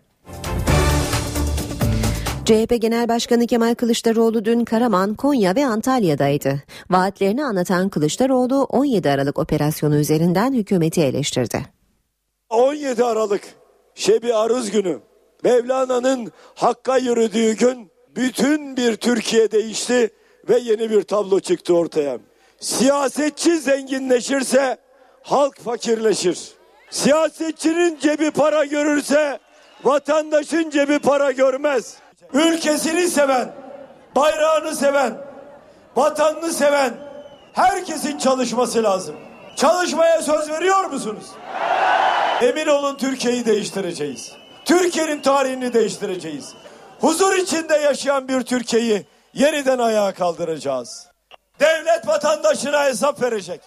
CHP 2.46 2.82
Genel 2.82 3.08
Başkanı 3.08 3.48
Kemal 3.48 3.76
Kılıçdaroğlu 3.76 4.46
dün 4.46 4.66
Karaman, 4.66 5.16
Konya 5.16 5.56
ve 5.56 5.66
Antalya'daydı. 5.66 6.64
Vaatlerini 6.90 7.46
anlatan 7.46 7.90
Kılıçdaroğlu 7.90 8.64
17 8.64 9.10
Aralık 9.10 9.40
operasyonu 9.40 9.96
üzerinden 9.96 10.54
hükümeti 10.54 11.02
eleştirdi. 11.02 11.66
17 12.50 13.04
Aralık 13.04 13.42
Şebi 13.96 14.34
Aruz 14.34 14.72
günü 14.72 15.00
Mevlana'nın 15.44 16.32
Hakk'a 16.56 16.98
yürüdüğü 16.98 17.54
gün 17.54 17.92
bütün 18.16 18.78
bir 18.78 18.96
Türkiye 18.96 19.52
değişti 19.52 20.10
ve 20.50 20.58
yeni 20.58 20.90
bir 20.90 21.04
tablo 21.04 21.40
çıktı 21.40 21.76
ortaya. 21.76 22.18
Siyasetçi 22.60 23.58
zenginleşirse 23.58 24.78
halk 25.22 25.60
fakirleşir. 25.60 26.40
Siyasetçinin 26.90 28.00
cebi 28.00 28.32
para 28.32 28.66
görürse 28.66 29.40
vatandaşın 29.84 30.70
cebi 30.70 31.00
para 31.00 31.32
görmez. 31.32 31.98
Ülkesini 32.34 33.08
seven, 33.08 33.54
bayrağını 34.16 34.76
seven, 34.76 35.18
vatanını 35.96 36.54
seven 36.54 36.94
herkesin 37.54 38.18
çalışması 38.18 38.84
lazım. 38.84 39.16
Çalışmaya 39.56 40.22
söz 40.22 40.50
veriyor 40.50 40.86
musunuz? 40.86 41.26
Emin 42.42 42.68
olun 42.68 42.98
Türkiye'yi 42.98 43.46
değiştireceğiz. 43.46 44.32
Türkiye'nin 44.66 45.22
tarihini 45.22 45.74
değiştireceğiz. 45.74 46.54
Huzur 47.02 47.36
içinde 47.36 47.76
yaşayan 47.76 48.28
bir 48.28 48.42
Türkiye'yi 48.42 49.06
yeniden 49.34 49.80
ayağa 49.80 50.14
kaldıracağız. 50.14 51.08
Devlet 51.60 52.08
vatandaşına 52.08 52.84
hesap 52.84 53.22
verecek. 53.22 53.62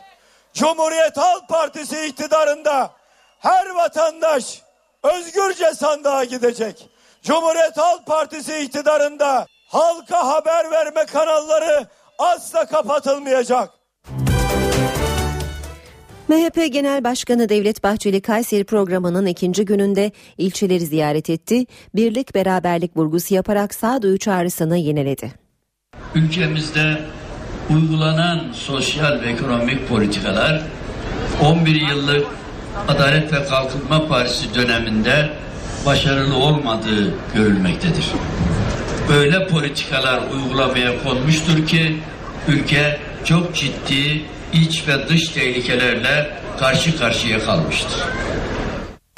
Cumhuriyet 0.54 1.16
Halk 1.16 1.48
Partisi 1.48 2.06
iktidarında 2.06 2.90
her 3.38 3.70
vatandaş 3.70 4.62
özgürce 5.02 5.74
sandığa 5.74 6.24
gidecek. 6.24 6.88
Cumhuriyet 7.22 7.76
Halk 7.76 8.06
Partisi 8.06 8.58
iktidarında 8.58 9.46
halka 9.68 10.28
haber 10.28 10.70
verme 10.70 11.06
kanalları 11.06 11.86
asla 12.18 12.66
kapatılmayacak. 12.66 13.70
MHP 16.28 16.72
Genel 16.72 17.04
Başkanı 17.04 17.48
Devlet 17.48 17.82
Bahçeli 17.84 18.20
Kayseri 18.20 18.64
programının 18.64 19.26
ikinci 19.26 19.64
gününde 19.64 20.12
ilçeleri 20.38 20.86
ziyaret 20.86 21.30
etti. 21.30 21.66
Birlik 21.94 22.34
beraberlik 22.34 22.96
vurgusu 22.96 23.34
yaparak 23.34 23.74
sağduyu 23.74 24.18
çağrısını 24.18 24.76
yeniledi. 24.76 25.45
Ülkemizde 26.14 27.02
uygulanan 27.70 28.42
sosyal 28.52 29.20
ve 29.20 29.26
ekonomik 29.26 29.88
politikalar 29.88 30.62
11 31.42 31.80
yıllık 31.80 32.26
Adalet 32.88 33.32
ve 33.32 33.44
Kalkınma 33.44 34.08
Partisi 34.08 34.54
döneminde 34.54 35.30
başarılı 35.86 36.36
olmadığı 36.36 37.14
görülmektedir. 37.34 38.04
Böyle 39.08 39.46
politikalar 39.46 40.20
uygulamaya 40.34 41.02
konmuştur 41.02 41.66
ki 41.66 41.96
ülke 42.48 42.98
çok 43.24 43.54
ciddi 43.54 44.24
iç 44.52 44.88
ve 44.88 45.08
dış 45.08 45.28
tehlikelerle 45.28 46.30
karşı 46.58 46.98
karşıya 46.98 47.38
kalmıştır. 47.38 48.00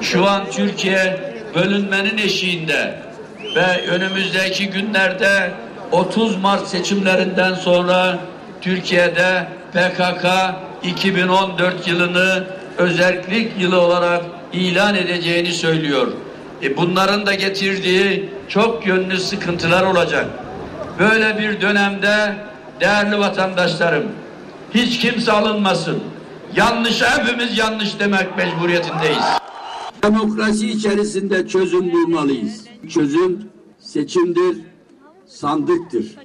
Şu 0.02 0.28
an 0.28 0.50
Türkiye 0.50 1.20
bölünmenin 1.54 2.18
eşiğinde 2.18 2.98
ve 3.54 3.86
önümüzdeki 3.88 4.66
günlerde 4.70 5.50
30 5.92 6.36
Mart 6.36 6.68
seçimlerinden 6.68 7.54
sonra 7.54 8.18
Türkiye'de 8.60 9.48
PKK 9.72 10.26
2014 10.82 11.88
yılını 11.88 12.44
özellik 12.78 13.60
yılı 13.60 13.80
olarak 13.80 14.24
ilan 14.52 14.94
edeceğini 14.94 15.52
söylüyor. 15.52 16.12
E 16.62 16.76
bunların 16.76 17.26
da 17.26 17.34
getirdiği 17.34 18.30
çok 18.48 18.86
yönlü 18.86 19.20
sıkıntılar 19.20 19.82
olacak. 19.82 20.26
Böyle 20.98 21.38
bir 21.38 21.60
dönemde 21.60 22.36
değerli 22.80 23.18
vatandaşlarım 23.18 24.04
hiç 24.74 24.98
kimse 24.98 25.32
alınmasın. 25.32 26.02
Yanlışa 26.56 27.18
hepimiz 27.18 27.58
yanlış 27.58 28.00
demek 28.00 28.36
mecburiyetindeyiz. 28.36 29.24
Demokrasi 30.02 30.70
içerisinde 30.70 31.48
çözüm 31.48 31.92
bulmalıyız. 31.92 32.64
Çözüm 32.88 33.48
seçimdir, 33.80 34.56
sandıktır. 35.28 36.16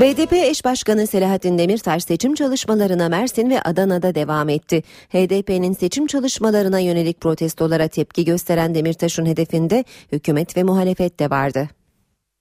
BDP 0.00 0.32
eş 0.32 0.64
başkanı 0.64 1.06
Selahattin 1.06 1.58
Demirtaş 1.58 2.04
seçim 2.04 2.34
çalışmalarına 2.34 3.08
Mersin 3.08 3.50
ve 3.50 3.60
Adana'da 3.60 4.14
devam 4.14 4.48
etti. 4.48 4.82
HDP'nin 5.08 5.72
seçim 5.72 6.06
çalışmalarına 6.06 6.78
yönelik 6.78 7.20
protestolara 7.20 7.88
tepki 7.88 8.24
gösteren 8.24 8.74
Demirtaş'ın 8.74 9.26
hedefinde 9.26 9.84
hükümet 10.12 10.56
ve 10.56 10.62
muhalefet 10.62 11.20
de 11.20 11.30
vardı. 11.30 11.68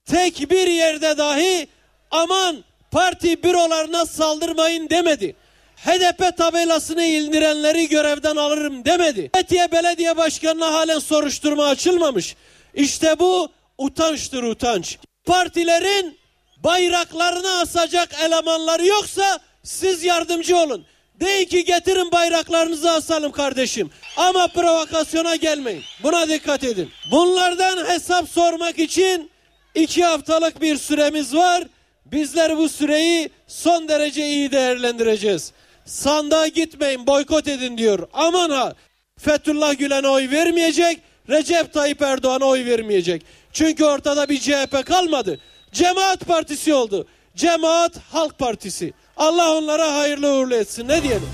Tek 0.05 0.51
bir 0.51 0.67
yerde 0.67 1.17
dahi 1.17 1.67
aman 2.11 2.63
parti 2.91 3.43
bürolarına 3.43 4.05
saldırmayın 4.05 4.89
demedi. 4.89 5.35
HDP 5.75 6.37
tabelasını 6.37 7.03
indirenleri 7.03 7.89
görevden 7.89 8.35
alırım 8.35 8.85
demedi. 8.85 9.29
Fethiye 9.35 9.71
Belediye 9.71 10.17
Başkanı'na 10.17 10.73
halen 10.73 10.99
soruşturma 10.99 11.65
açılmamış. 11.65 12.35
İşte 12.73 13.19
bu 13.19 13.49
utançtır 13.77 14.43
utanç. 14.43 14.97
Partilerin 15.25 16.17
bayraklarını 16.63 17.59
asacak 17.59 18.09
elemanları 18.25 18.85
yoksa 18.85 19.39
siz 19.63 20.03
yardımcı 20.03 20.57
olun. 20.57 20.85
Deyin 21.19 21.45
ki 21.45 21.65
getirin 21.65 22.11
bayraklarınızı 22.11 22.91
asalım 22.91 23.31
kardeşim. 23.31 23.89
Ama 24.17 24.47
provokasyona 24.47 25.35
gelmeyin. 25.35 25.83
Buna 26.03 26.29
dikkat 26.29 26.63
edin. 26.63 26.91
Bunlardan 27.11 27.85
hesap 27.89 28.29
sormak 28.29 28.79
için 28.79 29.31
iki 29.75 30.05
haftalık 30.05 30.61
bir 30.61 30.77
süremiz 30.77 31.35
var. 31.35 31.63
Bizler 32.05 32.57
bu 32.57 32.69
süreyi 32.69 33.29
son 33.47 33.89
derece 33.89 34.27
iyi 34.27 34.51
değerlendireceğiz. 34.51 35.51
Sandığa 35.85 36.47
gitmeyin 36.47 37.07
boykot 37.07 37.47
edin 37.47 37.77
diyor. 37.77 38.07
Aman 38.13 38.49
ha 38.49 38.73
Fethullah 39.19 39.77
Gülen'e 39.77 40.07
oy 40.07 40.29
vermeyecek. 40.29 40.99
Recep 41.29 41.73
Tayyip 41.73 42.01
Erdoğan'a 42.01 42.45
oy 42.45 42.65
vermeyecek. 42.65 43.25
Çünkü 43.53 43.85
ortada 43.85 44.29
bir 44.29 44.39
CHP 44.39 44.85
kalmadı. 44.85 45.39
Cemaat 45.71 46.19
Partisi 46.27 46.73
oldu. 46.73 47.07
Cemaat 47.35 47.97
Halk 48.11 48.39
Partisi. 48.39 48.93
Allah 49.17 49.57
onlara 49.57 49.93
hayırlı 49.95 50.33
uğurlu 50.33 50.55
etsin. 50.55 50.87
Ne 50.87 51.03
diyelim? 51.03 51.29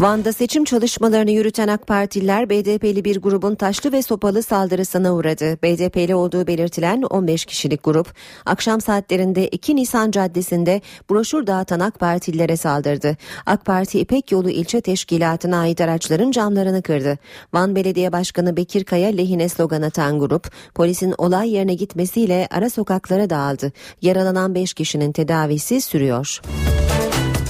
Van'da 0.00 0.32
seçim 0.32 0.64
çalışmalarını 0.64 1.30
yürüten 1.30 1.68
AK 1.68 1.86
Partililer 1.86 2.50
BDP'li 2.50 3.04
bir 3.04 3.22
grubun 3.22 3.54
taşlı 3.54 3.92
ve 3.92 4.02
sopalı 4.02 4.42
saldırısına 4.42 5.14
uğradı. 5.14 5.58
BDP'li 5.62 6.14
olduğu 6.14 6.46
belirtilen 6.46 7.02
15 7.02 7.44
kişilik 7.44 7.84
grup 7.84 8.14
akşam 8.46 8.80
saatlerinde 8.80 9.48
2 9.48 9.76
Nisan 9.76 10.10
Caddesi'nde 10.10 10.80
broşür 11.10 11.46
dağıtan 11.46 11.80
AK 11.80 12.00
Partililere 12.00 12.56
saldırdı. 12.56 13.16
AK 13.46 13.64
Parti 13.64 14.00
İpek 14.00 14.32
Yolu 14.32 14.50
ilçe 14.50 14.80
teşkilatına 14.80 15.58
ait 15.58 15.80
araçların 15.80 16.30
camlarını 16.30 16.82
kırdı. 16.82 17.18
Van 17.52 17.76
Belediye 17.76 18.12
Başkanı 18.12 18.56
Bekir 18.56 18.84
Kaya 18.84 19.08
lehine 19.08 19.48
slogan 19.48 19.82
atan 19.82 20.18
grup 20.18 20.50
polisin 20.74 21.14
olay 21.18 21.50
yerine 21.50 21.74
gitmesiyle 21.74 22.48
ara 22.50 22.70
sokaklara 22.70 23.30
dağıldı. 23.30 23.72
Yaralanan 24.02 24.54
5 24.54 24.74
kişinin 24.74 25.12
tedavisi 25.12 25.80
sürüyor. 25.80 26.40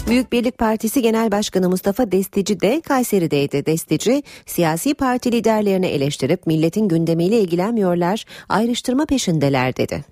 Büyük 0.08 0.32
Birlik 0.32 0.58
Partisi 0.58 1.02
Genel 1.02 1.32
Başkanı 1.32 1.68
Mustafa 1.68 2.12
Destici 2.12 2.60
de 2.60 2.80
Kayseri'deydi. 2.80 3.66
Destici, 3.66 4.22
siyasi 4.46 4.94
parti 4.94 5.32
liderlerini 5.32 5.86
eleştirip 5.86 6.46
milletin 6.46 6.88
gündemiyle 6.88 7.40
ilgilenmiyorlar, 7.40 8.24
ayrıştırma 8.48 9.06
peşindeler 9.06 9.76
dedi. 9.76 10.04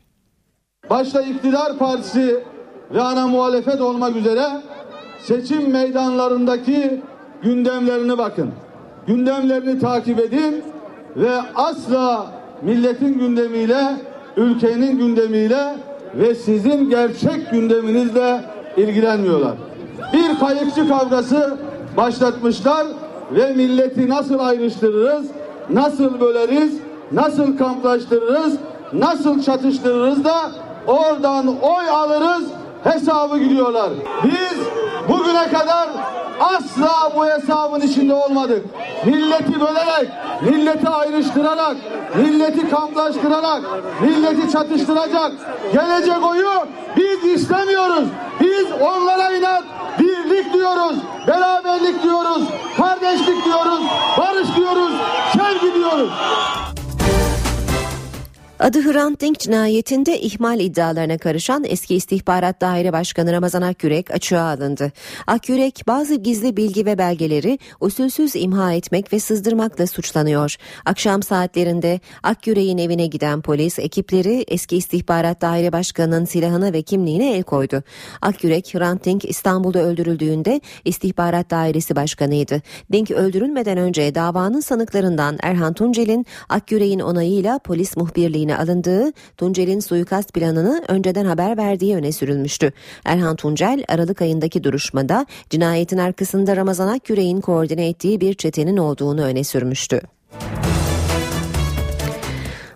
Başta 0.91 1.23
iktidar 1.23 1.79
partisi 1.79 2.41
ve 2.95 3.01
ana 3.03 3.29
muhalefet 3.29 3.81
olmak 3.81 4.17
üzere 4.17 4.43
seçim 5.23 5.71
meydanlarındaki 5.71 7.03
gündemlerine 7.43 8.19
bakın. 8.19 8.51
Gündemlerini 9.07 9.79
takip 9.79 10.19
edin 10.19 10.65
ve 11.17 11.33
asla 11.55 12.33
milletin 12.63 13.19
gündemiyle, 13.19 13.83
ülkenin 14.37 14.99
gündemiyle 14.99 15.77
ve 16.15 16.35
sizin 16.35 16.91
gerçek 16.91 17.51
gündeminizle 17.51 18.41
ilgilenmiyorlar 18.77 19.74
bir 20.15 20.39
kayıkçı 20.39 20.89
kavgası 20.89 21.57
başlatmışlar 21.97 22.87
ve 23.31 23.53
milleti 23.53 24.09
nasıl 24.09 24.39
ayrıştırırız, 24.39 25.27
nasıl 25.71 26.21
böleriz, 26.21 26.73
nasıl 27.13 27.59
kamplaştırırız, 27.59 28.55
nasıl 28.93 29.43
çatıştırırız 29.43 30.25
da 30.25 30.51
oradan 30.87 31.47
oy 31.63 31.91
alırız 31.91 32.45
hesabı 32.85 33.39
gidiyorlar. 33.39 33.91
Biz 34.25 34.59
bugüne 35.09 35.49
kadar 35.49 35.89
asla 36.41 37.13
bu 37.17 37.27
hesabın 37.27 37.81
içinde 37.81 38.15
olmadık. 38.15 38.65
Milleti 39.07 39.61
bölerek, 39.61 40.09
milleti 40.43 40.89
ayrıştırarak, 40.89 41.77
milleti 42.17 42.71
kamplaştırarak, 42.71 43.63
milleti 44.03 44.53
çatıştıracak 44.53 45.33
gelecek 45.73 46.27
oyu 46.31 46.51
biz 46.97 47.33
istemiyoruz. 47.33 48.09
Biz 48.41 48.67
onlara 48.81 49.31
inat 49.31 49.65
birlik 49.99 50.53
diyoruz, 50.53 50.97
beraberlik 51.27 52.03
diyoruz, 52.03 52.43
kardeşlik 52.77 53.45
diyoruz, 53.45 53.83
barış 54.19 54.57
diyoruz, 54.57 54.93
sevgi 55.33 55.75
diyoruz. 55.75 56.11
Adı 58.59 58.83
Hrant 58.83 59.21
Dink 59.21 59.41
cinayetinde 59.41 60.21
ihmal 60.21 60.61
iddialarına 60.61 61.19
karışan 61.19 61.65
eski 61.65 61.95
istihbarat 61.95 62.61
daire 62.61 62.93
başkanı 62.93 63.33
Ramazan 63.33 63.63
Akyürek 63.63 64.11
açığa 64.11 64.43
alındı. 64.43 64.93
Akyürek 65.27 65.83
bazı 65.87 66.15
gizli 66.15 66.57
bilgi 66.57 66.87
ve 66.87 66.99
belgeleri 66.99 67.59
usulsüz 67.81 68.37
imha 68.37 68.73
etmek 68.73 69.13
ve 69.13 69.21
sızdırmakla 69.21 69.87
suçlanıyor. 69.87 70.57
Akşam 70.85 71.23
saatlerinde 71.23 72.01
Akyürek'in 72.23 72.79
evine 72.79 73.07
giden 73.07 73.43
polis 73.43 73.79
ekipleri 73.79 74.45
eski 74.49 74.77
istihbarat 74.77 75.41
daire 75.41 75.73
başkanının 75.73 76.25
silahına 76.25 76.73
ve 76.73 76.83
kimliğine 76.83 77.37
el 77.37 77.43
koydu. 77.43 77.83
Akyürek 78.23 78.75
Hrant 78.75 79.05
Dink 79.05 79.25
İstanbul'da 79.25 79.83
öldürüldüğünde 79.83 80.61
istihbarat 80.85 81.51
dairesi 81.51 81.97
başkanıydı. 81.97 82.63
Dink 82.93 83.11
öldürülmeden 83.11 83.79
önce 83.79 84.15
davanın 84.15 84.61
sanıklarından 84.61 85.39
Erhan 85.43 85.75
Tuncel'in 85.75 86.27
Akyürek'in 86.49 87.01
onayıyla 87.01 87.59
polis 87.59 87.97
muhbirliğine 88.45 88.57
alındığı 88.57 89.13
Tuncel'in 89.37 89.81
suikast 89.81 90.33
planını 90.33 90.85
önceden 90.89 91.25
haber 91.25 91.57
verdiği 91.57 91.97
öne 91.97 92.13
sürülmüştü. 92.13 92.73
Erhan 93.05 93.37
Tuncel 93.37 93.85
Aralık 93.89 94.23
ayındaki 94.23 94.65
duruşmada 94.65 95.27
cinayetin 95.51 95.99
arkasında 95.99 96.57
Ramazan 96.57 96.89
Akyürek'in 96.89 97.41
koordine 97.41 97.89
ettiği 97.89 98.21
bir 98.21 98.35
çetenin 98.35 98.77
olduğunu 98.77 99.23
öne 99.23 99.45
sürmüştü. 99.45 100.01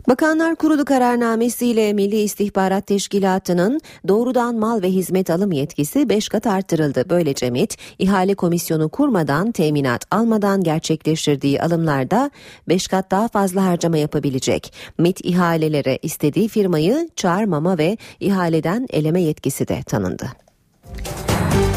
Bakanlar 0.09 0.57
Kurulu 0.57 0.85
kararnamesiyle 0.85 1.93
Milli 1.93 2.21
İstihbarat 2.21 2.87
Teşkilatı'nın 2.87 3.81
doğrudan 4.09 4.55
mal 4.55 4.83
ve 4.83 4.89
hizmet 4.89 5.31
alım 5.31 5.53
yetkisi 5.53 6.09
5 6.09 6.29
kat 6.29 6.47
arttırıldı. 6.47 7.05
Böylece 7.11 7.51
MİT, 7.51 7.77
ihale 7.99 8.35
komisyonu 8.35 8.89
kurmadan, 8.89 9.53
teminat 9.53 10.05
almadan 10.11 10.63
gerçekleştirdiği 10.63 11.63
alımlarda 11.63 12.31
5 12.69 12.89
kat 12.89 13.11
daha 13.11 13.29
fazla 13.29 13.65
harcama 13.65 13.99
yapabilecek. 13.99 14.73
MİT 14.99 15.25
ihalelere 15.25 15.99
istediği 16.03 16.49
firmayı 16.49 17.09
çağırmama 17.17 17.79
ve 17.79 17.97
ihaleden 18.21 18.87
eleme 18.91 19.23
yetkisi 19.23 19.69
de 19.69 19.83
tanındı. 19.87 20.33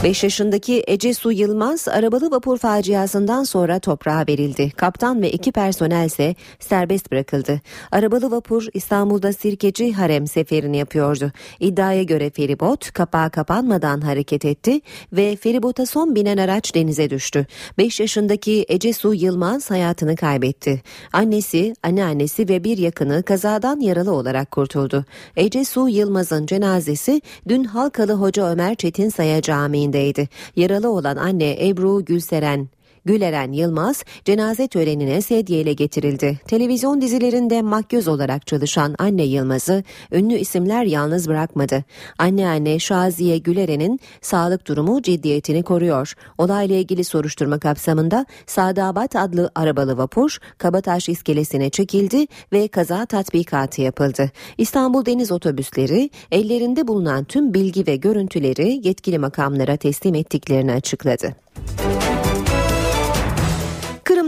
5 0.03 0.23
yaşındaki 0.23 0.83
Ece 0.87 1.13
Su 1.13 1.31
Yılmaz 1.31 1.87
arabalı 1.87 2.31
vapur 2.31 2.57
faciasından 2.57 3.43
sonra 3.43 3.79
toprağa 3.79 4.25
verildi. 4.27 4.71
Kaptan 4.71 5.21
ve 5.21 5.31
iki 5.31 5.51
personel 5.51 6.05
ise 6.05 6.35
serbest 6.59 7.11
bırakıldı. 7.11 7.61
Arabalı 7.91 8.31
vapur 8.31 8.67
İstanbul'da 8.73 9.33
Sirkeci 9.33 9.93
Harem 9.93 10.27
seferini 10.27 10.77
yapıyordu. 10.77 11.31
İddiaya 11.59 12.03
göre 12.03 12.29
feribot 12.29 12.91
kapağı 12.91 13.29
kapanmadan 13.29 14.01
hareket 14.01 14.45
etti 14.45 14.81
ve 15.13 15.35
feribota 15.35 15.85
son 15.85 16.15
binen 16.15 16.37
araç 16.37 16.75
denize 16.75 17.09
düştü. 17.09 17.45
5 17.77 17.99
yaşındaki 17.99 18.65
Ece 18.69 18.93
Su 18.93 19.13
Yılmaz 19.13 19.71
hayatını 19.71 20.15
kaybetti. 20.15 20.81
Annesi, 21.13 21.73
anneannesi 21.83 22.49
ve 22.49 22.63
bir 22.63 22.77
yakını 22.77 23.23
kazadan 23.23 23.79
yaralı 23.79 24.11
olarak 24.11 24.51
kurtuldu. 24.51 25.05
Ece 25.35 25.65
Su 25.65 25.89
Yılmaz'ın 25.89 26.45
cenazesi 26.45 27.21
dün 27.47 27.63
Halkalı 27.63 28.13
Hoca 28.13 28.45
Ömer 28.51 28.75
Çetin 28.75 29.09
Saya 29.09 29.41
Camii'ndeydi. 29.91 30.29
Yaralı 30.55 30.89
olan 30.89 31.17
anne 31.17 31.67
Ebru 31.67 32.05
Gülseren 32.05 32.69
Güleren 33.05 33.51
Yılmaz 33.51 34.03
cenaze 34.25 34.67
törenine 34.67 35.21
sedyeyle 35.21 35.73
getirildi. 35.73 36.39
Televizyon 36.47 37.01
dizilerinde 37.01 37.61
makyöz 37.61 38.07
olarak 38.07 38.47
çalışan 38.47 38.95
anne 38.99 39.23
Yılmaz'ı 39.23 39.83
ünlü 40.11 40.33
isimler 40.33 40.83
yalnız 40.83 41.27
bırakmadı. 41.27 41.83
Anneanne 42.17 42.79
Şaziye 42.79 43.37
Güleren'in 43.37 43.99
sağlık 44.21 44.67
durumu 44.67 45.01
ciddiyetini 45.01 45.63
koruyor. 45.63 46.13
Olayla 46.37 46.75
ilgili 46.75 47.03
soruşturma 47.03 47.59
kapsamında 47.59 48.25
Sadabat 48.47 49.15
adlı 49.15 49.51
arabalı 49.55 49.97
vapur 49.97 50.37
Kabataş 50.57 51.09
iskelesine 51.09 51.69
çekildi 51.69 52.27
ve 52.53 52.67
kaza 52.67 53.05
tatbikatı 53.05 53.81
yapıldı. 53.81 54.31
İstanbul 54.57 55.05
Deniz 55.05 55.31
Otobüsleri 55.31 56.09
ellerinde 56.31 56.87
bulunan 56.87 57.23
tüm 57.23 57.53
bilgi 57.53 57.87
ve 57.87 57.95
görüntüleri 57.95 58.87
yetkili 58.87 59.19
makamlara 59.19 59.77
teslim 59.77 60.15
ettiklerini 60.15 60.71
açıkladı. 60.71 61.35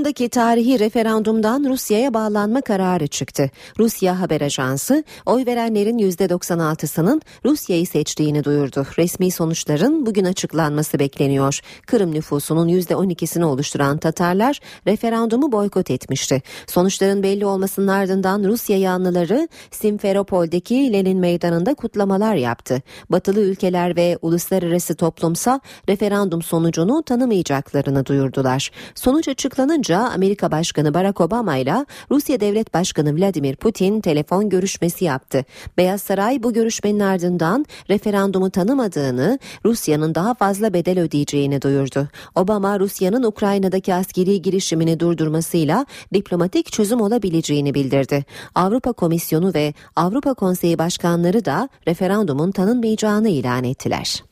Kırım'daki 0.04 0.30
tarihi 0.30 0.80
referandumdan 0.80 1.64
Rusya'ya 1.70 2.14
bağlanma 2.14 2.62
kararı 2.62 3.08
çıktı. 3.08 3.50
Rusya 3.80 4.20
haber 4.20 4.42
ajansı 4.42 5.04
oy 5.26 5.46
verenlerin 5.46 5.98
%96'sının 5.98 7.22
Rusya'yı 7.46 7.88
seçtiğini 7.88 8.44
duyurdu. 8.44 8.88
Resmi 8.98 9.32
sonuçların 9.32 10.06
bugün 10.06 10.26
açıklanması 10.26 11.00
bekleniyor. 11.00 11.60
Kırım 11.88 12.14
nüfusunun 12.14 12.68
%12'sini 12.70 13.44
oluşturan 13.44 13.98
Tatarlar 13.98 14.60
referandumu 14.88 15.52
boykot 15.52 15.92
etmişti. 15.92 16.42
Sonuçların 16.68 17.24
belli 17.24 17.46
olmasının 17.46 17.88
ardından 17.88 18.44
Rusya 18.44 18.78
yanlıları 18.78 19.48
Simferopol'deki 19.72 20.94
Lenin 20.94 21.20
Meydanı'nda 21.20 21.74
kutlamalar 21.74 22.36
yaptı. 22.36 22.82
Batılı 23.10 23.40
ülkeler 23.40 23.96
ve 23.96 24.18
uluslararası 24.22 24.96
toplumsa 24.96 25.62
referandum 25.90 26.42
sonucunu 26.42 27.04
tanımayacaklarını 27.04 28.06
duyurdular. 28.06 28.72
Sonuç 28.96 29.28
açıklanınca 29.28 29.93
Amerika 29.98 30.52
Başkanı 30.52 30.94
Barack 30.94 31.22
Obama 31.22 31.58
ile 31.58 31.86
Rusya 32.12 32.40
Devlet 32.40 32.74
Başkanı 32.74 33.18
Vladimir 33.18 33.56
Putin 33.56 34.02
telefon 34.02 34.50
görüşmesi 34.50 35.06
yaptı. 35.06 35.46
Beyaz 35.78 36.02
Saray 36.02 36.44
bu 36.44 36.54
görüşmenin 36.54 37.00
ardından 37.00 37.66
referandumu 37.90 38.50
tanımadığını, 38.50 39.40
Rusya'nın 39.66 40.16
daha 40.16 40.34
fazla 40.34 40.74
bedel 40.74 41.00
ödeyeceğini 41.00 41.62
duyurdu. 41.62 42.08
Obama 42.36 42.80
Rusya'nın 42.80 43.24
Ukrayna'daki 43.24 43.94
askeri 43.94 44.42
girişimini 44.42 45.00
durdurmasıyla 45.00 45.86
diplomatik 46.14 46.72
çözüm 46.72 47.02
olabileceğini 47.02 47.74
bildirdi. 47.74 48.26
Avrupa 48.56 48.94
Komisyonu 48.94 49.54
ve 49.54 49.74
Avrupa 49.96 50.34
Konseyi 50.34 50.78
başkanları 50.78 51.46
da 51.46 51.70
referandumun 51.88 52.52
tanınmayacağını 52.52 53.30
ilan 53.30 53.64
ettiler. 53.64 54.24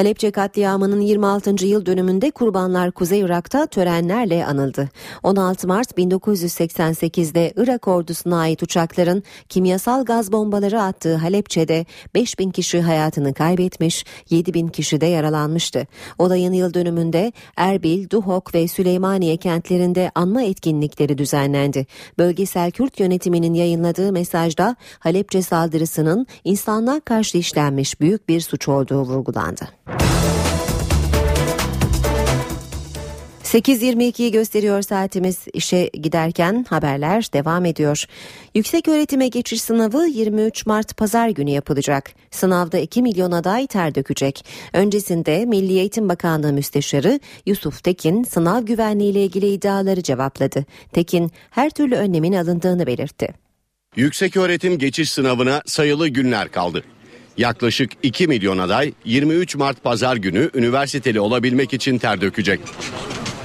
Halepçe 0.00 0.30
katliamının 0.30 1.00
26. 1.00 1.66
yıl 1.66 1.86
dönümünde 1.86 2.30
kurbanlar 2.30 2.92
Kuzey 2.92 3.20
Irak'ta 3.20 3.66
törenlerle 3.66 4.46
anıldı. 4.46 4.88
16 5.22 5.68
Mart 5.68 5.98
1988'de 5.98 7.52
Irak 7.56 7.88
ordusuna 7.88 8.38
ait 8.38 8.62
uçakların 8.62 9.22
kimyasal 9.48 10.04
gaz 10.04 10.32
bombaları 10.32 10.82
attığı 10.82 11.16
Halepçe'de 11.16 11.86
5000 12.14 12.50
kişi 12.50 12.80
hayatını 12.80 13.34
kaybetmiş, 13.34 14.04
7000 14.30 14.68
kişi 14.68 15.00
de 15.00 15.06
yaralanmıştı. 15.06 15.86
Olayın 16.18 16.52
yıl 16.52 16.74
dönümünde 16.74 17.32
Erbil, 17.56 18.10
Duhok 18.10 18.54
ve 18.54 18.68
Süleymaniye 18.68 19.36
kentlerinde 19.36 20.10
anma 20.14 20.42
etkinlikleri 20.42 21.18
düzenlendi. 21.18 21.86
Bölgesel 22.18 22.70
Kürt 22.70 23.00
yönetiminin 23.00 23.54
yayınladığı 23.54 24.12
mesajda 24.12 24.76
Halepçe 24.98 25.42
saldırısının 25.42 26.26
insanlığa 26.44 27.00
karşı 27.00 27.38
işlenmiş 27.38 28.00
büyük 28.00 28.28
bir 28.28 28.40
suç 28.40 28.68
olduğu 28.68 29.02
vurgulandı. 29.02 29.68
8.22'yi 33.50 34.32
gösteriyor 34.32 34.82
saatimiz 34.82 35.38
işe 35.54 35.90
giderken 35.92 36.66
haberler 36.68 37.32
devam 37.32 37.64
ediyor. 37.64 38.04
Yüksek 38.54 38.88
öğretime 38.88 39.28
geçiş 39.28 39.62
sınavı 39.62 40.06
23 40.06 40.66
Mart 40.66 40.96
pazar 40.96 41.28
günü 41.28 41.50
yapılacak. 41.50 42.10
Sınavda 42.30 42.78
2 42.78 43.02
milyon 43.02 43.32
aday 43.32 43.66
ter 43.66 43.94
dökecek. 43.94 44.44
Öncesinde 44.72 45.46
Milli 45.46 45.72
Eğitim 45.72 46.08
Bakanlığı 46.08 46.52
Müsteşarı 46.52 47.20
Yusuf 47.46 47.84
Tekin 47.84 48.24
sınav 48.24 48.62
güvenliği 48.62 49.12
ile 49.12 49.24
ilgili 49.24 49.52
iddiaları 49.52 50.02
cevapladı. 50.02 50.64
Tekin 50.92 51.30
her 51.50 51.70
türlü 51.70 51.94
önlemin 51.94 52.32
alındığını 52.32 52.86
belirtti. 52.86 53.28
Yüksek 53.96 54.36
öğretim 54.36 54.78
geçiş 54.78 55.12
sınavına 55.12 55.62
sayılı 55.66 56.08
günler 56.08 56.48
kaldı. 56.48 56.84
Yaklaşık 57.36 57.90
2 58.02 58.26
milyon 58.26 58.58
aday 58.58 58.92
23 59.04 59.56
Mart 59.56 59.84
pazar 59.84 60.16
günü 60.16 60.50
üniversiteli 60.54 61.20
olabilmek 61.20 61.74
için 61.74 61.98
ter 61.98 62.20
dökecek. 62.20 62.60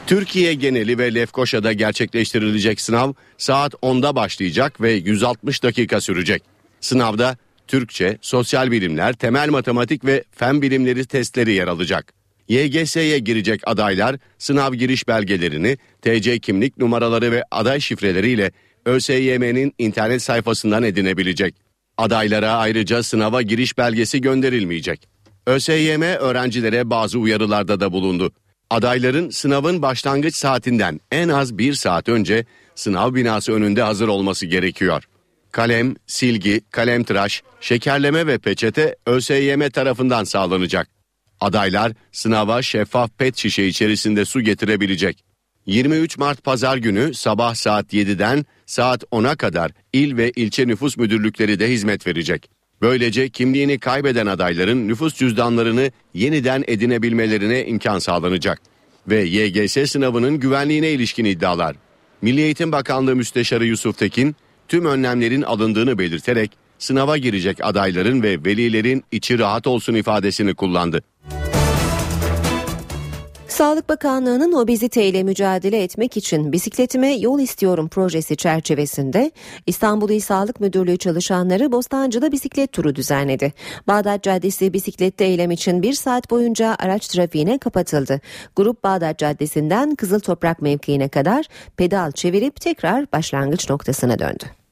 Türkiye 0.08 0.54
geneli 0.54 0.98
ve 0.98 1.14
Lefkoşa'da 1.14 1.74
gerçekleştirilecek 1.74 2.82
sınav 2.82 3.14
saat 3.38 3.74
10'da 3.74 4.16
başlayacak 4.16 4.82
ve 4.82 4.92
160 4.92 5.64
dakika 5.64 6.02
sürecek. 6.02 6.44
Sınavda 6.82 7.38
Türkçe, 7.68 8.18
sosyal 8.22 8.72
bilimler, 8.72 9.14
temel 9.14 9.50
matematik 9.50 10.06
ve 10.06 10.24
fen 10.32 10.62
bilimleri 10.62 11.06
testleri 11.06 11.52
yer 11.52 11.68
alacak. 11.68 12.14
YGS'ye 12.48 13.20
girecek 13.20 13.62
adaylar 13.66 14.16
sınav 14.38 14.74
giriş 14.74 15.08
belgelerini, 15.08 15.78
TC 16.02 16.40
kimlik 16.40 16.78
numaraları 16.78 17.32
ve 17.32 17.44
aday 17.52 17.80
şifreleriyle 17.80 18.52
ÖSYM'nin 18.86 19.74
internet 19.78 20.22
sayfasından 20.22 20.84
edinebilecek. 20.84 21.56
Adaylara 21.98 22.52
ayrıca 22.52 23.04
sınava 23.04 23.42
giriş 23.42 23.78
belgesi 23.78 24.22
gönderilmeyecek. 24.22 25.08
ÖSYM 25.48 26.02
öğrencilere 26.02 26.90
bazı 26.90 27.20
uyarılarda 27.20 27.80
da 27.80 27.92
bulundu. 27.92 28.32
Adayların 28.70 29.30
sınavın 29.30 29.82
başlangıç 29.82 30.36
saatinden 30.36 31.00
en 31.12 31.30
az 31.30 31.58
bir 31.58 31.74
saat 31.74 32.10
önce 32.10 32.46
sınav 32.76 33.16
binası 33.16 33.54
önünde 33.54 33.82
hazır 33.82 34.08
olması 34.08 34.46
gerekiyor. 34.46 35.04
Kalem, 35.52 35.96
silgi, 36.08 36.62
kalem 36.72 37.04
tıraş, 37.04 37.44
şekerleme 37.62 38.28
ve 38.28 38.38
peçete 38.38 38.96
ÖSYM 39.06 39.70
tarafından 39.70 40.24
sağlanacak. 40.24 40.88
Adaylar 41.40 41.92
sınava 42.12 42.62
şeffaf 42.62 43.18
pet 43.18 43.38
şişe 43.38 43.64
içerisinde 43.64 44.26
su 44.26 44.42
getirebilecek. 44.42 45.24
23 45.66 46.18
Mart 46.18 46.44
pazar 46.44 46.78
günü 46.78 47.14
sabah 47.14 47.56
saat 47.56 47.94
7'den 47.94 48.46
saat 48.66 49.04
10'a 49.04 49.36
kadar 49.36 49.72
il 49.94 50.18
ve 50.18 50.32
ilçe 50.32 50.68
nüfus 50.68 50.98
müdürlükleri 50.98 51.60
de 51.60 51.70
hizmet 51.70 52.08
verecek. 52.08 52.55
Böylece 52.82 53.30
kimliğini 53.30 53.80
kaybeden 53.80 54.26
adayların 54.26 54.88
nüfus 54.88 55.16
cüzdanlarını 55.16 55.92
yeniden 56.14 56.64
edinebilmelerine 56.68 57.66
imkan 57.66 58.00
sağlanacak. 58.00 58.62
Ve 59.08 59.24
YGS 59.24 59.92
sınavının 59.92 60.40
güvenliğine 60.40 60.92
ilişkin 60.92 61.26
iddialar. 61.26 61.76
Milli 62.22 62.42
Eğitim 62.42 62.72
Bakanlığı 62.72 63.16
Müsteşarı 63.16 63.66
Yusuf 63.66 63.98
Tekin 63.98 64.36
tüm 64.68 64.86
önlemlerin 64.86 65.42
alındığını 65.42 66.00
belirterek 66.00 66.52
sınava 66.80 67.18
girecek 67.18 67.58
adayların 67.62 68.24
ve 68.24 68.46
velilerin 68.46 69.04
içi 69.12 69.40
rahat 69.40 69.68
olsun 69.68 69.94
ifadesini 69.94 70.54
kullandı. 70.54 71.02
Sağlık 73.48 73.90
Bakanlığı'nın 73.90 74.52
obezite 74.52 75.06
ile 75.06 75.24
mücadele 75.24 75.84
etmek 75.84 76.18
için 76.18 76.52
Bisikletime 76.52 77.14
Yol 77.16 77.40
İstiyorum 77.40 77.90
projesi 77.90 78.38
çerçevesinde 78.38 79.32
İstanbul 79.68 80.10
İl 80.10 80.20
Sağlık 80.20 80.60
Müdürlüğü 80.60 80.98
çalışanları 80.98 81.72
Bostancı'da 81.72 82.32
bisiklet 82.32 82.72
turu 82.72 82.96
düzenledi. 82.96 83.54
Bağdat 83.88 84.24
Caddesi 84.24 84.74
bisiklette 84.74 85.26
eylem 85.26 85.52
için 85.52 85.82
bir 85.82 85.94
saat 85.94 86.32
boyunca 86.32 86.76
araç 86.80 87.08
trafiğine 87.08 87.58
kapatıldı. 87.58 88.22
Grup 88.56 88.84
Bağdat 88.84 89.20
Caddesi'nden 89.20 89.96
Kızıl 89.96 90.20
Toprak 90.20 90.62
mevkiine 90.62 91.10
kadar 91.10 91.46
pedal 91.78 92.12
çevirip 92.12 92.62
tekrar 92.62 93.12
başlangıç 93.12 93.70
noktasına 93.70 94.20
döndü. 94.20 94.65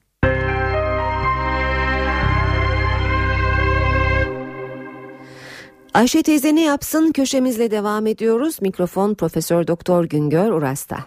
Ayşe 5.93 6.23
teyze 6.23 6.55
ne 6.55 6.61
yapsın 6.61 7.11
köşemizle 7.11 7.71
devam 7.71 8.07
ediyoruz. 8.07 8.61
Mikrofon 8.61 9.13
Profesör 9.13 9.67
Doktor 9.67 10.05
Güngör 10.05 10.51
Uras'ta. 10.51 10.97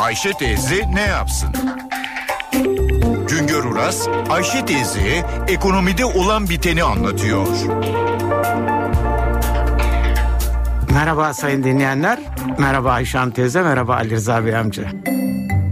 Ayşe 0.00 0.32
teyze 0.32 0.90
ne 0.94 1.00
yapsın? 1.00 1.48
Güngör 3.28 3.64
Uras, 3.64 4.08
Ayşe 4.30 4.64
teyze 4.66 5.26
ekonomide 5.48 6.04
olan 6.04 6.48
biteni 6.48 6.82
anlatıyor. 6.82 7.46
Merhaba 10.94 11.34
sayın 11.34 11.64
dinleyenler. 11.64 12.18
Merhaba 12.58 12.90
Ayşan 12.90 13.30
teyze, 13.30 13.62
merhaba 13.62 13.94
Ali 13.94 14.10
Rıza 14.10 14.44
Bey 14.44 14.56
amca. 14.56 14.84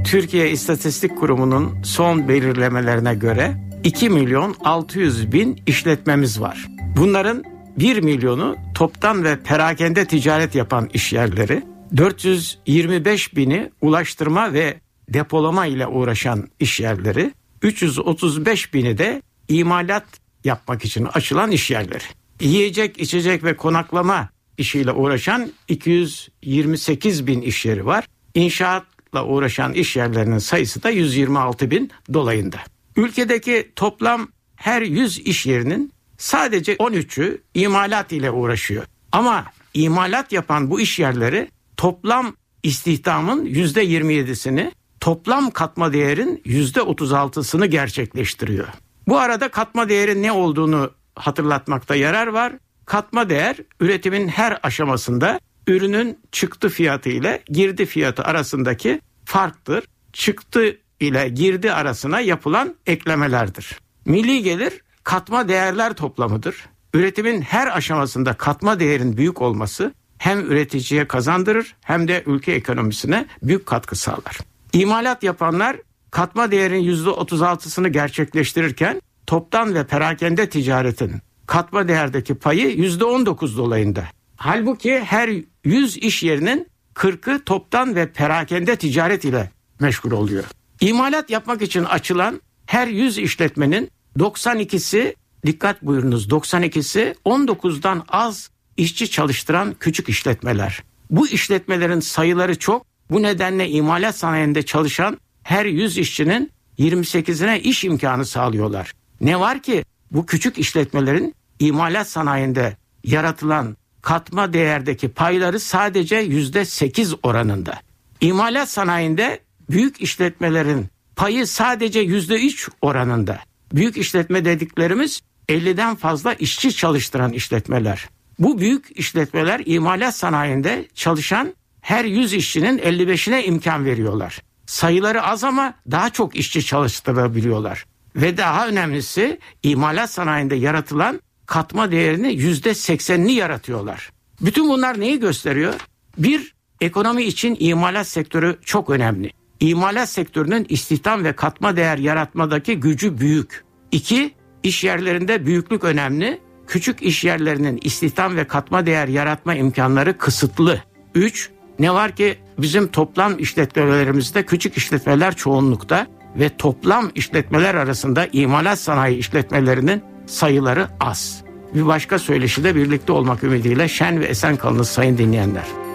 Türkiye 0.05 0.51
İstatistik 0.51 1.19
Kurumu'nun 1.19 1.83
son 1.83 2.29
belirlemelerine 2.29 3.15
göre 3.15 3.55
2 3.85 4.11
milyon 4.11 4.55
600 4.65 5.33
bin 5.33 5.63
işletmemiz 5.67 6.41
var. 6.41 6.78
Bunların 6.99 7.45
1 7.77 8.01
milyonu 8.03 8.57
toptan 8.75 9.25
ve 9.25 9.41
perakende 9.43 10.05
ticaret 10.05 10.55
yapan 10.55 10.89
işyerleri, 10.95 11.63
425 11.97 13.37
bini 13.37 13.71
ulaştırma 13.81 14.53
ve 14.53 14.81
depolama 15.09 15.67
ile 15.67 15.87
uğraşan 15.87 16.49
işyerleri, 16.61 17.33
335 17.63 18.75
bini 18.75 18.99
de 18.99 19.23
imalat 19.49 20.05
yapmak 20.45 20.85
için 20.85 21.05
açılan 21.05 21.51
işyerleri. 21.51 22.05
Yiyecek, 22.41 23.01
içecek 23.01 23.45
ve 23.45 23.57
konaklama 23.57 24.29
işiyle 24.59 24.93
uğraşan 24.93 25.53
228 25.69 27.27
bin 27.27 27.43
işyeri 27.43 27.87
var. 27.87 28.07
İnşaatla 28.35 29.25
uğraşan 29.27 29.73
işyerlerinin 29.73 30.39
sayısı 30.39 30.83
da 30.83 30.91
126 30.91 31.71
bin 31.71 31.91
dolayında. 32.13 32.59
Ülkedeki 32.97 33.73
toplam 33.77 34.29
her 34.57 34.83
100 34.83 35.19
iş 35.19 35.47
yerinin 35.47 35.98
sadece 36.19 36.75
13'ü 36.75 37.41
imalat 37.55 38.13
ile 38.13 38.31
uğraşıyor. 38.31 38.85
Ama 39.13 39.45
imalat 39.75 40.33
yapan 40.33 40.71
bu 40.71 40.81
iş 40.81 40.99
yerleri 40.99 41.51
toplam 41.77 42.37
istihdamın 42.63 43.47
%27'sini, 43.47 44.73
toplam 45.01 45.51
katma 45.51 45.93
değerin 45.93 46.43
%36'sını 46.47 47.67
gerçekleştiriyor. 47.67 48.69
Bu 49.09 49.19
arada 49.19 49.49
katma 49.49 49.89
değerin 49.89 50.23
ne 50.23 50.33
olduğunu 50.33 50.91
hatırlatmakta 51.15 51.95
yarar 51.95 52.27
var. 52.27 52.53
Katma 52.87 53.29
değer 53.29 53.57
üretimin 53.81 54.29
her 54.29 54.59
aşamasında 54.63 55.41
ürünün 55.67 56.19
çıktı 56.33 56.69
fiyatı 56.69 57.09
ile 57.09 57.43
girdi 57.49 57.87
fiyatı 57.87 58.23
arasındaki 58.23 59.01
farktır. 59.25 59.85
Çıktı 60.13 60.79
ile 61.01 61.29
girdi 61.29 61.73
arasına 61.73 62.21
yapılan 62.21 62.75
eklemelerdir. 62.87 63.79
Milli 64.05 64.43
gelir 64.43 64.83
katma 65.09 65.49
değerler 65.49 65.93
toplamıdır. 65.93 66.69
Üretimin 66.95 67.41
her 67.41 67.77
aşamasında 67.77 68.35
katma 68.35 68.81
değerin 68.81 69.17
büyük 69.17 69.43
olması 69.43 69.93
hem 70.19 70.41
üreticiye 70.41 71.09
kazandırır 71.09 71.77
hem 71.81 72.09
de 72.09 72.23
ülke 72.27 72.53
ekonomisine 72.53 73.27
büyük 73.43 73.67
katkı 73.67 73.97
sağlar. 73.97 74.39
İmalat 74.73 75.23
yapanlar 75.23 75.77
katma 76.11 76.51
değerin 76.51 76.83
%36'sını 76.85 77.89
gerçekleştirirken 77.89 79.01
toptan 79.27 79.75
ve 79.75 79.87
perakende 79.87 80.49
ticaretin 80.49 81.13
katma 81.47 81.89
değerdeki 81.89 82.35
payı 82.35 82.77
%19 82.77 83.57
dolayında. 83.57 84.05
Halbuki 84.37 84.99
her 84.99 85.31
100 85.65 85.97
iş 85.97 86.23
yerinin 86.23 86.69
40'ı 86.95 87.45
toptan 87.45 87.95
ve 87.95 88.13
perakende 88.13 88.77
ticaret 88.77 89.25
ile 89.25 89.51
meşgul 89.81 90.11
oluyor. 90.11 90.45
İmalat 90.81 91.31
yapmak 91.31 91.63
için 91.63 91.85
açılan 91.85 92.41
her 92.67 92.87
100 92.87 93.19
işletmenin 93.19 93.91
92'si 94.19 95.15
dikkat 95.47 95.83
buyurunuz 95.83 96.29
92'si 96.29 97.15
19'dan 97.25 98.05
az 98.09 98.51
işçi 98.77 99.11
çalıştıran 99.11 99.75
küçük 99.81 100.09
işletmeler. 100.09 100.83
Bu 101.11 101.29
işletmelerin 101.29 102.01
sayıları 102.01 102.59
çok. 102.59 102.87
Bu 103.11 103.23
nedenle 103.23 103.69
imalat 103.69 104.17
sanayinde 104.17 104.63
çalışan 104.63 105.19
her 105.43 105.65
100 105.65 105.99
işçinin 105.99 106.51
28'ine 106.79 107.61
iş 107.61 107.85
imkanı 107.85 108.27
sağlıyorlar. 108.27 108.93
Ne 109.21 109.41
var 109.41 109.63
ki 109.63 109.85
bu 110.11 110.27
küçük 110.27 110.59
işletmelerin 110.59 111.35
imalat 111.59 112.09
sanayinde 112.09 112.77
yaratılan 113.05 113.77
katma 114.03 114.53
değerdeki 114.53 115.09
payları 115.09 115.61
sadece 115.61 116.17
yüzde 116.17 116.65
sekiz 116.65 117.15
oranında. 117.23 117.81
İmalat 118.21 118.71
sanayinde 118.71 119.41
büyük 119.71 120.01
işletmelerin 120.01 120.87
payı 121.17 121.47
sadece 121.47 122.01
yüzde 122.01 122.47
üç 122.47 122.69
oranında. 122.83 123.48
Büyük 123.73 123.97
işletme 123.97 124.45
dediklerimiz 124.45 125.21
50'den 125.49 125.95
fazla 125.95 126.35
işçi 126.35 126.77
çalıştıran 126.77 127.33
işletmeler. 127.33 128.09
Bu 128.39 128.59
büyük 128.59 128.99
işletmeler 128.99 129.63
imalat 129.67 130.17
sanayinde 130.17 130.89
çalışan 130.95 131.55
her 131.81 132.05
100 132.05 132.33
işçinin 132.33 132.79
55'ine 132.79 133.45
imkan 133.45 133.85
veriyorlar. 133.85 134.43
Sayıları 134.67 135.23
az 135.23 135.45
ama 135.45 135.75
daha 135.91 136.11
çok 136.11 136.37
işçi 136.37 136.65
çalıştırabiliyorlar. 136.65 137.87
Ve 138.17 138.37
daha 138.37 138.69
önemlisi 138.69 139.39
imalat 139.63 140.11
sanayinde 140.11 140.55
yaratılan 140.55 141.21
katma 141.47 141.91
değerini 141.91 142.33
yüzde 142.35 142.75
seksenini 142.75 143.33
yaratıyorlar. 143.33 144.11
Bütün 144.41 144.69
bunlar 144.69 145.01
neyi 145.01 145.21
gösteriyor? 145.21 145.75
Bir, 146.19 146.55
ekonomi 146.81 147.23
için 147.23 147.57
imalat 147.61 148.07
sektörü 148.07 148.59
çok 148.65 148.91
önemli. 148.91 149.31
İmalat 149.61 150.09
sektörünün 150.09 150.67
istihdam 150.69 151.25
ve 151.25 151.33
katma 151.33 151.77
değer 151.77 151.99
yaratmadaki 151.99 152.81
gücü 152.81 153.19
büyük. 153.19 153.65
İki, 153.93 154.35
iş 154.63 154.85
yerlerinde 154.85 155.47
büyüklük 155.47 155.85
önemli. 155.85 156.41
Küçük 156.67 157.03
iş 157.03 157.25
yerlerinin 157.25 157.79
istihdam 157.83 158.37
ve 158.37 158.45
katma 158.45 158.87
değer 158.87 159.09
yaratma 159.09 159.55
imkanları 159.55 160.19
kısıtlı. 160.19 160.83
Üç, 161.15 161.51
ne 161.79 161.95
var 161.95 162.17
ki 162.17 162.39
bizim 162.59 162.89
toplam 162.89 163.39
işletmelerimizde 163.39 164.47
küçük 164.47 164.77
işletmeler 164.77 165.37
çoğunlukta 165.37 166.07
ve 166.37 166.57
toplam 166.57 167.11
işletmeler 167.15 167.75
arasında 167.75 168.27
imalat 168.33 168.79
sanayi 168.79 169.17
işletmelerinin 169.17 170.03
sayıları 170.27 170.89
az. 171.01 171.45
Bir 171.75 171.87
başka 171.87 172.19
söyleşide 172.19 172.75
birlikte 172.75 173.13
olmak 173.13 173.45
ümidiyle 173.45 173.89
şen 173.89 174.21
ve 174.21 174.25
esen 174.25 174.57
kalınız 174.57 174.89
sayın 174.89 175.19
dinleyenler. 175.19 175.88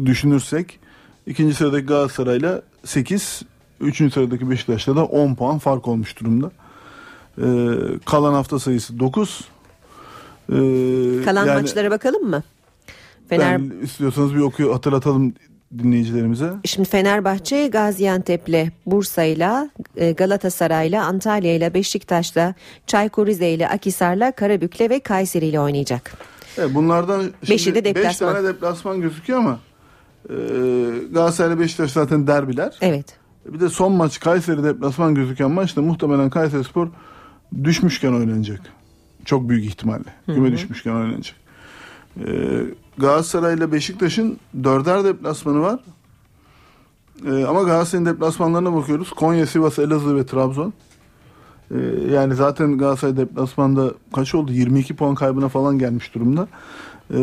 düşünürsek 0.06 0.80
ikinci 1.28 1.56
sıradaki 1.56 1.86
Galatasaray'la 1.86 2.62
8 2.86 3.42
Üçüncü 3.82 4.14
sıradaki 4.14 4.50
Beşiktaş'ta 4.50 4.96
da 4.96 5.06
10 5.06 5.36
puan 5.36 5.60
fark 5.60 5.88
olmuş 5.88 6.20
durumda. 6.20 6.52
Ee, 7.38 7.44
kalan 8.06 8.34
hafta 8.34 8.60
sayısı 8.60 9.00
9. 9.00 9.42
Ee, 10.50 10.54
kalan 11.26 11.48
yani, 11.48 11.62
maçlara 11.62 11.92
bakalım 11.92 12.30
mı? 12.30 12.44
Fener... 13.30 13.60
Ben 13.60 13.84
istiyorsanız 13.84 14.36
bir 14.36 14.40
okuyor 14.40 14.72
hatırlatalım 14.72 15.34
dinleyicilerimize. 15.78 16.54
Şimdi 16.66 16.90
Fenerbahçe 16.90 17.68
Gaziantep'le 17.68 18.72
Bursa'yla 18.86 19.70
e, 19.96 20.12
Galatasaray'la 20.12 21.06
Antalya'yla 21.06 21.74
Beşiktaş'la 21.74 22.54
Çaykur 22.88 23.28
Rize'yle 23.28 23.70
Akisar'la 23.70 24.32
Karabük'le 24.32 24.90
ve 24.90 25.00
Kayseri'yle 25.00 25.60
oynayacak. 25.60 26.18
Evet, 26.58 26.76
bunlardan 26.76 27.32
Beşi 27.50 27.76
de 27.76 27.86
deplasman. 27.86 28.10
5 28.12 28.18
tane 28.18 28.48
deplasman 28.48 29.02
gözüküyor 29.02 29.40
ama 29.40 29.60
e, 30.30 30.36
Galatasaray'la 31.12 31.60
Beşiktaş 31.60 31.92
zaten 31.92 32.28
derbiler. 32.28 32.78
Evet. 32.82 33.21
Bir 33.46 33.60
de 33.60 33.70
son 33.70 33.94
maç 33.94 34.20
Kayseri 34.20 34.64
deplasman 34.64 35.16
gözüken 35.16 35.52
maçta 35.52 35.82
muhtemelen 35.82 36.30
Kayseri 36.30 36.64
Spor 36.64 36.88
düşmüşken 37.64 38.14
oynanacak. 38.14 38.62
Çok 39.26 39.50
büyük 39.50 39.66
ihtimalle. 39.66 40.04
Küme 40.26 40.52
düşmüşken 40.52 40.92
oynanacak. 40.92 41.36
Ee, 42.20 42.62
Galatasaray 42.98 43.56
ile 43.56 43.72
Beşiktaş'ın 43.72 44.38
dörder 44.64 45.04
deplasmanı 45.04 45.62
var. 45.62 45.80
Ee, 47.26 47.46
ama 47.46 47.64
Galatasaray'ın 47.64 48.06
deplasmanlarına 48.06 48.74
bakıyoruz. 48.74 49.10
Konya, 49.10 49.46
Sivas, 49.46 49.80
Elazığ 49.80 50.16
ve 50.16 50.26
Trabzon. 50.26 50.74
Ee, 51.72 51.78
yani 52.12 52.36
zaten 52.36 52.78
Galatasaray 52.78 53.18
deplasmanda 53.18 53.94
kaç 54.16 54.36
oldu? 54.36 54.52
22 54.52 54.96
puan 54.96 55.16
kaybına 55.16 55.50
falan 55.50 55.80
gelmiş 55.80 56.16
durumda. 56.16 56.48
Ee, 57.12 57.18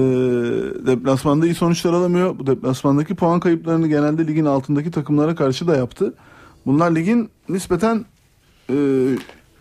deplasmanda 0.86 1.46
iyi 1.46 1.54
sonuçlar 1.54 1.92
alamıyor. 1.92 2.38
Bu 2.38 2.46
deplasmandaki 2.46 3.14
puan 3.14 3.40
kayıplarını 3.40 3.88
genelde 3.88 4.26
ligin 4.26 4.44
altındaki 4.44 4.90
takımlara 4.90 5.34
karşı 5.34 5.66
da 5.68 5.76
yaptı. 5.76 6.14
Bunlar 6.66 6.94
ligin 6.94 7.30
nispeten 7.48 8.04
e, 8.70 8.74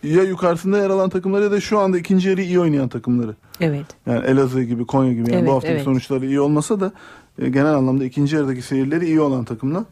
ya 0.02 0.22
yukarısında 0.22 0.78
yer 0.78 0.90
alan 0.90 1.10
takımları 1.10 1.44
ya 1.44 1.50
da 1.50 1.60
şu 1.60 1.78
anda 1.78 1.98
ikinci 1.98 2.28
yarı 2.28 2.42
iyi 2.42 2.60
oynayan 2.60 2.88
takımları. 2.88 3.34
Evet. 3.60 3.86
Yani 4.06 4.26
Elazığ 4.26 4.62
gibi, 4.62 4.86
Konya 4.86 5.12
gibi. 5.12 5.30
Yani 5.30 5.38
evet, 5.38 5.48
bu 5.48 5.52
haftaki 5.52 5.74
evet. 5.74 5.84
sonuçları 5.84 6.26
iyi 6.26 6.40
olmasa 6.40 6.80
da 6.80 6.92
e, 7.38 7.48
genel 7.48 7.74
anlamda 7.74 8.04
ikinci 8.04 8.36
yarıdaki 8.36 8.62
seyirleri 8.62 9.06
iyi 9.06 9.20
olan 9.20 9.44
takımlar. 9.44 9.84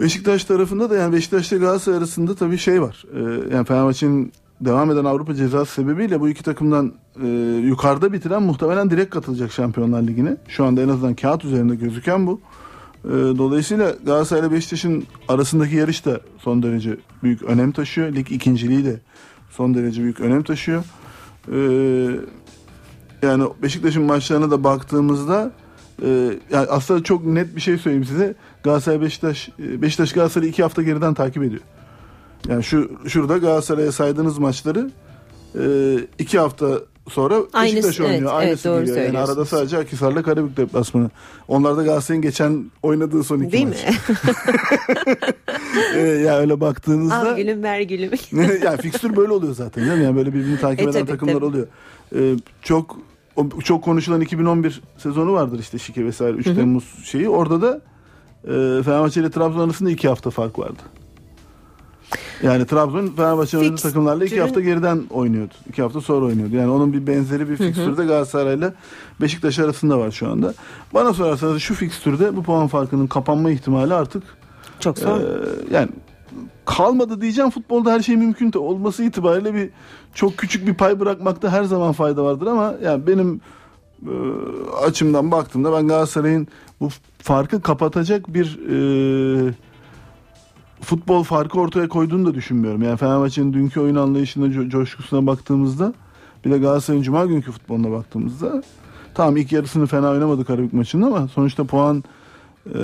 Beşiktaş 0.00 0.44
tarafında 0.44 0.90
da 0.90 0.96
yani 0.96 1.12
Beşiktaş 1.12 1.52
ile 1.52 1.58
Galatasaray 1.58 1.98
arasında 1.98 2.34
tabii 2.34 2.58
şey 2.58 2.82
var. 2.82 3.04
E, 3.14 3.20
yani 3.54 3.66
Fenerbahçe'nin 3.66 4.32
devam 4.60 4.90
eden 4.90 5.04
Avrupa 5.04 5.34
cezası 5.34 5.72
sebebiyle 5.72 6.20
bu 6.20 6.28
iki 6.28 6.42
takımdan 6.42 6.92
e, 7.22 7.26
yukarıda 7.64 8.12
bitiren 8.12 8.42
muhtemelen 8.42 8.90
direkt 8.90 9.10
katılacak 9.10 9.52
Şampiyonlar 9.52 10.02
Ligi'ne. 10.02 10.36
Şu 10.48 10.64
anda 10.64 10.82
en 10.82 10.88
azından 10.88 11.14
kağıt 11.14 11.44
üzerinde 11.44 11.74
gözüken 11.74 12.26
bu. 12.26 12.40
E, 13.04 13.10
dolayısıyla 13.10 13.94
Galatasaray 14.06 14.42
ile 14.42 14.52
Beşiktaş'ın 14.52 15.06
arasındaki 15.28 15.76
yarış 15.76 16.06
da 16.06 16.20
son 16.38 16.62
derece 16.62 16.96
büyük 17.22 17.42
önem 17.42 17.72
taşıyor. 17.72 18.14
Lig 18.14 18.32
ikinciliği 18.32 18.84
de 18.84 19.00
son 19.50 19.74
derece 19.74 20.02
büyük 20.02 20.20
önem 20.20 20.42
taşıyor. 20.42 20.84
E, 21.52 21.58
yani 23.22 23.44
Beşiktaş'ın 23.62 24.02
maçlarına 24.02 24.50
da 24.50 24.64
baktığımızda 24.64 25.52
e, 26.02 26.08
yani 26.52 26.66
aslında 26.70 27.02
çok 27.02 27.24
net 27.24 27.56
bir 27.56 27.60
şey 27.60 27.78
söyleyeyim 27.78 28.04
size. 28.04 28.34
Galatasaray 28.62 29.00
Beşiktaş 29.00 29.48
e, 29.58 29.82
Beşiktaş 29.82 30.12
Galatasaray'ı 30.12 30.50
iki 30.50 30.62
hafta 30.62 30.82
geriden 30.82 31.14
takip 31.14 31.42
ediyor. 31.42 31.62
Yani 32.48 32.64
şu 32.64 32.90
şurada 33.08 33.38
Galatasaray'a 33.38 33.92
saydığınız 33.92 34.38
maçları 34.38 34.90
e, 35.58 35.62
iki 36.18 36.38
hafta 36.38 36.66
sonra 37.08 37.34
Aynısı, 37.52 37.76
Beşiktaş 37.88 38.00
oynuyor. 38.00 38.20
evet, 38.22 38.32
Aynısı 38.48 38.68
evet, 38.68 38.88
doğru. 38.88 38.98
Yani 38.98 39.18
arada 39.18 39.44
sadece 39.44 39.78
Akhisar'la 39.78 40.22
Karabük 40.22 40.56
deplasmanı. 40.56 41.10
Onlar 41.48 41.76
da 41.76 41.82
Galatasaray'ın 41.82 42.22
geçen 42.22 42.70
oynadığı 42.82 43.24
son 43.24 43.40
iki 43.40 43.52
Değil 43.52 43.66
maç. 43.66 43.76
mi? 43.86 43.94
e, 45.94 46.00
ya 46.00 46.38
öyle 46.38 46.60
baktığınızda 46.60 47.16
Al 47.30 47.36
gülüm 47.36 47.62
ver 47.62 47.80
gülüm. 47.80 48.10
ya 48.64 48.76
fikstür 48.76 49.16
böyle 49.16 49.32
oluyor 49.32 49.54
zaten 49.54 49.86
değil 49.86 49.98
mi? 49.98 50.04
Yani 50.04 50.16
böyle 50.16 50.34
birbirini 50.34 50.58
takip 50.60 50.80
E, 50.80 50.82
eden 50.82 50.92
tabii, 50.92 51.06
takımlar 51.10 51.34
tabii. 51.34 51.44
oluyor. 51.44 51.66
Ee, 52.16 52.34
çok 52.62 52.96
çok 53.64 53.84
konuşulan 53.84 54.20
2011 54.20 54.82
sezonu 54.98 55.32
vardır 55.32 55.58
işte 55.58 55.78
şike 55.78 56.04
vesaire 56.04 56.36
3 56.36 56.46
Hı 56.46 56.50
hı. 56.50 56.54
Temmuz 56.54 56.84
şeyi. 57.04 57.28
Orada 57.28 57.62
da 57.62 57.80
e, 58.44 58.82
Fenerbahçe 58.82 59.20
ile 59.20 59.30
Trabzon 59.30 59.60
arasında 59.60 59.90
2 59.90 60.08
hafta 60.08 60.30
fark 60.30 60.58
vardı. 60.58 60.82
Yani 62.42 62.66
Trabzon 62.66 63.06
Fenerbahçe 63.06 63.58
oynadığı 63.58 63.76
takımlarla 63.82 64.24
2 64.24 64.34
Cürün- 64.34 64.40
hafta 64.40 64.60
geriden 64.60 65.02
oynuyordu. 65.10 65.54
2 65.68 65.82
hafta 65.82 66.00
sonra 66.00 66.26
oynuyordu. 66.26 66.56
Yani 66.56 66.70
onun 66.70 66.92
bir 66.92 67.06
benzeri 67.06 67.48
bir 67.50 67.56
fikstürde 67.56 68.04
Galatasaray'la 68.04 68.74
Beşiktaş 69.20 69.58
arasında 69.58 69.98
var 69.98 70.10
şu 70.10 70.28
anda. 70.30 70.54
Bana 70.94 71.12
sorarsanız 71.12 71.62
şu 71.62 71.74
fikstürde 71.74 72.36
bu 72.36 72.42
puan 72.42 72.66
farkının 72.68 73.06
kapanma 73.06 73.50
ihtimali 73.50 73.94
artık 73.94 74.22
çok 74.80 74.98
zor. 74.98 75.20
e, 75.20 75.22
yani 75.70 75.88
kalmadı 76.64 77.20
diyeceğim 77.20 77.50
futbolda 77.50 77.92
her 77.92 78.00
şey 78.00 78.16
mümkün 78.16 78.52
de 78.52 78.58
olması 78.58 79.02
itibariyle 79.04 79.54
bir 79.54 79.70
çok 80.14 80.36
küçük 80.36 80.66
bir 80.66 80.74
pay 80.74 81.00
bırakmakta 81.00 81.52
her 81.52 81.64
zaman 81.64 81.92
fayda 81.92 82.24
vardır 82.24 82.46
ama 82.46 82.74
yani 82.84 83.06
benim 83.06 83.40
e, 84.06 84.12
açımdan 84.84 85.30
baktığımda 85.30 85.72
ben 85.72 85.88
Galatasaray'ın 85.88 86.48
bu 86.80 86.88
farkı 87.22 87.62
kapatacak 87.62 88.34
bir 88.34 88.58
e, 89.48 89.54
futbol 90.82 91.22
farkı 91.22 91.60
ortaya 91.60 91.88
koyduğunu 91.88 92.26
da 92.26 92.34
düşünmüyorum. 92.34 92.82
Yani 92.82 92.96
Fenerbahçe'nin 92.96 93.52
dünkü 93.52 93.80
oyun 93.80 93.96
anlayışına, 93.96 94.46
co- 94.46 94.68
coşkusuna 94.68 95.26
baktığımızda 95.26 95.94
bir 96.44 96.50
de 96.50 96.58
Galatasaray'ın 96.58 97.02
cuma 97.02 97.26
günkü 97.26 97.52
futboluna 97.52 97.90
baktığımızda 97.90 98.62
tamam 99.14 99.36
ilk 99.36 99.52
yarısını 99.52 99.86
fena 99.86 100.10
oynamadı 100.10 100.44
Karabük 100.44 100.72
maçında 100.72 101.06
ama 101.06 101.28
sonuçta 101.28 101.64
puan 101.64 102.04
e, 102.74 102.78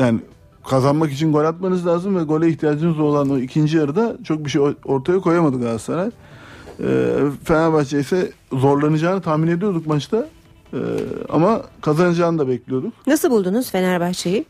yani 0.00 0.20
kazanmak 0.68 1.12
için 1.12 1.32
gol 1.32 1.44
atmanız 1.44 1.86
lazım 1.86 2.16
ve 2.16 2.22
gole 2.22 2.48
ihtiyacınız 2.48 3.00
olan 3.00 3.30
o 3.30 3.38
ikinci 3.38 3.76
yarıda 3.76 4.16
çok 4.24 4.44
bir 4.44 4.50
şey 4.50 4.62
ortaya 4.84 5.18
koyamadı 5.20 5.60
Galatasaray. 5.60 6.10
E, 6.80 7.16
Fenerbahçe 7.44 8.00
ise 8.00 8.32
zorlanacağını 8.52 9.20
tahmin 9.20 9.48
ediyorduk 9.48 9.86
maçta. 9.86 10.26
E, 10.72 10.78
ama 11.28 11.62
kazanacağını 11.80 12.38
da 12.38 12.48
bekliyorduk. 12.48 12.92
Nasıl 13.06 13.30
buldunuz 13.30 13.70
Fenerbahçe'yi? 13.70 14.44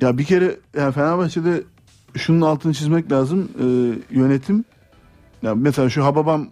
Ya 0.00 0.18
bir 0.18 0.24
kere 0.24 0.56
yani 0.76 0.92
Fenerbahçe'de 0.92 1.62
şunun 2.14 2.40
altını 2.40 2.74
çizmek 2.74 3.12
lazım. 3.12 3.48
E, 3.60 3.64
yönetim 4.16 4.64
ya 5.42 5.54
mesela 5.54 5.90
şu 5.90 6.04
Hababam 6.04 6.46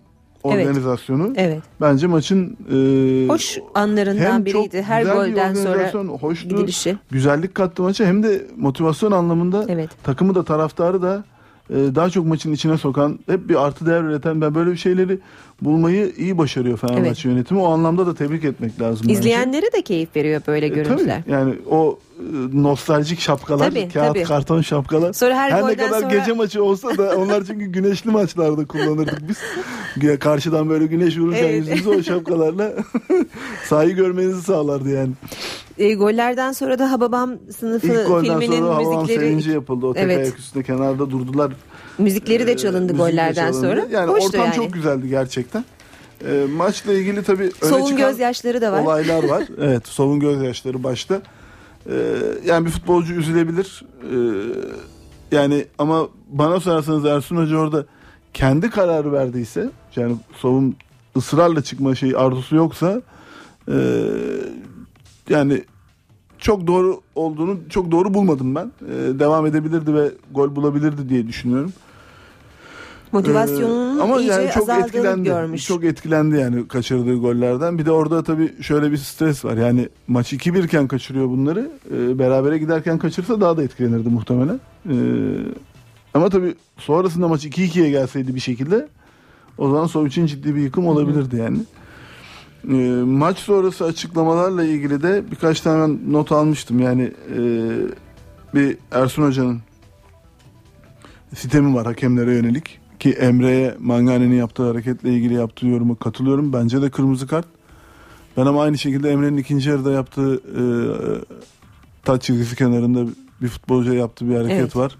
Evet. 0.45 0.55
organizasyonu 0.67 1.33
Evet. 1.37 1.63
bence 1.81 2.07
maçın 2.07 2.57
e, 2.73 3.29
Hoş 3.29 3.59
anlarından 3.75 4.21
hem 4.33 4.45
çok 4.45 4.47
biriydi. 4.47 4.83
Her 4.83 5.01
güzel 5.03 5.27
bir 5.27 5.31
golden 5.31 5.55
sonra 5.55 5.89
hoştu, 6.21 6.49
gidilişi. 6.49 6.97
güzellik 7.11 7.55
kattı 7.55 7.83
maça 7.83 8.07
hem 8.07 8.23
de 8.23 8.47
motivasyon 8.57 9.13
anlamında 9.13 9.67
takımı 10.03 10.35
da 10.35 10.45
taraftarı 10.45 11.03
da 11.03 11.25
e, 11.71 11.75
daha 11.75 12.11
çok 12.11 12.27
maçın 12.27 12.53
içine 12.53 12.79
sokan, 12.79 13.19
hep 13.27 13.49
bir 13.49 13.67
artı 13.67 13.87
değer 13.87 14.03
üreten 14.03 14.41
ben 14.41 14.55
böyle 14.55 14.71
bir 14.73 14.77
şeyleri 14.77 15.19
bulmayı 15.63 16.13
iyi 16.17 16.39
başarıyor 16.39 16.79
Fenerbahçe 16.79 17.09
Evet. 17.09 17.25
yönetimi. 17.25 17.61
O 17.61 17.67
anlamda 17.73 18.07
da 18.07 18.15
tebrik 18.15 18.45
etmek 18.45 18.81
lazım 18.81 19.07
bence. 19.09 19.19
İzleyenlere 19.21 19.73
de 19.73 19.83
keyif 19.83 20.17
veriyor 20.17 20.43
böyle 20.47 20.67
E, 20.67 20.69
görüntüler. 20.69 21.23
Tabii 21.25 21.33
yani 21.33 21.55
o 21.71 21.99
e, 22.19 22.23
nostaljik 22.63 23.21
şapkalar, 23.21 23.69
Tabii, 23.71 23.89
kağıt 23.89 24.07
tabii. 24.09 24.23
karton 24.23 24.61
şapkalar. 24.63 25.13
Sonra 25.13 25.35
her 25.37 25.57
ne 25.57 25.61
golden 25.61 25.77
kadar 25.89 26.01
sonra- 26.01 26.15
gece 26.15 26.33
maçı 26.33 26.65
olsa 26.65 26.99
da 26.99 27.17
onlar 27.19 27.45
çünkü 27.45 27.65
güneşli 27.67 28.11
maçlarda 28.11 28.65
kullanırdık 28.67 29.23
biz. 29.29 30.19
Karşıdan 30.19 30.69
böyle 30.71 30.87
güneş 30.87 31.19
vururken 31.19 31.45
Evet. 31.45 31.55
yüzünüze 31.57 31.91
o 31.91 32.03
şapkalarla 32.03 32.73
sahayı 33.69 33.95
görmenizi 33.95 34.43
sağlardı 34.43 34.89
yani. 34.91 35.11
E, 35.79 35.95
gollerden 35.95 36.53
sonra 36.53 36.79
da 36.79 36.91
Hababam 36.93 37.31
sınıfı 37.59 37.87
İlk 37.87 38.07
golden 38.07 38.41
filminin 38.41 38.61
sonra 38.63 38.79
müzikleri 38.91 39.19
sevinci 39.21 39.51
yapıldı. 39.51 39.87
O 39.87 39.95
tek 39.95 40.03
Evet. 40.03 40.19
ayak 40.19 40.39
üstünde 40.39 40.65
kenarda 40.65 41.11
durdular. 41.11 41.53
müzikleri 41.99 42.47
de 42.47 42.57
çalındı 42.57 42.93
de 42.93 42.97
gollerden 42.97 43.53
çalındı. 43.53 43.67
sonra. 43.67 43.87
Yani 43.91 44.11
Hoştu 44.11 44.27
ortam 44.29 44.41
yani. 44.45 44.55
çok 44.55 44.73
güzeldi 44.73 45.09
gerçekten. 45.09 45.50
Ee, 46.25 46.47
maçla 46.57 46.93
ilgili 46.93 47.23
tabii 47.23 47.51
öne 47.63 47.71
Soğun 47.71 47.85
çıkan 47.87 47.97
gözyaşları 47.97 48.61
da 48.61 48.73
var. 48.73 48.83
olaylar 48.83 49.25
var. 49.25 49.45
evet, 49.61 49.87
soğun 49.89 50.21
gözyaşları 50.21 50.85
başta. 50.85 51.23
Ee, 51.91 51.93
yani 52.45 52.67
bir 52.67 52.71
futbolcu 52.71 53.15
üzülebilir. 53.15 53.85
Ee, 54.03 54.17
yani 55.37 55.67
ama 55.79 56.09
bana 56.29 56.61
sorarsanız 56.61 57.05
Ersun 57.05 57.37
Hoca 57.37 57.57
orada 57.57 57.87
kendi 58.35 58.71
kararı 58.71 59.13
verdiyse 59.13 59.71
yani 59.97 60.17
Sov'un 60.37 60.77
ısrarla 61.17 61.63
çıkma 61.63 61.95
şeyi 61.95 62.17
arzusu 62.17 62.57
yoksa 62.57 63.03
e, 63.69 64.07
yani 65.29 65.65
çok 66.39 66.67
doğru 66.67 67.01
olduğunu 67.15 67.59
çok 67.71 67.91
doğru 67.91 68.15
bulmadım 68.15 68.55
ben. 68.55 68.73
E, 68.89 69.19
devam 69.19 69.47
edebilirdi 69.47 69.95
ve 69.95 70.11
gol 70.31 70.57
bulabilirdi 70.57 71.09
diye 71.09 71.29
düşünüyorum. 71.29 71.73
Motivasyonunun 73.13 73.99
Ee, 73.99 74.03
ama 74.03 74.21
iyice 74.21 74.33
yani 74.33 74.51
çok 74.55 74.63
azaldığını 74.63 74.87
etkilendi. 74.87 75.29
görmüş. 75.29 75.67
Çok 75.67 75.85
etkilendi 75.85 76.37
yani 76.37 76.69
kaçırdığı 76.69 77.15
gollerden. 77.17 77.79
Bir 77.79 77.87
de 77.87 77.91
orada 77.91 78.23
tabii 78.23 78.63
şöyle 78.63 78.93
bir 78.93 78.97
stres 78.97 79.45
var. 79.45 79.57
Yani 79.57 79.89
maç 80.09 80.33
2-1 80.33 80.65
iken 80.65 80.89
kaçırıyor 80.89 81.29
bunları. 81.29 81.71
Ee, 81.95 82.19
berabere 82.19 82.59
giderken 82.59 82.99
kaçırsa 82.99 83.41
daha 83.41 83.57
da 83.57 83.63
etkilenirdi 83.63 84.09
muhtemelen. 84.09 84.61
Ee, 84.89 84.93
ama 86.15 86.29
tabii 86.29 86.55
sonrasında 86.79 87.29
maç 87.29 87.45
2-2'ye 87.47 87.91
gelseydi 87.91 88.35
bir 88.35 88.41
şekilde 88.41 88.89
o 89.59 89.69
zaman 89.71 89.87
Sov 89.87 90.07
için 90.07 90.27
ciddi 90.27 90.55
bir 90.55 90.61
yıkım 90.61 90.87
olabilirdi 90.87 91.37
yani. 91.37 91.59
Ee, 92.71 93.03
maç 93.05 93.39
sonrası 93.39 93.85
açıklamalarla 93.85 94.65
ilgili 94.65 95.03
de 95.03 95.23
birkaç 95.31 95.61
tane 95.61 95.97
not 96.09 96.33
almıştım. 96.33 96.81
Yani 96.81 97.13
e, 97.37 97.39
bir 98.55 98.77
Ersun 98.93 99.23
Hoca'nın 99.23 99.59
sistemi 101.35 101.75
var 101.75 101.87
hakemlere 101.87 102.35
yönelik. 102.35 102.80
Ki 103.01 103.11
Emre'ye 103.11 103.75
Mangani'nin 103.79 104.35
yaptığı 104.37 104.69
hareketle 104.69 105.15
ilgili 105.15 105.35
yaptığı 105.35 105.67
yoruma 105.67 105.95
katılıyorum. 105.95 106.53
Bence 106.53 106.83
de 106.83 106.91
kırmızı 106.91 107.27
kart. 107.27 107.47
Ben 108.37 108.47
ama 108.47 108.63
aynı 108.63 108.79
şekilde 108.79 109.11
Emre'nin 109.11 109.37
ikinci 109.37 109.71
yarıda 109.71 109.93
yaptığı 109.93 110.35
e, 110.35 110.63
taç 112.05 112.23
çizgisi 112.23 112.57
kenarında 112.57 113.11
bir 113.43 113.49
futbolcuya 113.49 114.01
yaptığı 114.01 114.29
bir 114.29 114.35
hareket 114.35 114.61
Evet. 114.61 114.77
var. 114.77 114.97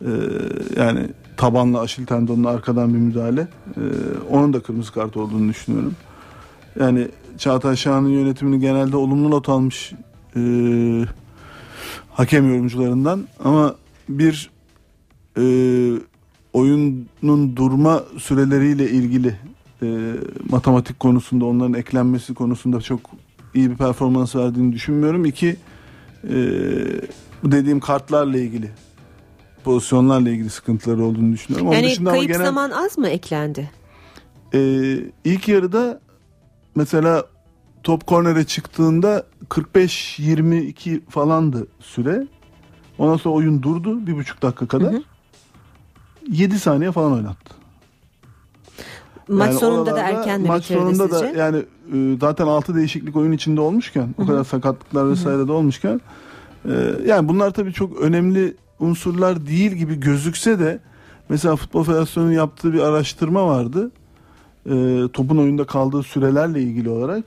E, 0.00 0.10
yani 0.76 1.08
tabanla 1.36 1.80
aşil 1.80 2.06
tendonla 2.06 2.50
arkadan 2.50 2.94
bir 2.94 2.98
müdahale. 2.98 3.40
E, 3.40 3.82
onun 4.30 4.52
da 4.52 4.60
kırmızı 4.60 4.92
kart 4.92 5.16
olduğunu 5.16 5.48
düşünüyorum. 5.48 5.94
Yani 6.80 7.08
Çağatay 7.38 7.76
Şahan'ın 7.76 8.08
yönetimini 8.08 8.60
genelde 8.60 8.96
olumlu 8.96 9.30
not 9.30 9.48
almış 9.48 9.92
e, 10.36 10.40
hakem 12.10 12.48
yorumcularından 12.48 13.24
ama 13.44 13.74
bir 14.08 14.50
e, 15.36 15.42
oyunun 16.54 17.56
durma 17.56 18.02
süreleriyle 18.18 18.90
ilgili 18.90 19.38
e, 19.82 19.86
matematik 20.50 21.00
konusunda 21.00 21.44
onların 21.44 21.74
eklenmesi 21.74 22.34
konusunda 22.34 22.80
çok 22.80 23.00
iyi 23.54 23.70
bir 23.70 23.76
performans 23.76 24.36
verdiğini 24.36 24.72
düşünmüyorum. 24.72 25.24
İki 25.24 25.56
e, 26.24 26.36
bu 27.42 27.52
dediğim 27.52 27.80
kartlarla 27.80 28.38
ilgili 28.38 28.70
pozisyonlarla 29.64 30.30
ilgili 30.30 30.50
sıkıntıları 30.50 31.04
olduğunu 31.04 31.32
düşünüyorum. 31.32 31.66
Onun 31.68 31.76
Yani 31.76 31.86
dışında 31.86 32.10
ama 32.10 32.18
kayıp 32.18 32.32
genel- 32.32 32.44
zaman 32.44 32.70
az 32.70 32.98
mı 32.98 33.08
eklendi? 33.08 33.70
ee, 34.54 34.96
ilk 35.24 35.48
yarıda 35.48 36.00
mesela 36.74 37.24
top 37.82 38.06
kornere 38.06 38.44
çıktığında 38.44 39.26
45-22 39.48 41.00
falandı 41.08 41.66
süre. 41.80 42.26
Ondan 42.98 43.16
sonra 43.16 43.34
oyun 43.34 43.62
durdu 43.62 44.06
bir 44.06 44.16
buçuk 44.16 44.42
dakika 44.42 44.66
kadar. 44.66 44.94
7 46.30 46.58
saniye 46.58 46.92
falan 46.92 47.12
oynattı. 47.12 47.54
Maç 49.28 49.48
Yani 49.48 49.58
sonunda 49.58 49.94
da 49.94 50.00
erken 50.00 50.40
mi 50.40 50.48
Maç 50.48 50.64
sonunda 50.64 51.10
da 51.10 51.18
sizce? 51.18 51.38
yani 51.38 51.62
e, 51.94 52.16
zaten 52.20 52.46
6 52.46 52.74
değişiklik 52.74 53.16
oyun 53.16 53.32
içinde 53.32 53.60
olmuşken 53.60 54.14
o 54.18 54.26
kadar 54.26 54.44
sakatlıklar 54.44 55.10
vesaire 55.10 55.48
de 55.48 55.52
olmuşken 55.52 56.00
e, 56.68 56.72
yani 57.06 57.28
bunlar 57.28 57.50
tabii 57.50 57.72
çok 57.72 58.00
önemli 58.00 58.54
unsurlar 58.80 59.46
değil 59.46 59.72
gibi 59.72 60.00
gözükse 60.00 60.58
de 60.58 60.80
Mesela 61.28 61.56
Futbol 61.56 61.84
Federasyonu'nun 61.84 62.32
yaptığı 62.32 62.72
bir 62.72 62.80
araştırma 62.80 63.46
vardı. 63.46 63.90
Ee, 64.70 65.02
topun 65.12 65.36
oyunda 65.36 65.64
kaldığı 65.64 66.02
sürelerle 66.02 66.62
ilgili 66.62 66.88
olarak. 66.88 67.24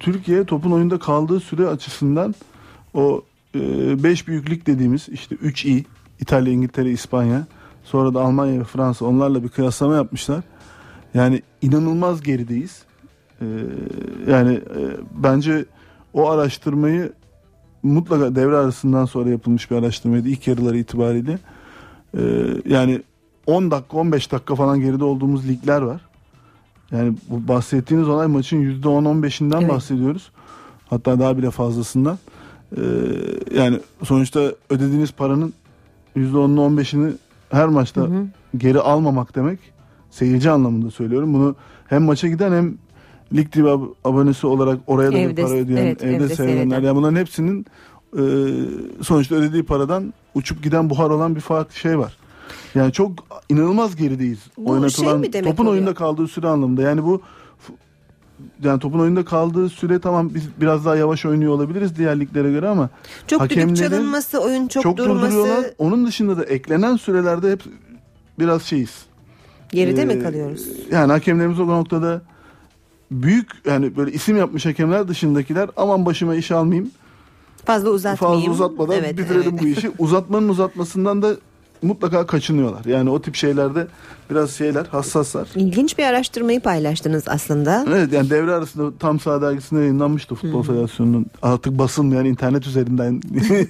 Türkiye 0.00 0.44
topun 0.44 0.70
oyunda 0.70 0.98
kaldığı 0.98 1.40
süre 1.40 1.66
açısından 1.66 2.34
o 2.94 3.22
5 3.54 4.28
büyüklük 4.28 4.66
dediğimiz 4.66 5.08
işte 5.08 5.34
3 5.34 5.64
i 5.66 5.84
İtalya, 6.20 6.52
İngiltere, 6.52 6.90
İspanya 6.90 7.46
sonra 7.90 8.14
da 8.14 8.20
Almanya 8.20 8.60
ve 8.60 8.64
Fransa 8.64 9.04
onlarla 9.04 9.42
bir 9.42 9.48
kıyaslama 9.48 9.94
yapmışlar. 9.96 10.44
Yani 11.14 11.42
inanılmaz 11.62 12.22
gerideyiz. 12.22 12.82
Ee, 13.40 13.46
yani 14.28 14.52
e, 14.52 14.80
bence 15.14 15.64
o 16.12 16.30
araştırmayı 16.30 17.12
mutlaka 17.82 18.34
devre 18.34 18.56
arasından 18.56 19.04
sonra 19.04 19.30
yapılmış 19.30 19.70
bir 19.70 19.76
araştırmaydı 19.76 20.28
ilk 20.28 20.46
yarıları 20.46 20.78
itibariyle. 20.78 21.38
Ee, 22.18 22.20
yani 22.66 23.02
10 23.46 23.70
dakika 23.70 23.96
15 23.96 24.32
dakika 24.32 24.54
falan 24.54 24.80
geride 24.80 25.04
olduğumuz 25.04 25.48
ligler 25.48 25.82
var. 25.82 26.00
Yani 26.90 27.14
bu 27.28 27.48
bahsettiğiniz 27.48 28.08
olay 28.08 28.26
maçın 28.26 28.80
%10-15'inden 28.82 29.60
Evet. 29.60 29.70
bahsediyoruz. 29.70 30.30
Hatta 30.90 31.18
daha 31.18 31.38
bile 31.38 31.50
fazlasından. 31.50 32.18
Ee, 32.76 32.80
yani 33.56 33.80
sonuçta 34.04 34.40
ödediğiniz 34.70 35.12
paranın 35.12 35.52
%10'unu 36.16 36.60
15'ini 36.60 37.12
her 37.50 37.68
maçta 37.68 38.08
geri 38.56 38.80
almamak 38.80 39.34
demek. 39.36 39.58
Seyirci 40.10 40.50
anlamında 40.50 40.90
söylüyorum. 40.90 41.34
Bunu 41.34 41.56
hem 41.88 42.02
maça 42.02 42.28
giden 42.28 42.52
hem 42.52 42.74
Lig 43.36 43.52
TV 43.52 43.58
ab- 43.58 43.94
abonesi 44.04 44.46
olarak 44.46 44.78
oraya 44.86 45.08
da 45.08 45.12
bir 45.16 45.18
Evde- 45.20 45.42
para 45.42 45.54
ödeyen, 45.54 45.76
evet, 45.86 46.02
evde, 46.04 46.14
evde 46.16 46.28
seyredenler. 46.34 46.60
seyreden. 46.70 46.86
Yani 46.86 46.96
bunların 46.96 47.16
hepsinin 47.16 47.66
e, 48.16 48.22
sonuçta 49.02 49.34
ödediği 49.34 49.62
paradan 49.62 50.14
uçup 50.34 50.62
giden 50.62 50.90
buhar 50.90 51.10
olan 51.10 51.34
bir 51.36 51.40
farklı 51.40 51.74
şey 51.74 51.98
var. 51.98 52.16
Yani 52.74 52.92
çok 52.92 53.12
inanılmaz 53.48 53.96
gerideyiz. 53.96 54.38
Bu 54.58 54.70
Oynatılan 54.70 55.10
şey 55.10 55.18
mi 55.18 55.32
demek 55.32 55.50
topun 55.50 55.62
oluyor? 55.64 55.74
oyunda 55.74 55.94
kaldığı 55.94 56.28
süre 56.28 56.48
anlamında. 56.48 56.82
Yani 56.82 57.02
bu 57.04 57.22
yani 58.64 58.80
topun 58.80 58.98
oyunda 58.98 59.24
kaldığı 59.24 59.68
süre 59.68 59.98
tamam 59.98 60.34
biz 60.34 60.42
biraz 60.60 60.84
daha 60.84 60.96
yavaş 60.96 61.26
oynuyor 61.26 61.52
olabiliriz 61.52 61.96
diğer 61.96 62.20
liglere 62.20 62.50
göre 62.50 62.68
ama 62.68 62.88
Çok 63.26 63.40
düdük 63.40 63.50
hakemlerin 63.50 63.74
çalınması, 63.74 64.38
oyun 64.38 64.68
çok, 64.68 64.82
çok 64.82 64.96
durması. 64.96 65.74
Onun 65.78 66.06
dışında 66.06 66.36
da 66.36 66.44
eklenen 66.44 66.96
sürelerde 66.96 67.52
hep 67.52 67.62
biraz 68.38 68.62
şeyiz. 68.62 68.90
geride 69.68 70.02
Ee, 70.02 70.04
mi 70.04 70.22
kalıyoruz? 70.22 70.66
Yani 70.92 71.12
hakemlerimiz 71.12 71.60
o 71.60 71.66
noktada 71.66 72.22
büyük 73.10 73.50
yani 73.66 73.96
böyle 73.96 74.12
isim 74.12 74.36
yapmış 74.36 74.66
hakemler 74.66 75.08
dışındakiler 75.08 75.70
aman 75.76 76.06
başıma 76.06 76.34
iş 76.34 76.50
almayayım. 76.50 76.90
Fazla 77.64 77.90
uzatmayayım. 77.90 78.40
Fazla 78.40 78.52
uzatmadan 78.52 78.96
Evet, 78.96 79.18
bitirelim 79.18 79.50
evet. 79.52 79.62
bu 79.62 79.66
işi. 79.66 79.90
Uzatmanın 79.98 80.48
uzatmasından 80.48 81.22
da 81.22 81.36
mutlaka 81.82 82.26
kaçınıyorlar. 82.26 82.84
Yani 82.84 83.10
o 83.10 83.22
tip 83.22 83.34
şeylerde 83.34 83.86
biraz 84.30 84.50
şeyler 84.50 84.86
hassaslar. 84.86 85.48
İlginç 85.56 85.98
bir 85.98 86.04
araştırmayı 86.04 86.60
paylaştınız 86.60 87.24
aslında. 87.26 87.84
Evet 87.88 88.12
yani 88.12 88.30
devre 88.30 88.52
arasında 88.54 88.98
tam 88.98 89.20
sağ 89.20 89.42
dergisinde 89.42 89.80
yayınlanmıştı 89.80 90.34
Futbol 90.34 90.62
Federasyonu'nun 90.62 91.26
artık 91.42 91.78
basılmayan 91.78 92.24
internet 92.24 92.66
üzerinden 92.66 93.20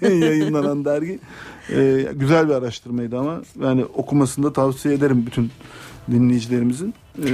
yayınlanan 0.27 0.85
dergi. 0.85 1.19
Ee, 1.71 2.07
güzel 2.13 2.49
bir 2.49 2.55
araştırmaydı 2.55 3.19
ama 3.19 3.41
yani 3.63 3.85
okumasını 3.85 4.45
da 4.45 4.53
tavsiye 4.53 4.95
ederim 4.95 5.27
bütün 5.27 5.51
dinleyicilerimizin. 6.11 6.95
Ee, 7.19 7.29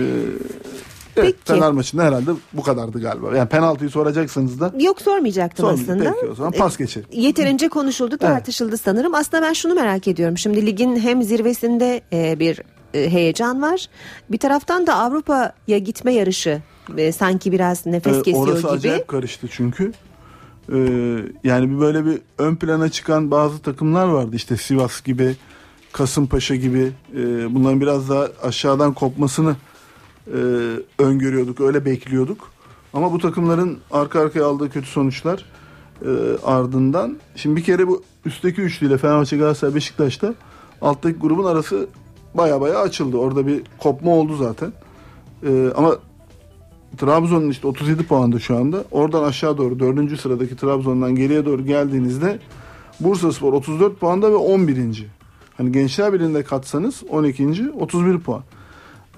evet, 1.17 1.35
Fener 1.45 1.73
maçında 1.73 2.05
herhalde 2.05 2.31
bu 2.53 2.63
kadardı 2.63 3.01
galiba. 3.01 3.37
Yani 3.37 3.49
penaltıyı 3.49 3.91
soracaksanız 3.91 4.61
da 4.61 4.73
Yok 4.81 5.01
sormayacaktım 5.03 5.67
Sormayacağım. 5.67 6.01
aslında. 6.01 6.15
Peki 6.21 6.33
o 6.33 6.35
zaman 6.35 6.53
pas 6.53 6.77
geçelim. 6.77 7.09
E, 7.13 7.21
Yeterince 7.21 7.69
konuşuldu, 7.69 8.19
tartışıldı 8.19 8.77
sanırım. 8.77 9.15
Aslında 9.15 9.43
ben 9.43 9.53
şunu 9.53 9.75
merak 9.75 10.09
ediyorum. 10.09 10.39
Şimdi 10.39 10.67
ligin 10.67 10.97
hem 10.97 11.23
zirvesinde 11.23 12.01
e, 12.13 12.39
bir 12.39 12.61
e, 12.95 13.11
heyecan 13.11 13.63
var. 13.63 13.87
Bir 14.31 14.39
taraftan 14.39 14.87
da 14.87 14.95
Avrupa'ya 14.95 15.79
gitme 15.79 16.13
yarışı 16.13 16.63
sanki 17.17 17.53
biraz 17.53 17.87
nefes 17.87 18.17
Ee, 18.17 18.23
kesiyor 18.23 18.47
orası 18.49 18.61
gibi. 18.63 18.69
acayip 18.71 19.09
karıştı 19.09 19.49
çünkü. 19.51 19.93
Ee, 20.73 20.77
yani 21.45 21.71
bir 21.71 21.81
böyle 21.81 22.05
bir 22.07 22.19
ön 22.39 22.57
plana 22.57 22.89
çıkan 22.89 23.31
bazı 23.31 23.59
takımlar 23.59 24.07
vardı 24.09 24.37
işte 24.37 24.57
Sivas 24.57 25.03
gibi, 25.03 25.37
Kasımpaşa 25.93 26.55
gibi. 26.55 26.93
Ee, 27.17 27.55
bunların 27.55 27.81
biraz 27.81 28.09
daha 28.11 28.29
aşağıdan 28.43 28.93
kopmasını 28.95 29.57
e, 30.27 30.39
öngörüyorduk, 30.99 31.61
öyle 31.61 31.85
bekliyorduk. 31.85 32.51
Ama 32.93 33.13
bu 33.13 33.19
takımların 33.19 33.79
arka 33.91 34.21
arkaya 34.21 34.47
aldığı 34.47 34.71
kötü 34.71 34.87
sonuçlar 34.87 35.45
e, 36.03 36.11
ardından 36.45 37.17
şimdi 37.37 37.57
bir 37.57 37.65
kere 37.65 37.89
bu 37.89 38.03
üstteki 38.25 38.63
üçlüyle 38.63 38.99
Fenerbahçe, 38.99 39.37
Galatasaray, 39.37 39.75
Beşiktaş'ta 39.75 40.35
alttaki 40.83 41.19
grubun 41.19 41.45
arası 41.45 41.87
baya 42.35 42.61
baya 42.61 42.79
açıldı. 42.81 43.17
Orada 43.17 43.47
bir 43.47 43.63
kopma 43.79 44.11
oldu 44.11 44.37
zaten. 44.37 44.73
Ee, 45.47 45.73
ama 45.77 45.97
Trabzon'un 46.99 47.51
işte 47.51 47.67
37 47.67 48.07
puanda 48.07 48.39
şu 48.39 48.57
anda. 48.57 48.85
Oradan 48.91 49.25
aşağı 49.25 49.59
doğru 49.59 49.81
4. 49.81 50.21
sıradaki 50.21 50.57
Trabzon'dan 50.57 51.15
geriye 51.15 51.45
doğru 51.45 51.65
geldiğinizde 51.65 52.39
Bursaspor 53.01 53.53
34 53.53 54.01
puanda 54.01 54.33
ve 54.33 54.37
11. 54.37 55.07
Hani 55.57 55.73
Gençler 55.73 56.13
Birliği'nde 56.13 56.43
katsanız 56.43 57.03
12. 57.09 57.71
31 57.81 58.19
puan. 58.19 58.43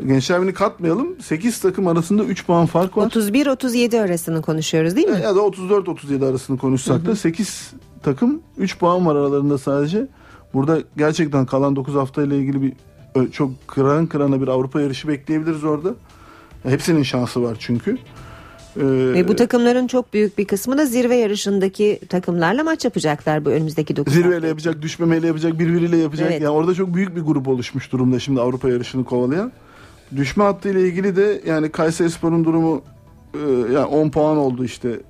Gençler 0.06 0.38
Birliği'ni 0.38 0.54
katmayalım. 0.54 1.20
8 1.20 1.60
takım 1.60 1.86
arasında 1.86 2.24
3 2.24 2.46
puan 2.46 2.66
fark 2.66 2.96
var. 2.96 3.10
31-37 3.10 4.00
arasını 4.00 4.42
konuşuyoruz 4.42 4.96
değil 4.96 5.08
mi? 5.08 5.20
Ya 5.22 5.36
da 5.36 5.40
34-37 5.40 6.30
arasını 6.30 6.58
konuşsak 6.58 7.06
da 7.06 7.16
8 7.16 7.72
takım 8.02 8.42
3 8.58 8.78
puan 8.78 9.06
var 9.06 9.16
aralarında 9.16 9.58
sadece. 9.58 10.06
Burada 10.54 10.78
gerçekten 10.96 11.46
kalan 11.46 11.76
9 11.76 11.94
hafta 11.94 12.22
ile 12.22 12.38
ilgili 12.38 12.62
bir 12.62 12.72
çok 13.32 13.68
kıran 13.68 14.06
kırana 14.06 14.42
bir 14.42 14.48
Avrupa 14.48 14.80
yarışı 14.80 15.08
bekleyebiliriz 15.08 15.64
orada. 15.64 15.94
Hepsinin 16.62 17.02
şansı 17.02 17.42
var 17.42 17.56
çünkü. 17.60 17.98
Ee, 18.76 18.82
Ve 19.14 19.28
bu 19.28 19.36
takımların 19.36 19.86
çok 19.86 20.12
büyük 20.12 20.38
bir 20.38 20.44
kısmı 20.44 20.78
da 20.78 20.86
zirve 20.86 21.16
yarışındaki 21.16 22.00
takımlarla 22.08 22.64
maç 22.64 22.84
yapacaklar 22.84 23.44
bu 23.44 23.50
önümüzdeki 23.50 23.96
9 23.96 24.12
zirveyle 24.12 24.48
yapacak, 24.48 24.82
düşmemeyle 24.82 25.26
yapacak, 25.26 25.58
birbiriyle 25.58 25.96
yapacak. 25.96 26.30
Evet. 26.30 26.42
Yani 26.42 26.50
orada 26.50 26.74
çok 26.74 26.94
büyük 26.94 27.16
bir 27.16 27.20
grup 27.20 27.48
oluşmuş 27.48 27.92
durumda 27.92 28.18
şimdi 28.18 28.40
Avrupa 28.40 28.68
yarışını 28.68 29.04
kovalayan. 29.04 29.52
Düşme 30.16 30.44
hattı 30.44 30.68
ile 30.68 30.88
ilgili 30.88 31.16
de 31.16 31.42
yani 31.46 31.70
Kayserispor'un 31.70 32.44
durumu 32.44 32.82
e, 33.34 33.38
yani 33.72 33.84
10 33.84 34.10
puan 34.10 34.36
oldu 34.36 34.64
işte 34.64 35.00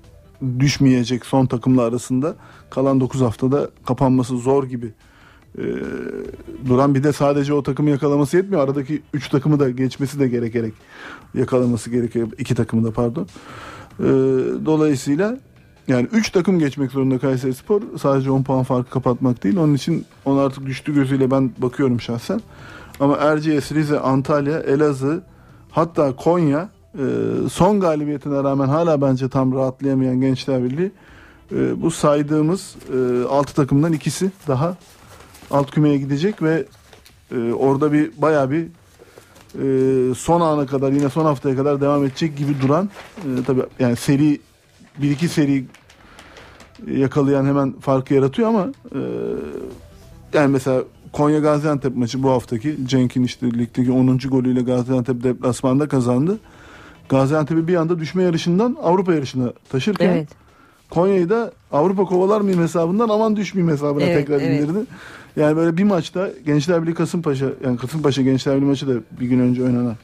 düşmeyecek 0.59 1.26
son 1.26 1.46
takımla 1.46 1.82
arasında. 1.82 2.36
Kalan 2.70 3.01
9 3.01 3.20
haftada 3.20 3.70
kapanması 3.86 4.36
zor 4.36 4.64
gibi 4.64 4.92
e, 5.59 5.64
duran 6.68 6.94
bir 6.94 7.05
de 7.05 7.12
sadece 7.12 7.53
o 7.53 7.62
takımı 7.62 7.90
yakalaması 7.90 8.36
yetmiyor. 8.36 8.62
Aradaki 8.62 9.03
3 9.12 9.28
takımı 9.28 9.61
da 9.61 9.70
geçmesi 9.70 10.20
de 10.20 10.28
gerekerek 10.28 10.74
yakalaması 11.34 11.90
gerekiyor. 11.90 12.28
iki 12.38 12.55
takımı 12.55 12.84
da 12.84 12.90
pardon. 12.90 13.26
E, 14.01 14.07
dolayısıyla 14.66 15.38
yani 15.88 16.09
3 16.12 16.30
takım 16.30 16.59
geçmek 16.59 16.90
zorunda 16.90 17.18
Kayserispor. 17.18 17.82
Sadece 17.99 18.30
10 18.30 18.42
puan 18.42 18.62
farkı 18.62 18.90
kapatmak 18.90 19.44
değil. 19.44 19.57
Onun 19.57 19.74
için 19.74 20.07
onu 20.24 20.40
artık 20.40 20.66
düştü 20.66 20.94
gözüyle 20.94 21.30
ben 21.30 21.51
bakıyorum 21.59 22.01
şahsen. 22.01 22.40
Ama 23.01 23.16
Erciyes, 23.16 23.72
Rize, 23.72 24.01
Antalya, 24.01 24.61
Elazığ 24.61 25.22
hatta 25.70 26.16
Konya 26.16 26.68
e, 26.94 27.05
son 27.53 27.80
galibiyetine 27.80 28.42
rağmen 28.44 28.68
hala 28.68 29.01
bence 29.03 29.28
tam 29.28 29.55
rahatlayamayan 29.55 30.20
Gençler 30.20 30.64
Birliği 30.64 30.92
e, 31.53 31.82
bu 31.82 31.90
saydığımız 31.90 32.76
6 33.30 33.55
takımdan 33.55 33.92
ikisi 33.92 34.30
daha 34.49 34.76
alt 35.51 35.70
kümeye 35.70 35.99
gidecek 35.99 36.42
ve 36.42 36.64
e, 37.32 37.53
orada 37.53 37.92
bir 37.92 38.11
baya 38.22 38.51
bir 38.51 38.66
e, 39.55 40.14
son 40.14 40.40
ana 40.40 40.66
kadar 40.66 40.92
yine 40.92 41.09
son 41.09 41.24
haftaya 41.24 41.57
kadar 41.57 41.80
devam 41.80 42.05
edecek 42.05 42.36
gibi 42.36 42.61
duran 42.62 42.90
e, 43.16 43.44
tabii 43.46 43.62
yani 43.78 43.96
seri 43.96 44.40
bir 44.99 45.11
iki 45.11 45.28
seri 45.28 45.64
yakalayan 46.86 47.44
hemen 47.44 47.72
farkı 47.72 48.14
yaratıyor 48.14 48.49
ama 48.49 48.66
e, 48.94 49.01
yani 50.32 50.49
mesela 50.53 50.82
Konya 51.12 51.38
Gaziantep 51.38 51.96
maçı 51.96 52.22
bu 52.22 52.30
haftaki 52.30 52.76
Cenk'in 52.86 53.22
işte 53.22 53.46
ligdeki 53.46 53.92
10. 53.92 54.18
golüyle 54.18 54.62
Gaziantep 54.62 55.24
deplasmanda 55.24 55.88
kazandı. 55.88 56.38
Gaziantep'i 57.09 57.68
bir 57.68 57.74
anda 57.74 57.98
düşme 57.98 58.22
yarışından 58.22 58.76
Avrupa 58.82 59.14
yarışına 59.14 59.52
taşırken 59.68 60.10
Evet. 60.10 60.28
Konya'yı 60.90 61.28
da 61.28 61.52
Avrupa 61.72 62.05
kovalar 62.05 62.40
mıyım 62.40 62.62
hesabından 62.62 63.09
aman 63.09 63.36
düşmeyeyim 63.36 63.72
hesabına 63.74 64.05
Evet, 64.05 64.16
tekrar 64.16 64.40
evet. 64.40 64.60
indirdi. 64.60 64.78
Yani 65.36 65.56
böyle 65.56 65.76
bir 65.76 65.85
maçta 65.85 66.28
Gençler 66.47 66.82
Birliği 66.82 66.94
Kasımpaşa 66.94 67.47
yani 67.64 67.76
Kasımpaşa 67.76 68.22
Gençler 68.22 68.56
Birliği 68.56 68.66
maçı 68.66 68.89
da 68.89 68.93
bir 69.20 69.26
gün 69.26 69.40
önce 69.40 69.62
oynanan 69.62 69.97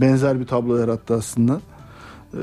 benzer 0.00 0.40
bir 0.40 0.46
tablo 0.46 0.76
yarattı 0.76 1.14
aslında. 1.14 1.60
Ee, 2.34 2.38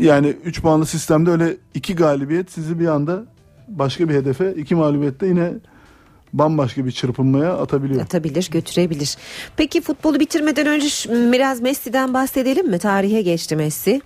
yani 0.00 0.28
3 0.44 0.62
puanlı 0.62 0.86
sistemde 0.86 1.30
öyle 1.30 1.56
iki 1.74 1.94
galibiyet 1.94 2.50
sizi 2.50 2.80
bir 2.80 2.86
anda 2.86 3.24
başka 3.68 4.08
bir 4.08 4.14
hedefe 4.14 4.54
iki 4.54 4.74
mağlubiyette 4.74 5.26
yine 5.26 5.52
bambaşka 6.32 6.86
bir 6.86 6.90
çırpınmaya 6.90 7.56
atabiliyor. 7.58 8.02
Atabilir, 8.02 8.48
götürebilir. 8.52 9.16
Peki 9.56 9.80
futbolu 9.80 10.20
bitirmeden 10.20 10.66
önce 10.66 10.86
biraz 11.32 11.60
Messi'den 11.60 12.14
bahsedelim 12.14 12.70
mi? 12.70 12.78
Tarihe 12.78 13.22
geçti 13.22 13.56
Messi. 13.56 14.00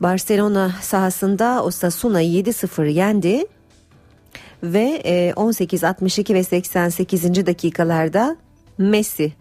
Barcelona 0.00 0.74
sahasında 0.80 1.64
Osasuna'yı 1.64 2.42
7-0 2.42 2.90
yendi 2.90 3.46
ve 4.62 5.02
e, 5.04 5.32
18, 5.36 5.84
62 5.84 6.34
ve 6.34 6.44
88. 6.44 7.46
dakikalarda 7.46 8.36
Messi 8.78 9.32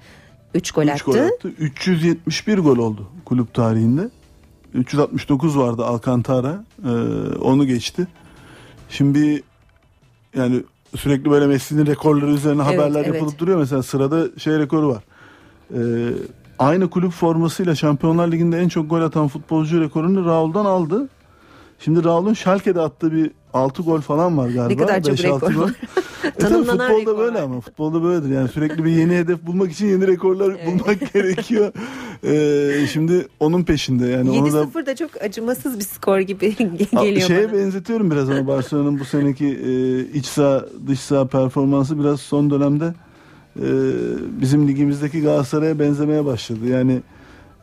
3 0.54 0.72
gol 0.72 0.84
3 0.84 0.90
attı. 0.90 1.04
gol 1.06 1.18
attı. 1.18 1.48
371 1.60 2.58
gol 2.58 2.78
oldu 2.78 3.10
kulüp 3.26 3.54
tarihinde. 3.54 4.10
369 4.74 5.58
vardı 5.58 5.86
Alcantara. 5.86 6.66
Ee, 6.86 6.90
onu 7.36 7.68
geçti. 7.68 8.08
Şimdi 8.90 9.44
yani 10.36 10.64
sürekli 10.98 11.32
böyle 11.32 11.48
Messi'nin 11.48 11.86
rekorları 11.86 12.32
üzerine 12.32 12.62
Evet, 12.68 12.74
haberler 12.80 13.04
evet. 13.06 13.14
yapılıp 13.14 13.40
duruyor. 13.40 13.58
Mesela 13.60 13.84
sırada 13.84 14.40
şey 14.40 14.60
rekoru 14.60 14.88
var. 14.90 15.04
Ee, 15.74 15.80
aynı 16.60 16.90
kulüp 16.90 17.12
formasıyla 17.12 17.76
Şampiyonlar 17.76 18.32
Ligi'nde 18.32 18.60
en 18.60 18.68
çok 18.68 18.90
gol 18.90 19.02
atan 19.02 19.28
futbolcu 19.28 19.82
rekorunu 19.82 20.26
Raul'dan 20.26 20.66
aldı. 20.66 21.10
Şimdi 21.84 22.04
Raul'un 22.04 22.34
Schalke'de 22.34 22.82
attığı 22.82 23.12
bir 23.12 23.32
6 23.54 23.84
gol 23.84 24.02
falan 24.02 24.38
var 24.38 24.50
galiba. 24.50 24.68
Ne 24.68 24.76
kadar 24.88 25.04
çok 25.04 25.16
5-6 25.16 25.24
rekor 25.24 25.54
gol. 25.54 25.70
E 26.26 26.32
tabii 26.32 26.54
futbolda 26.64 26.90
rekor 27.00 27.18
böyle 27.18 27.40
ama 27.42 27.62
futbolda 27.62 28.04
böyledir. 28.04 28.30
Yani 28.30 28.48
sürekli 28.50 28.84
bir 28.86 28.92
yeni 28.92 29.16
hedef 29.16 29.46
bulmak 29.46 29.72
için 29.72 29.88
yeni 29.88 30.08
rekorlar 30.08 30.66
bulmak 30.66 31.14
gerekiyor. 31.14 31.72
Ee, 32.24 32.88
şimdi 32.88 33.28
onun 33.40 33.64
peşinde 33.64 34.06
yani 34.08 34.30
onu 34.32 34.54
da 34.54 34.58
7-0 34.62 34.86
da 34.86 34.96
çok 34.96 35.22
acımasız 35.22 35.80
bir 35.80 35.84
skor 35.84 36.20
gibi 36.20 36.56
geliyor 36.92 37.28
şeye 37.28 37.50
bana. 37.52 37.58
benzetiyorum 37.58 38.12
biraz 38.12 38.30
ama 38.30 38.48
Barcelona'nın 38.48 39.00
bu 39.00 39.06
seneki 39.06 39.46
e, 39.48 40.00
iç 40.18 40.26
saha 40.26 40.66
dış 40.88 41.00
saha 41.00 41.28
performansı 41.28 42.00
biraz 42.00 42.20
son 42.22 42.50
dönemde 42.52 42.94
e, 43.56 43.66
bizim 44.42 44.68
ligimizdeki 44.68 45.22
Galatasaray'a 45.22 45.80
benzemeye 45.80 46.26
başladı. 46.26 46.68
Yani 46.68 47.02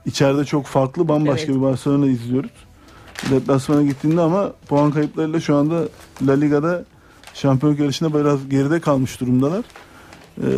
içeride 0.06 0.44
çok 0.44 0.66
farklı 0.66 1.08
bambaşka 1.08 1.46
Evet. 1.46 1.56
bir 1.56 1.62
Barcelona 1.62 2.06
izliyoruz. 2.06 2.50
Deplasmana 3.30 3.82
gittiğinde 3.82 4.20
ama 4.20 4.52
puan 4.68 4.90
kayıplarıyla 4.90 5.40
şu 5.40 5.56
anda 5.56 5.88
La 6.26 6.32
Liga'da 6.32 6.84
şampiyonluk 7.34 7.80
yarışında 7.80 8.20
biraz 8.20 8.48
geride 8.48 8.80
kalmış 8.80 9.20
durumdalar. 9.20 9.64
E, 10.38 10.48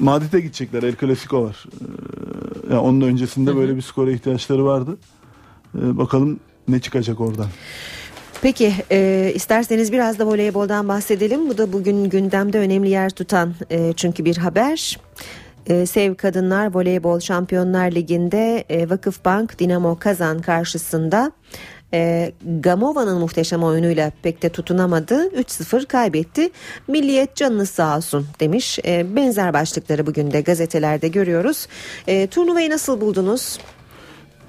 Madrid'e 0.00 0.40
gidecekler. 0.40 0.82
El 0.82 0.96
Clasico 1.00 1.42
var. 1.42 1.64
E, 1.80 2.72
yani 2.72 2.80
onun 2.80 3.00
öncesinde 3.00 3.56
böyle 3.56 3.76
bir 3.76 3.82
skora 3.82 4.10
ihtiyaçları 4.10 4.64
vardı. 4.64 4.96
E, 5.74 5.98
bakalım 5.98 6.40
ne 6.68 6.80
çıkacak 6.80 7.20
oradan. 7.20 7.46
Peki 8.42 8.72
e, 8.90 9.32
isterseniz 9.34 9.92
biraz 9.92 10.18
da 10.18 10.26
voleyboldan 10.26 10.88
bahsedelim. 10.88 11.48
Bu 11.48 11.58
da 11.58 11.72
bugün 11.72 12.04
gündemde 12.04 12.58
önemli 12.58 12.90
yer 12.90 13.10
tutan 13.10 13.54
e, 13.70 13.92
çünkü 13.92 14.24
bir 14.24 14.36
haber. 14.36 14.98
E, 15.66 15.86
Sev 15.86 16.14
Kadınlar 16.14 16.74
Voleybol 16.74 17.20
Şampiyonlar 17.20 17.92
Ligi'nde 17.92 18.64
e, 18.68 18.90
Vakıfbank 18.90 19.58
Dinamo 19.58 19.98
Kazan 19.98 20.38
karşısında 20.38 21.32
e, 21.94 22.32
Gamova'nın 22.60 23.18
muhteşem 23.18 23.62
oyunuyla 23.62 24.12
pek 24.22 24.42
de 24.42 24.48
tutunamadı. 24.48 25.28
3-0 25.28 25.86
kaybetti. 25.86 26.50
Milliyet 26.88 27.36
canınız 27.36 27.70
sağ 27.70 27.96
olsun 27.96 28.26
demiş. 28.40 28.78
E, 28.84 29.16
benzer 29.16 29.52
başlıkları 29.52 30.06
bugün 30.06 30.30
de 30.30 30.40
gazetelerde 30.40 31.08
görüyoruz. 31.08 31.66
E, 32.06 32.26
turnuvayı 32.26 32.70
nasıl 32.70 33.00
buldunuz? 33.00 33.58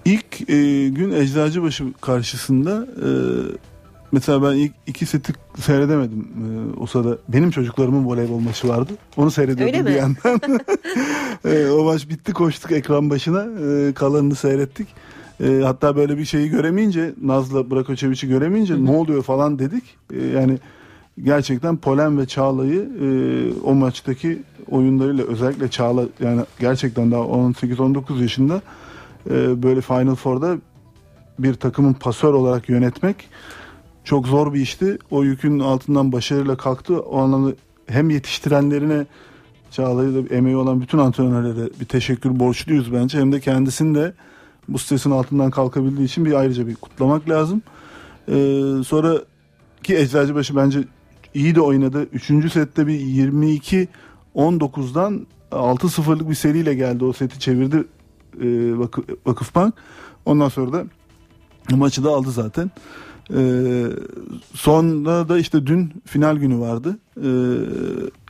İlk 0.06 0.50
e, 0.50 0.90
gün 0.90 1.12
Eczacıbaşı 1.12 1.84
karşısında 2.02 2.88
e, 2.98 3.08
mesela 4.12 4.44
ben 4.44 4.58
ilk 4.58 4.72
iki 4.88 5.06
seti 5.06 5.34
seyredemedim. 5.62 6.20
E, 6.20 6.80
o 6.80 6.86
sırada 6.86 7.18
benim 7.28 7.52
çocuklarımın 7.52 8.06
voleybol 8.06 8.40
maçı 8.40 8.68
vardı. 8.68 8.94
Onu 9.18 9.32
seyrediyordum 9.32 9.86
bir 9.86 9.92
yandan. 9.92 10.42
E, 11.46 11.70
o 11.70 11.84
maç 11.84 12.10
bitti 12.10 12.34
koştuk 12.34 12.72
ekran 12.72 13.10
başına. 13.10 13.42
E, 13.42 13.94
kalanını 13.94 14.36
seyrettik. 14.36 14.88
E, 15.44 15.62
hatta 15.64 15.96
böyle 15.96 16.18
bir 16.18 16.26
şeyi 16.26 16.50
göremeyince 16.50 17.14
Naz'la 17.22 17.72
Brakoçeviç'i 17.72 18.28
göremeyince 18.28 18.86
ne 18.86 18.92
oluyor 18.92 19.24
falan 19.24 19.60
dedik. 19.60 19.84
E, 20.14 20.26
yani 20.26 20.58
gerçekten 21.24 21.78
Polen 21.78 22.20
ve 22.20 22.26
Çağla'yı 22.26 22.90
e, 23.02 23.08
o 23.64 23.74
maçtaki 23.74 24.42
oyunlarıyla 24.72 25.26
özellikle 25.26 25.70
Çağla 25.70 26.06
yani 26.20 26.42
gerçekten 26.60 27.12
daha 27.12 27.22
18-19 27.22 28.22
yaşında 28.22 28.62
e, 29.30 29.64
böyle 29.64 29.82
Final 29.82 30.16
Four'da 30.16 30.58
bir 31.40 31.54
takımın 31.54 31.94
pasör 31.94 32.34
olarak 32.34 32.70
yönetmek 32.70 33.30
çok 34.04 34.28
zor 34.28 34.54
bir 34.54 34.62
işti. 34.62 34.98
O 35.12 35.24
yükün 35.24 35.60
altından 35.60 36.12
başarıyla 36.12 36.58
kalktı. 36.58 37.00
O 37.00 37.18
anlamda 37.18 37.56
hem 37.88 38.10
yetiştirenlerine 38.10 39.06
Çağla'yı 39.72 40.16
da 40.16 40.36
emeği 40.36 40.56
olan 40.56 40.82
bütün 40.82 40.98
antrenörlere 40.98 41.70
bir 41.80 41.86
teşekkür 41.86 42.40
borçluyuz 42.40 42.94
bence. 42.94 43.20
Hem 43.20 43.32
de 43.32 43.40
kendisini 43.40 43.96
de 43.96 44.14
bu 44.74 44.80
stresin 44.80 45.12
altından 45.12 45.52
kalkabildiği 45.52 46.08
için 46.08 46.26
bir 46.26 46.34
ayrıca 46.34 46.68
bir 46.68 46.76
kutlamak 46.76 47.30
lazım. 47.30 47.62
Ee, 48.28 48.62
sonra 48.88 49.18
ki 49.84 49.98
Eczacıbaşı 49.98 50.56
bence 50.56 50.84
iyi 51.34 51.56
de 51.56 51.62
oynadı. 51.62 52.08
Üçüncü 52.14 52.50
sette 52.50 52.88
bir 52.88 53.00
22-19'dan 54.36 55.28
6-0'lık 55.52 56.30
bir 56.30 56.36
seriyle 56.36 56.74
geldi. 56.74 57.06
O 57.06 57.14
seti 57.14 57.40
çevirdi 57.40 57.84
e, 58.42 58.78
Vakıf, 58.78 59.06
Vakıfbank. 59.26 59.74
Ondan 60.26 60.50
sonra 60.50 60.74
da 60.74 60.86
maçı 61.72 62.04
da 62.04 62.10
aldı 62.10 62.32
zaten. 62.32 62.72
Ee, 63.34 63.86
sonra 64.54 65.30
da 65.30 65.40
işte 65.40 65.68
dün 65.68 65.94
final 66.06 66.38
günü 66.38 66.60
vardı. 66.60 67.00
Ee, 67.18 67.28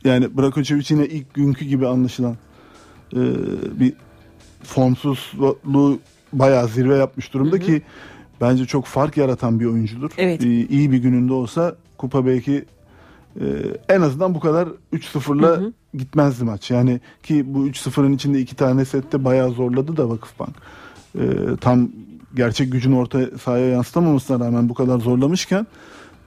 yani 0.08 0.36
Brakoçevic 0.36 0.84
yine 0.88 1.06
ilk 1.06 1.34
günkü 1.34 1.64
gibi 1.64 1.86
anlaşılan 1.86 2.36
e, 3.12 3.20
bir 3.80 3.92
formsuzluğu 4.62 5.98
bayağı 6.32 6.68
zirve 6.68 6.96
yapmış 6.96 7.32
durumda 7.32 7.58
ki 7.58 7.82
bence 8.40 8.66
çok 8.66 8.86
fark 8.86 9.16
yaratan 9.16 9.60
bir 9.60 9.66
oyuncudur. 9.66 10.10
Evet. 10.18 10.44
Ee, 10.44 10.48
iyi 10.48 10.92
bir 10.92 10.98
gününde 10.98 11.32
olsa 11.32 11.76
kupa 11.98 12.26
belki 12.26 12.64
e, 13.40 13.44
en 13.88 14.00
azından 14.00 14.34
bu 14.34 14.40
kadar 14.40 14.68
3-0'la 14.92 15.60
gitmezdi 15.94 16.44
maç. 16.44 16.70
Yani 16.70 17.00
ki 17.22 17.54
bu 17.54 17.68
3-0'ın 17.68 18.12
içinde 18.12 18.40
iki 18.40 18.56
tane 18.56 18.84
sette 18.84 19.24
bayağı 19.24 19.50
zorladı 19.50 19.96
da 19.96 20.08
Vakıfbank. 20.08 20.56
Ee, 21.18 21.20
tam 21.60 21.88
gerçek 22.34 22.72
gücünü 22.72 22.94
orta 22.94 23.38
sahaya 23.42 23.66
yansıtamamasına 23.66 24.46
rağmen 24.46 24.68
bu 24.68 24.74
kadar 24.74 24.98
zorlamışken 24.98 25.66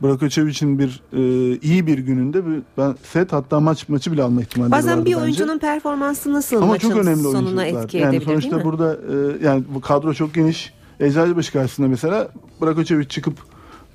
Brakoçevic'in 0.02 0.80
bir 0.80 1.02
e, 1.14 1.58
iyi 1.62 1.88
bir 1.88 1.98
gününde 1.98 2.46
bir, 2.46 2.62
ben 2.78 2.96
set 3.04 3.34
hatta 3.34 3.60
maç 3.60 3.90
maçı 3.90 4.12
bile 4.12 4.24
alma 4.24 4.42
ihtimalleri 4.42 4.72
Bazen 4.72 4.92
vardı 4.92 5.06
bir 5.06 5.12
bence. 5.12 5.24
oyuncunun 5.24 5.60
performansı 5.60 6.34
nasıl 6.34 6.58
Ama 6.58 6.66
maçın 6.66 6.90
çok 6.90 6.98
önemli 6.98 7.22
sonuna 7.22 7.66
etki 7.66 7.98
yani 7.98 8.16
edebilir 8.16 8.26
sonuçta 8.32 8.52
değil 8.52 8.62
mi? 8.66 8.72
burada 8.72 8.94
e, 8.94 9.46
yani 9.46 9.64
bu 9.76 9.82
kadro 9.82 10.14
çok 10.14 10.34
geniş. 10.34 10.74
Eczacıbaşı 11.00 11.52
karşısında 11.54 11.88
mesela 11.88 12.30
Brakoçevic 12.62 13.08
çıkıp 13.08 13.38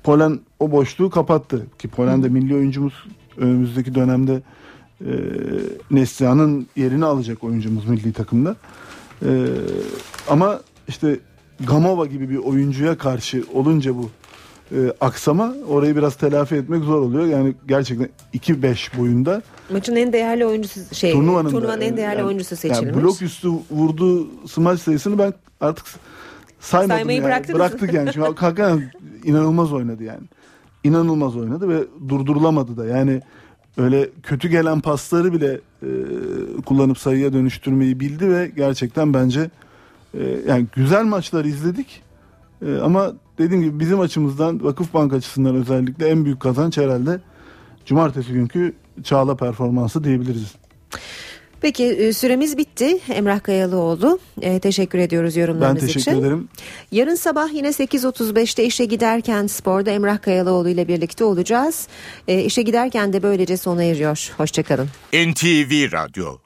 Polen 0.03 0.39
o 0.59 0.71
boşluğu 0.71 1.09
kapattı. 1.09 1.65
Ki 1.79 1.87
Polen 1.87 2.23
de 2.23 2.29
milli 2.29 2.55
oyuncumuz 2.55 2.93
önümüzdeki 3.37 3.95
dönemde 3.95 4.41
e, 5.01 5.11
Neslihan'ın 5.91 6.67
yerini 6.75 7.05
alacak 7.05 7.43
oyuncumuz 7.43 7.85
milli 7.85 8.13
takımda. 8.13 8.55
E, 9.25 9.29
ama 10.29 10.59
işte 10.87 11.19
Gamova 11.67 12.05
gibi 12.05 12.29
bir 12.29 12.37
oyuncuya 12.37 12.97
karşı 12.97 13.43
olunca 13.53 13.95
bu 13.95 14.09
e, 14.71 14.93
aksama 15.01 15.53
orayı 15.67 15.95
biraz 15.95 16.15
telafi 16.15 16.55
etmek 16.55 16.83
zor 16.83 17.01
oluyor. 17.01 17.25
Yani 17.25 17.55
gerçekten 17.67 18.09
2-5 18.33 18.97
boyunda 18.97 19.41
Maçın 19.71 19.95
en 19.95 20.13
değerli 20.13 20.45
oyuncusu 20.45 20.95
şey 20.95 21.11
turnuvanın, 21.11 21.49
turnuvanın, 21.49 21.81
da, 21.81 21.85
en 21.85 21.97
değerli 21.97 22.17
yani- 22.17 22.27
oyuncusu 22.27 22.55
yani 22.67 22.75
seçilmiş. 22.75 23.03
blok 23.03 23.21
üstü 23.21 23.49
vurduğu 23.71 24.47
smaç 24.47 24.79
sayısını 24.79 25.17
ben 25.19 25.33
artık 25.61 25.85
saymadım 26.59 26.95
Saymayı 26.95 27.17
yani. 27.17 27.27
bıraktınız. 27.27 27.59
Bıraktık 27.59 27.93
yani. 27.93 28.09
Çünkü 28.13 28.27
hakikaten 28.27 28.91
inanılmaz 29.23 29.73
oynadı 29.73 30.03
yani. 30.03 30.23
İnanılmaz 30.83 31.35
oynadı 31.37 31.69
ve 31.69 31.83
durdurulamadı 32.09 32.77
da. 32.77 32.85
Yani 32.85 33.21
öyle 33.77 34.09
kötü 34.23 34.47
gelen 34.47 34.79
pasları 34.81 35.33
bile 35.33 35.59
e, 35.83 35.89
kullanıp 36.65 36.97
sayıya 36.97 37.33
dönüştürmeyi 37.33 37.99
bildi 37.99 38.29
ve 38.29 38.51
gerçekten 38.55 39.13
bence 39.13 39.49
e, 40.13 40.23
yani 40.47 40.65
güzel 40.75 41.03
maçlar 41.03 41.45
izledik. 41.45 42.01
E, 42.65 42.75
ama 42.77 43.13
dediğim 43.37 43.63
gibi 43.63 43.79
bizim 43.79 43.99
açımızdan 43.99 44.63
Vakıfbank 44.63 45.13
açısından 45.13 45.55
özellikle 45.55 46.07
en 46.07 46.25
büyük 46.25 46.39
kazanç 46.39 46.77
herhalde 46.77 47.21
cumartesi 47.85 48.33
günkü 48.33 48.73
Çağla 49.03 49.35
performansı 49.35 50.03
diyebiliriz. 50.03 50.55
Peki 51.61 51.85
e, 51.85 52.13
süremiz 52.13 52.57
bitti. 52.57 52.99
Emrah 53.09 53.43
Kayalıoğlu. 53.43 54.19
E, 54.41 54.59
teşekkür 54.59 54.99
ediyoruz 54.99 55.35
Ben 55.35 55.41
yorumlarınız 55.41 55.81
teşekkür 55.81 55.99
için. 56.01 56.21
ederim. 56.21 56.47
Yarın 56.91 57.15
sabah 57.15 57.53
yine 57.53 57.67
8.35'te 57.67 58.65
işe 58.65 58.85
giderken 58.85 59.47
sporda 59.47 59.91
Emrah 59.91 60.21
Kayalıoğlu 60.21 60.69
ile 60.69 60.87
birlikte 60.87 61.23
olacağız. 61.23 61.87
E, 62.27 62.43
işe 62.43 62.61
giderken 62.61 63.13
de 63.13 63.23
böylece 63.23 63.57
sona 63.57 63.83
eriyor. 63.83 64.31
Hoşçakalın. 64.37 64.87
NTV 65.13 65.91
Radyo 65.91 66.39